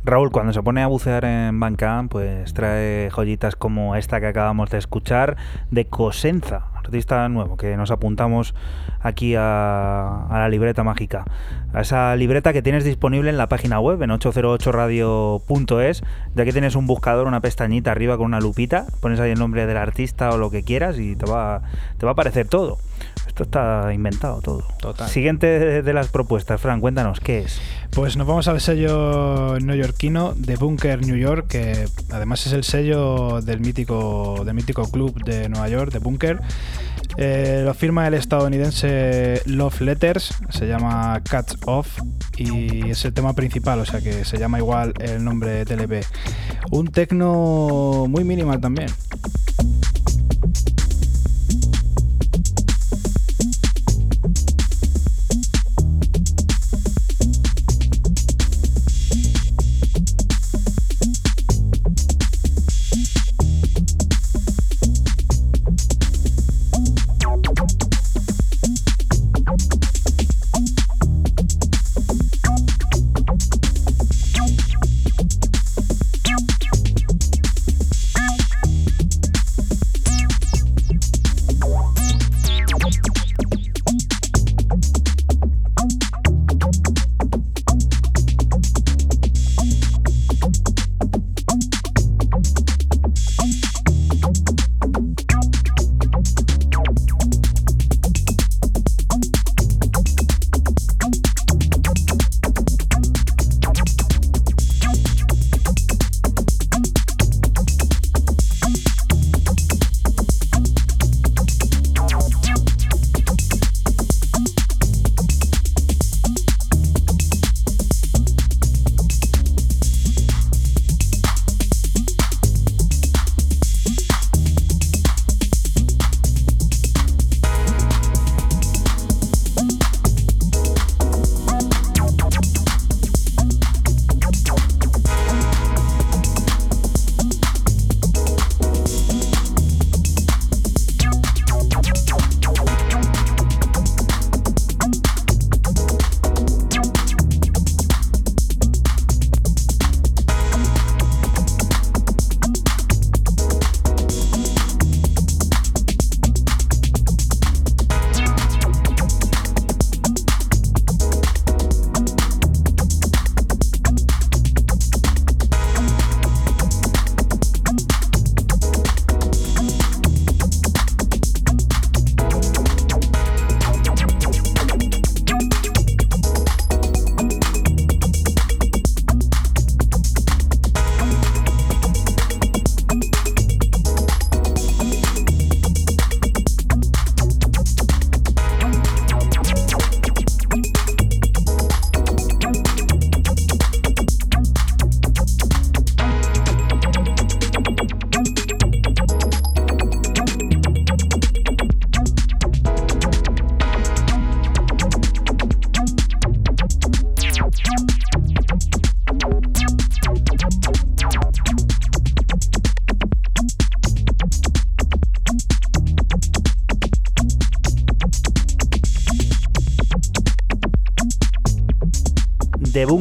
Raúl, 0.08 0.32
cuando 0.32 0.54
se 0.54 0.64
pone 0.64 0.82
a 0.82 0.88
bucear 0.88 1.26
en 1.26 1.60
Bandcamp, 1.60 2.10
pues 2.10 2.54
trae 2.54 3.10
joyitas 3.10 3.58
como 3.58 3.98
esta 3.98 4.22
que 4.22 4.28
acabamos 4.28 4.70
de 4.70 4.78
escuchar 4.78 5.36
de 5.70 5.88
Cosenza, 5.88 6.68
artista 6.76 7.28
nuevo, 7.28 7.58
que 7.58 7.76
nos 7.76 7.92
apuntamos 7.92 8.56
aquí 9.02 9.36
a, 9.38 10.28
la 10.32 10.48
libreta 10.48 10.86
mágica. 10.86 11.26
A 11.74 11.82
esa 11.82 12.16
libreta 12.16 12.54
que 12.54 12.62
tienes 12.62 12.86
disponible 12.86 13.30
en 13.30 13.38
la 13.38 13.50
página 13.50 13.82
web, 13.82 14.02
en 14.02 14.12
808radio.es. 14.12 16.04
Ya 16.36 16.46
que 16.46 16.54
tienes 16.54 16.76
un 16.76 16.88
buscador, 16.88 17.28
una 17.28 17.42
pestañita 17.42 17.92
arriba 17.92 18.16
con 18.16 18.28
una 18.28 18.40
lupita, 18.40 18.86
pones 19.02 19.20
ahí 19.20 19.32
el 19.32 19.40
nombre 19.40 19.66
del 19.66 19.76
artista 19.76 20.30
o 20.30 20.38
lo 20.38 20.50
que 20.50 20.64
quieras 20.64 20.98
y 21.00 21.18
te 21.18 21.30
va, 21.30 21.64
te 21.98 22.06
va 22.06 22.12
a 22.12 22.14
aparecer 22.14 22.48
todo. 22.48 22.78
Esto 23.38 23.44
está 23.44 23.94
inventado 23.94 24.42
todo. 24.42 24.64
Total. 24.80 25.08
Siguiente 25.08 25.46
de, 25.46 25.84
de 25.84 25.94
las 25.94 26.08
propuestas, 26.08 26.60
Fran, 26.60 26.82
cuéntanos, 26.82 27.20
¿qué 27.20 27.42
es? 27.42 27.62
Pues 27.92 28.18
nos 28.18 28.26
vamos 28.26 28.48
al 28.48 28.60
sello 28.62 29.60
neoyorquino 29.60 30.34
de 30.34 30.56
Bunker 30.56 31.06
New 31.06 31.16
York, 31.16 31.46
que 31.48 31.88
además 32.10 32.48
es 32.48 32.54
el 32.54 32.64
sello 32.64 33.42
del 33.42 33.60
mítico, 33.60 34.42
del 34.44 34.56
mítico 34.56 34.90
club 34.90 35.24
de 35.24 35.50
Nueva 35.50 35.70
York, 35.70 35.92
de 35.92 36.00
Bunker. 36.00 36.40
Eh, 37.18 37.62
lo 37.64 37.76
firma 37.76 38.08
el 38.08 38.16
estadounidense 38.16 39.44
Love 39.46 39.82
Letters, 39.82 40.34
se 40.50 40.66
llama 40.66 41.22
Cuts 41.30 41.60
Off 41.68 42.00
y 42.38 42.90
es 42.90 43.06
el 43.06 43.14
tema 43.14 43.34
principal, 43.34 43.80
o 43.80 43.86
sea 43.86 44.02
que 44.02 44.26
se 44.26 44.40
llama 44.40 44.58
igual 44.58 44.94
el 45.00 45.24
nombre 45.24 45.64
del 45.64 45.82
EP. 45.82 46.04
Un 46.72 46.88
tecno 46.88 48.08
muy 48.10 48.24
minimal 48.24 48.60
también. 48.60 48.88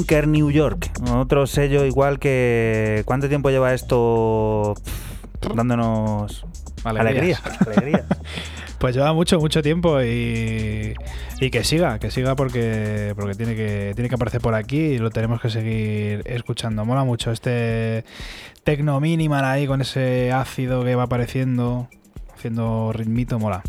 Bunker 0.06 0.28
New 0.28 0.52
York, 0.52 0.88
otro 1.16 1.48
sello 1.48 1.84
igual 1.84 2.20
que... 2.20 3.02
¿Cuánto 3.06 3.28
tiempo 3.28 3.50
lleva 3.50 3.74
esto 3.74 4.74
pff, 5.40 5.52
dándonos 5.56 6.46
Alegrías. 6.84 7.42
alegrías? 7.44 7.60
alegrías. 7.66 8.04
Pues 8.78 8.94
lleva 8.94 9.12
mucho, 9.14 9.40
mucho 9.40 9.62
tiempo 9.62 10.00
y, 10.02 10.94
y 11.40 11.50
que 11.50 11.64
siga, 11.64 11.98
que 11.98 12.12
siga 12.12 12.36
porque, 12.36 13.14
porque 13.16 13.34
tiene, 13.34 13.56
que, 13.56 13.94
tiene 13.96 14.08
que 14.08 14.14
aparecer 14.14 14.40
por 14.40 14.54
aquí 14.54 14.78
y 14.78 14.98
lo 14.98 15.10
tenemos 15.10 15.40
que 15.40 15.50
seguir 15.50 16.22
escuchando. 16.26 16.84
Mola 16.84 17.02
mucho 17.02 17.32
este 17.32 18.04
tecno 18.62 19.00
minimal 19.00 19.44
ahí 19.44 19.66
con 19.66 19.80
ese 19.80 20.30
ácido 20.30 20.84
que 20.84 20.94
va 20.94 21.04
apareciendo, 21.04 21.88
haciendo 22.32 22.92
ritmito, 22.92 23.40
mola. 23.40 23.64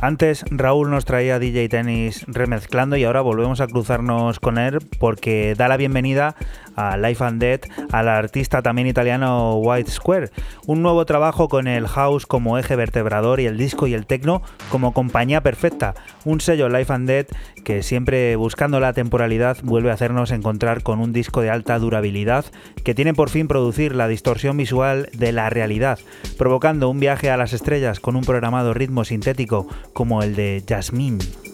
Antes 0.00 0.44
Raúl 0.50 0.90
nos 0.90 1.04
traía 1.04 1.40
DJ 1.40 1.68
Tennis 1.68 2.24
remezclando 2.28 2.96
y 2.96 3.02
ahora 3.02 3.20
volvemos 3.20 3.60
a 3.60 3.66
cruzarnos 3.66 4.38
con 4.38 4.56
él 4.56 4.78
porque 5.00 5.54
da 5.56 5.66
la 5.66 5.76
bienvenida 5.76 6.36
a 6.76 6.96
Life 6.96 7.24
and 7.24 7.40
Dead 7.40 7.60
al 7.90 8.08
artista 8.08 8.62
también 8.62 8.86
italiano 8.86 9.56
White 9.56 9.90
Square. 9.90 10.30
Un 10.68 10.82
nuevo 10.82 11.06
trabajo 11.06 11.48
con 11.48 11.66
el 11.66 11.88
house 11.88 12.26
como 12.26 12.58
eje 12.58 12.76
vertebrador 12.76 13.40
y 13.40 13.46
el 13.46 13.56
disco 13.56 13.86
y 13.86 13.94
el 13.94 14.04
techno 14.04 14.42
como 14.70 14.92
compañía 14.92 15.42
perfecta. 15.42 15.94
Un 16.26 16.42
sello 16.42 16.68
Life 16.68 16.92
and 16.92 17.08
Dead 17.08 17.26
que 17.64 17.82
siempre 17.82 18.36
buscando 18.36 18.78
la 18.78 18.92
temporalidad 18.92 19.56
vuelve 19.62 19.90
a 19.90 19.94
hacernos 19.94 20.30
encontrar 20.30 20.82
con 20.82 21.00
un 21.00 21.14
disco 21.14 21.40
de 21.40 21.48
alta 21.48 21.78
durabilidad 21.78 22.44
que 22.84 22.94
tiene 22.94 23.14
por 23.14 23.30
fin 23.30 23.48
producir 23.48 23.94
la 23.94 24.08
distorsión 24.08 24.58
visual 24.58 25.08
de 25.14 25.32
la 25.32 25.48
realidad, 25.48 26.00
provocando 26.36 26.90
un 26.90 27.00
viaje 27.00 27.30
a 27.30 27.38
las 27.38 27.54
estrellas 27.54 27.98
con 27.98 28.14
un 28.14 28.24
programado 28.24 28.74
ritmo 28.74 29.06
sintético 29.06 29.66
como 29.94 30.22
el 30.22 30.36
de 30.36 30.62
Jasmine. 30.68 31.47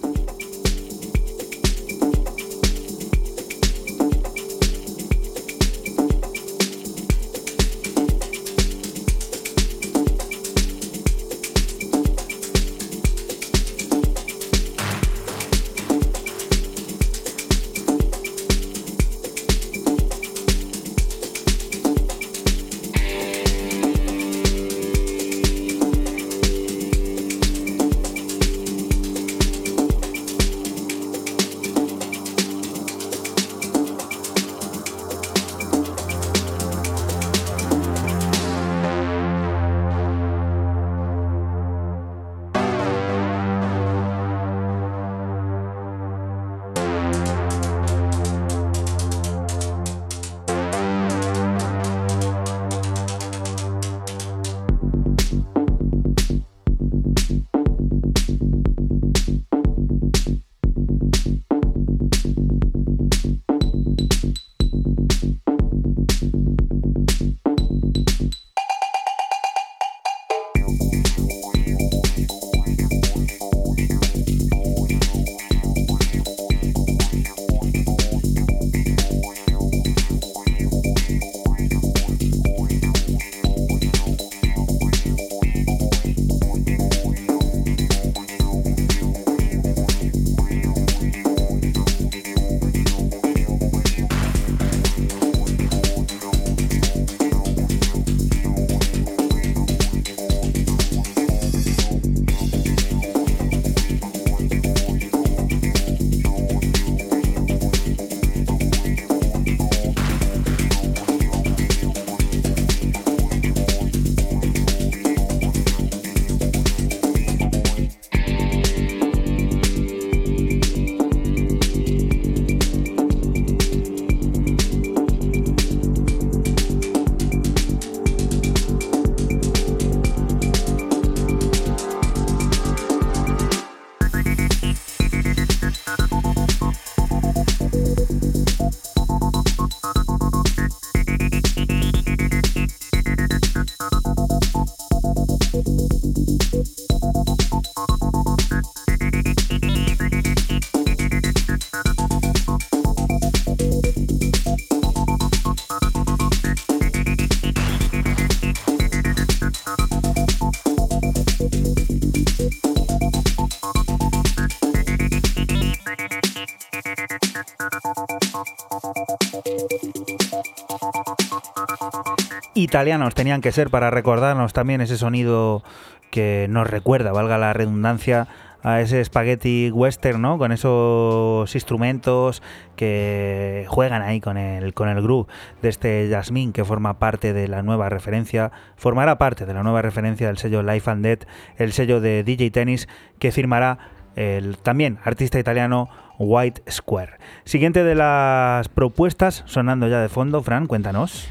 Italianos 172.75 173.15
tenían 173.15 173.41
que 173.41 173.53
ser 173.53 173.71
para 173.71 173.89
recordarnos 173.93 174.53
también 174.53 174.81
ese 174.81 174.99
sonido 174.99 175.63
que 176.11 176.49
nos 176.51 176.67
recuerda, 176.67 177.13
valga 177.13 177.39
la 177.39 177.53
redundancia, 177.53 178.27
a 178.65 178.81
ese 178.81 179.05
spaghetti 179.05 179.71
western, 179.71 180.21
¿no? 180.21 180.39
Con 180.39 180.51
esos 180.51 181.55
instrumentos 181.55 182.43
que 182.75 183.65
juegan 183.69 184.03
ahí 184.03 184.21
con 184.21 184.37
el, 184.37 184.75
con 184.75 184.89
el 184.89 185.01
groove 185.03 185.29
de 185.63 185.69
este 185.69 186.09
Jasmine 186.11 186.53
que 186.53 186.65
forma 186.65 186.99
parte 186.99 187.33
de 187.33 187.47
la 187.47 187.63
nueva 187.63 187.91
referencia, 187.91 188.51
formará 188.75 189.19
parte 189.19 189.47
de 189.47 189.55
la 189.55 189.63
nueva 189.63 189.81
referencia 189.81 190.27
del 190.27 190.39
sello 190.39 190.65
Life 190.65 190.91
and 190.91 191.05
Dead, 191.05 191.19
el 191.59 191.73
sello 191.73 192.01
de 192.01 192.25
DJ 192.25 192.51
Tennis 192.51 192.89
que 193.21 193.31
firmará 193.31 193.79
el 194.17 194.59
también 194.59 194.99
artista 195.05 195.39
italiano 195.39 195.91
White 196.19 196.65
Square. 196.69 197.19
Siguiente 197.45 197.85
de 197.85 197.95
las 197.95 198.69
propuestas, 198.69 199.45
sonando 199.47 199.87
ya 199.87 200.01
de 200.01 200.09
fondo, 200.09 200.43
Fran, 200.43 200.67
cuéntanos. 200.67 201.29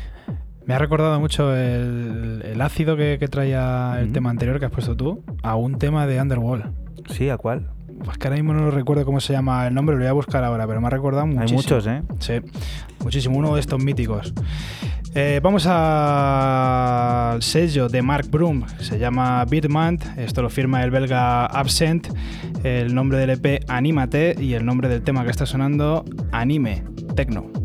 Me 0.66 0.74
ha 0.74 0.78
recordado 0.78 1.20
mucho 1.20 1.56
el, 1.56 2.42
el 2.46 2.62
ácido 2.62 2.96
que, 2.96 3.18
que 3.20 3.28
traía 3.28 3.98
el 4.00 4.12
tema 4.12 4.30
anterior 4.30 4.60
que 4.60 4.66
has 4.66 4.72
puesto 4.72 4.96
tú 4.96 5.24
a 5.42 5.56
un 5.56 5.78
tema 5.78 6.08
de 6.08 6.22
Underworld. 6.22 6.72
Sí, 7.10 7.30
¿a 7.30 7.38
cuál? 7.38 7.70
Pues 8.04 8.18
que 8.18 8.28
ahora 8.28 8.42
mismo 8.42 8.54
no 8.54 8.72
recuerdo 8.72 9.06
cómo 9.06 9.20
se 9.20 9.34
llama 9.34 9.68
el 9.68 9.74
nombre, 9.74 9.96
lo 9.96 10.02
voy 10.02 10.10
a 10.10 10.14
buscar 10.14 10.44
ahora, 10.44 10.66
pero 10.68 10.82
me 10.82 10.88
ha 10.88 10.90
recordado 10.90 11.26
muchísimo. 11.28 11.60
Hay 11.60 11.64
muchos, 11.64 11.88
¿eh? 11.88 12.02
Sí, 12.20 12.34
muchísimo, 13.04 13.38
uno 13.38 13.54
de 13.56 13.62
estos 13.62 13.84
míticos. 13.84 14.34
Eh, 15.16 15.40
vamos 15.44 15.68
al 15.68 17.42
sello 17.44 17.88
de 17.88 18.02
Mark 18.02 18.28
Broom, 18.32 18.66
se 18.80 18.98
llama 18.98 19.46
Beatman, 19.46 20.00
esto 20.18 20.42
lo 20.42 20.50
firma 20.50 20.84
el 20.84 20.90
belga 20.90 21.46
Absent, 21.46 22.08
el 22.64 22.96
nombre 22.96 23.20
del 23.20 23.30
EP 23.30 23.64
Anímate 23.68 24.36
y 24.40 24.56
el 24.56 24.66
nombre 24.66 24.90
del 24.90 25.04
tema 25.04 25.24
que 25.24 25.30
está 25.30 25.46
sonando 25.46 26.04
Anime, 26.32 26.84
Tecno. 27.16 27.63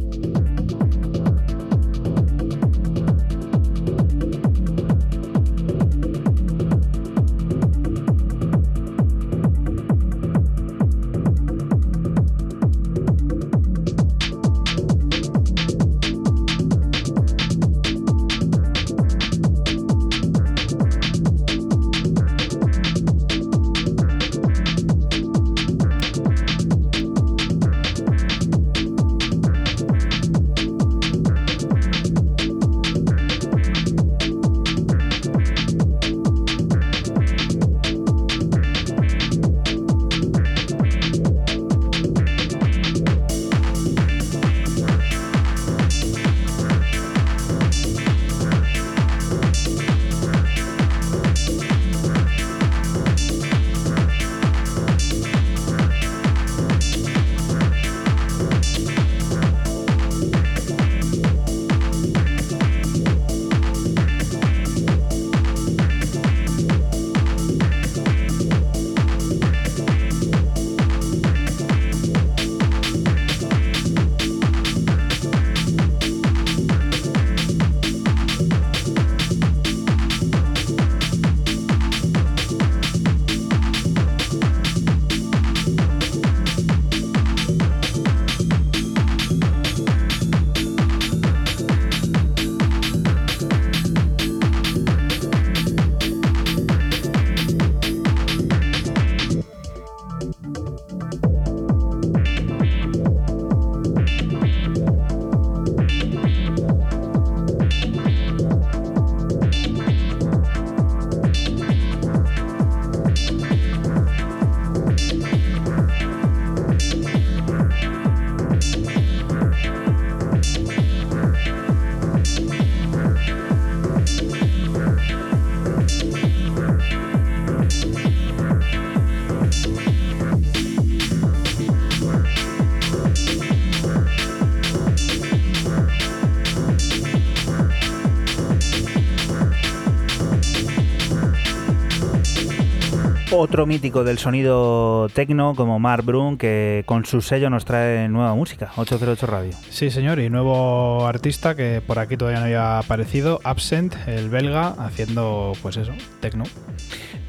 Otro 143.41 143.67
mítico 143.67 144.03
del 144.03 144.19
sonido 144.19 145.09
tecno 145.11 145.55
como 145.55 145.79
Mark 145.79 146.05
Brun 146.05 146.39
que 146.39 146.83
con 146.87 147.05
su 147.05 147.21
sello 147.21 147.49
nos 147.51 147.65
trae 147.65 148.09
nueva 148.09 148.35
música, 148.35 148.73
808 148.75 149.27
Radio. 149.29 149.53
Sí, 149.71 149.93
señor, 149.93 150.19
y 150.19 150.29
nuevo 150.29 151.07
artista 151.07 151.55
que 151.55 151.81
por 151.81 152.01
aquí 152.01 152.17
todavía 152.17 152.41
no 152.41 152.47
había 152.47 152.81
aparecido, 152.81 153.39
Absent, 153.45 153.95
el 154.09 154.29
belga, 154.29 154.71
haciendo 154.71 155.53
pues 155.63 155.77
eso, 155.77 155.93
tecno. 156.19 156.43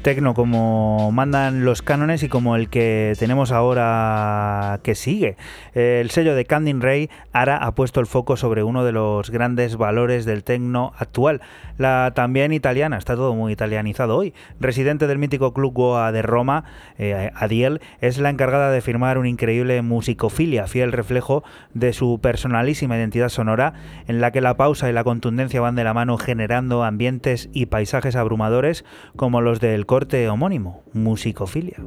Tecno 0.02 0.32
como 0.32 1.12
mandan 1.12 1.66
los 1.66 1.82
cánones 1.82 2.22
y 2.22 2.28
como 2.30 2.56
el 2.56 2.70
que 2.70 3.12
tenemos 3.18 3.52
ahora 3.52 4.80
que 4.82 4.94
sigue. 4.94 5.36
El 5.74 6.10
sello 6.10 6.34
de 6.34 6.46
Candin 6.46 6.80
Ray 6.80 7.10
ahora 7.34 7.58
ha 7.58 7.74
puesto 7.74 8.00
el 8.00 8.06
foco 8.06 8.38
sobre 8.38 8.62
uno 8.62 8.82
de 8.82 8.92
los 8.92 9.30
grandes 9.30 9.76
valores 9.76 10.24
del 10.24 10.42
tecno 10.42 10.94
actual, 10.96 11.42
la 11.76 12.12
también 12.14 12.52
italiana, 12.54 12.96
está 12.96 13.14
todo 13.14 13.34
muy 13.34 13.52
italianizado 13.52 14.16
hoy. 14.16 14.32
Residente 14.58 15.06
del 15.06 15.18
mítico 15.18 15.52
club 15.52 15.74
Goa 15.74 16.12
de 16.12 16.22
Roma, 16.22 16.64
eh, 16.98 17.30
Adiel, 17.34 17.80
es 18.00 18.16
la 18.18 18.30
encargada 18.30 18.70
de 18.70 18.80
firmar 18.80 19.18
un 19.18 19.26
increíble 19.26 19.82
musicofilia, 19.82 20.66
fiel 20.66 20.92
reflejo 20.92 21.44
de 21.74 21.92
su 21.92 22.20
personalísima 22.22 22.96
identidad 22.96 23.28
sonora, 23.28 23.74
en 24.08 24.22
la 24.22 24.30
que 24.30 24.40
la 24.40 24.56
pausa 24.56 24.88
y 24.88 24.94
la 24.94 25.04
contundencia 25.04 25.60
van 25.60 25.74
de 25.74 25.84
la 25.84 25.92
mano 25.92 26.16
generando 26.16 26.84
ambientes 26.84 27.50
y 27.52 27.66
paisajes 27.66 28.16
abrumadores 28.16 28.84
como 29.16 29.42
los 29.42 29.60
del 29.60 29.86
corte 29.90 30.28
homónimo, 30.28 30.84
musicofilia. 30.92 31.78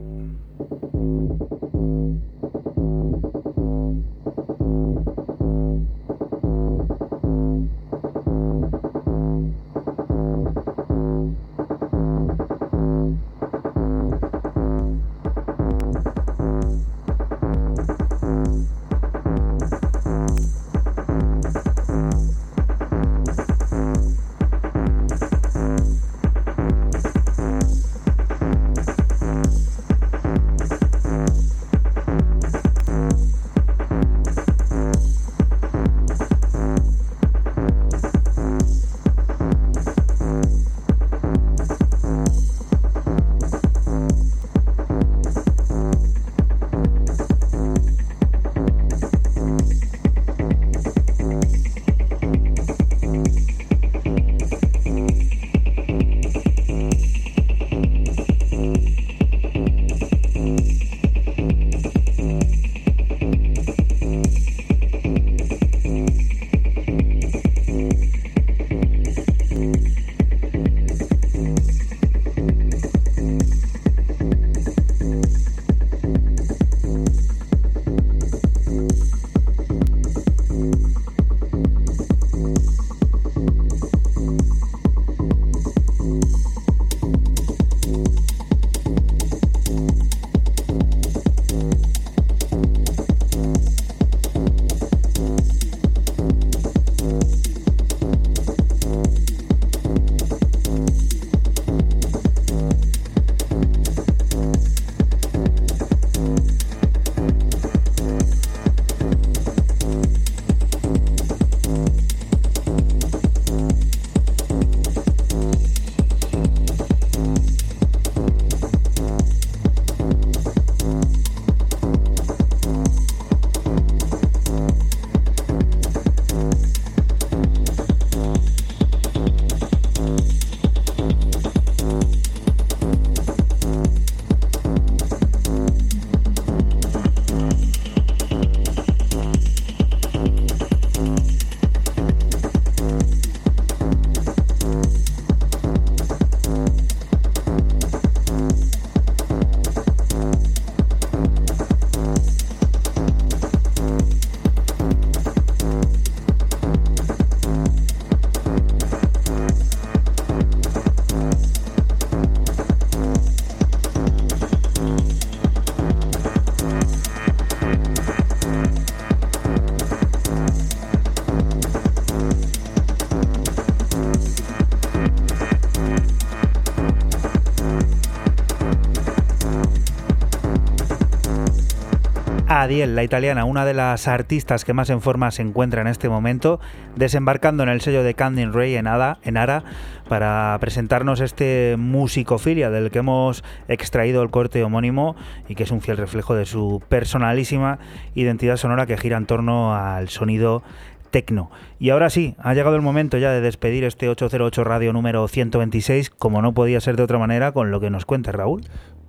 Adiel, 182.64 182.96
la 182.96 183.04
italiana, 183.04 183.46
una 183.46 183.66
de 183.66 183.74
las 183.74 184.08
artistas 184.08 184.66
que 184.66 184.74
más 184.74 184.90
en 184.90 185.02
forma 185.02 185.32
se 185.32 185.42
encuentra 185.42 185.82
en 185.82 185.88
este 185.88 186.10
momento, 186.10 186.60
desembarcando 186.96 187.64
en 187.64 187.70
el 187.70 187.82
sello 187.82 188.04
de 188.04 188.14
Candy 188.14 188.46
Ray 188.46 188.76
en, 188.76 188.88
Ada, 188.88 189.20
en 189.24 189.38
Ara 189.38 189.64
para 190.08 190.58
presentarnos 190.60 191.20
este 191.20 191.76
musicofilia 191.78 192.70
del 192.70 192.92
que 192.92 193.00
hemos 193.00 193.44
extraído 193.68 194.24
el 194.24 194.30
corte 194.30 194.64
homónimo 194.64 195.16
y 195.48 195.56
que 195.56 195.64
es 195.64 195.72
un 195.72 195.82
fiel 195.82 195.98
reflejo 195.98 196.36
de 196.36 196.46
su 196.46 196.82
personalísima 196.90 197.80
identidad 198.16 198.58
sonora 198.58 198.86
que 198.86 198.98
gira 198.98 199.18
en 199.18 199.26
torno 199.26 199.76
al 199.76 200.10
sonido 200.10 200.64
tecno. 201.12 201.52
Y 201.80 201.92
ahora 201.92 202.10
sí, 202.10 202.36
ha 202.40 202.54
llegado 202.54 202.76
el 202.76 202.82
momento 202.82 203.18
ya 203.18 203.32
de 203.32 203.42
despedir 203.42 203.84
este 203.84 204.10
808 204.10 204.64
Radio 204.64 204.94
número 204.94 205.28
126, 205.28 206.10
como 206.10 206.42
no 206.42 206.54
podía 206.54 206.82
ser 206.82 206.96
de 206.96 207.04
otra 207.04 207.20
manera, 207.20 207.52
con 207.52 207.72
lo 207.72 207.80
que 207.80 207.90
nos 207.90 208.06
cuenta 208.06 208.32
Raúl. 208.32 208.64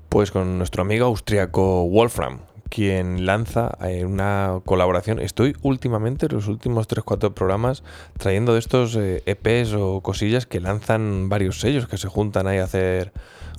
Pues 0.08 0.30
con 0.30 0.58
nuestro 0.58 0.82
amigo 0.82 1.06
austriaco 1.06 1.88
Wolfram, 1.88 2.40
quien 2.68 3.26
lanza 3.26 3.76
eh, 3.82 4.04
una 4.04 4.60
colaboración. 4.64 5.18
Estoy 5.20 5.56
últimamente, 5.62 6.28
los 6.28 6.48
últimos 6.48 6.88
3-4 6.88 7.32
programas, 7.32 7.82
trayendo 8.18 8.54
de 8.54 8.58
estos 8.58 8.96
eh, 8.96 9.22
EPs 9.26 9.74
o 9.74 10.00
cosillas 10.00 10.46
que 10.46 10.60
lanzan 10.60 11.28
varios 11.28 11.60
sellos 11.60 11.86
que 11.88 11.98
se 11.98 12.08
juntan 12.08 12.46
ahí 12.46 12.58
a 12.58 12.64
hacer 12.64 13.12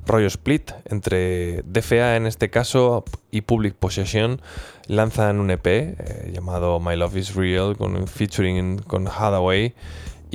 rollo 0.06 0.27
split 0.27 0.72
entre 0.86 1.64
DFA 1.64 2.15
en 2.15 2.27
este 2.27 2.49
caso 2.49 3.03
y 3.32 3.41
Public 3.41 3.73
Possession 3.76 4.40
lanzan 4.88 5.40
un 5.40 5.49
EP 5.49 5.65
eh, 5.65 6.32
llamado 6.32 6.80
My 6.80 6.95
Love 6.95 7.18
is 7.18 7.36
Real 7.36 7.76
con 7.76 8.07
featuring 8.07 8.77
con 8.80 9.07
Hathaway 9.07 9.73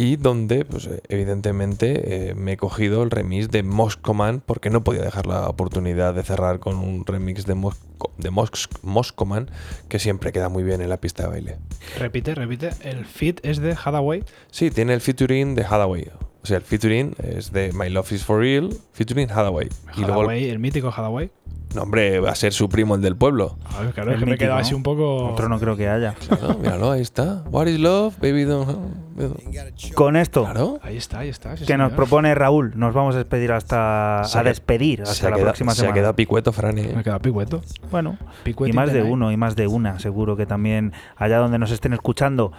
y 0.01 0.17
donde 0.17 0.65
pues 0.65 0.87
eh, 0.87 1.03
evidentemente 1.11 2.31
eh, 2.31 2.35
me 2.35 2.53
he 2.53 2.57
cogido 2.57 3.03
el 3.03 3.11
remix 3.11 3.51
de 3.51 3.63
Moscoman 3.63 4.41
porque 4.41 4.71
no 4.71 4.83
podía 4.83 5.03
dejar 5.03 5.27
la 5.27 5.47
oportunidad 5.47 6.15
de 6.15 6.23
cerrar 6.23 6.59
con 6.59 6.77
un 6.77 7.05
remix 7.05 7.45
de, 7.45 7.55
Mosco, 7.55 8.11
de 8.17 8.31
Mos 8.31 8.51
Moscoman 8.83 9.51
que 9.91 9.99
siempre 9.99 10.33
queda 10.33 10.49
muy 10.49 10.63
bien 10.63 10.81
en 10.81 10.89
la 10.89 11.03
pista 11.03 11.25
de 11.25 11.29
baile. 11.29 11.57
Repite, 11.99 12.35
repite, 12.35 12.71
el 12.81 13.05
fit 13.05 13.41
es 13.43 13.59
de 13.59 13.73
Hathaway. 13.73 14.25
Sí, 14.51 14.71
tiene 14.71 14.95
el 14.95 15.03
featuring 15.03 15.55
de 15.55 15.65
Hathaway. 15.65 16.11
O 16.43 16.47
sea, 16.47 16.57
el 16.57 16.63
featuring 16.63 17.15
es 17.23 17.53
de 17.53 17.73
My 17.73 17.91
Love 17.91 18.13
is 18.13 18.25
for 18.25 18.41
Real, 18.41 18.71
featuring 18.93 19.31
Hathaway. 19.31 19.69
Hathaway, 19.89 19.95
y 19.97 20.01
luego 20.07 20.31
el, 20.31 20.45
el 20.45 20.59
mítico 20.59 20.89
Hathaway. 20.89 21.31
No, 21.75 21.83
hombre, 21.83 22.19
va 22.19 22.31
a 22.31 22.35
ser 22.35 22.53
su 22.53 22.69
primo 22.69 22.97
el 22.97 23.01
del 23.01 23.15
pueblo. 23.17 23.57
A 23.77 23.83
ver, 23.83 23.93
claro, 23.93 24.13
es 24.13 24.19
que 24.19 24.27
me 24.27 24.33
he 24.35 24.39
quedado 24.39 24.59
así 24.59 24.75
un 24.75 24.83
poco. 24.83 25.27
Otro 25.31 25.49
no 25.49 25.61
creo 25.61 25.77
que 25.77 25.89
haya. 25.89 26.15
Claro, 26.15 26.59
míralo, 26.59 26.91
ahí 26.91 27.01
está. 27.03 27.45
What 27.51 27.67
is 27.69 27.79
love, 27.79 28.17
baby 28.19 28.43
don't. 28.45 28.93
Con 29.95 30.17
esto, 30.17 30.45
Claro. 30.45 30.81
Ahí 30.83 30.97
está, 30.97 31.21
ahí 31.21 31.29
está. 31.29 31.57
sí, 31.57 31.67
que 31.67 31.77
nos 31.77 31.93
propone 31.93 32.35
Raúl, 32.35 32.73
nos 32.75 32.95
vamos 32.95 33.15
a 33.15 33.19
despedir 33.19 33.53
hasta 33.53 34.23
Se 34.25 34.39
a 34.39 34.43
despedir 34.43 35.05
Se 35.05 35.13
hasta 35.13 35.29
ha 35.29 35.31
la 35.31 35.37
próxima 35.39 35.73
se 35.73 35.81
ha 35.81 35.83
semana. 35.83 35.95
quedado 35.95 36.17
picueto, 36.17 36.53
Fran. 36.53 36.79
¿eh? 36.79 36.91
Me 36.95 37.01
he 37.03 37.05
quedado 37.05 37.21
picueto. 37.21 37.61
Bueno, 37.91 38.17
Picueto 38.45 38.71
y 38.71 38.73
más 38.73 38.93
de 38.93 39.03
uno 39.03 39.31
y 39.31 39.37
más 39.37 39.55
de 39.57 39.67
una, 39.67 39.99
seguro 39.99 40.37
que 40.37 40.47
también 40.47 40.93
allá 41.17 41.39
donde 41.39 41.59
nos 41.59 41.71
estén 41.71 41.93
escuchando, 41.93 42.51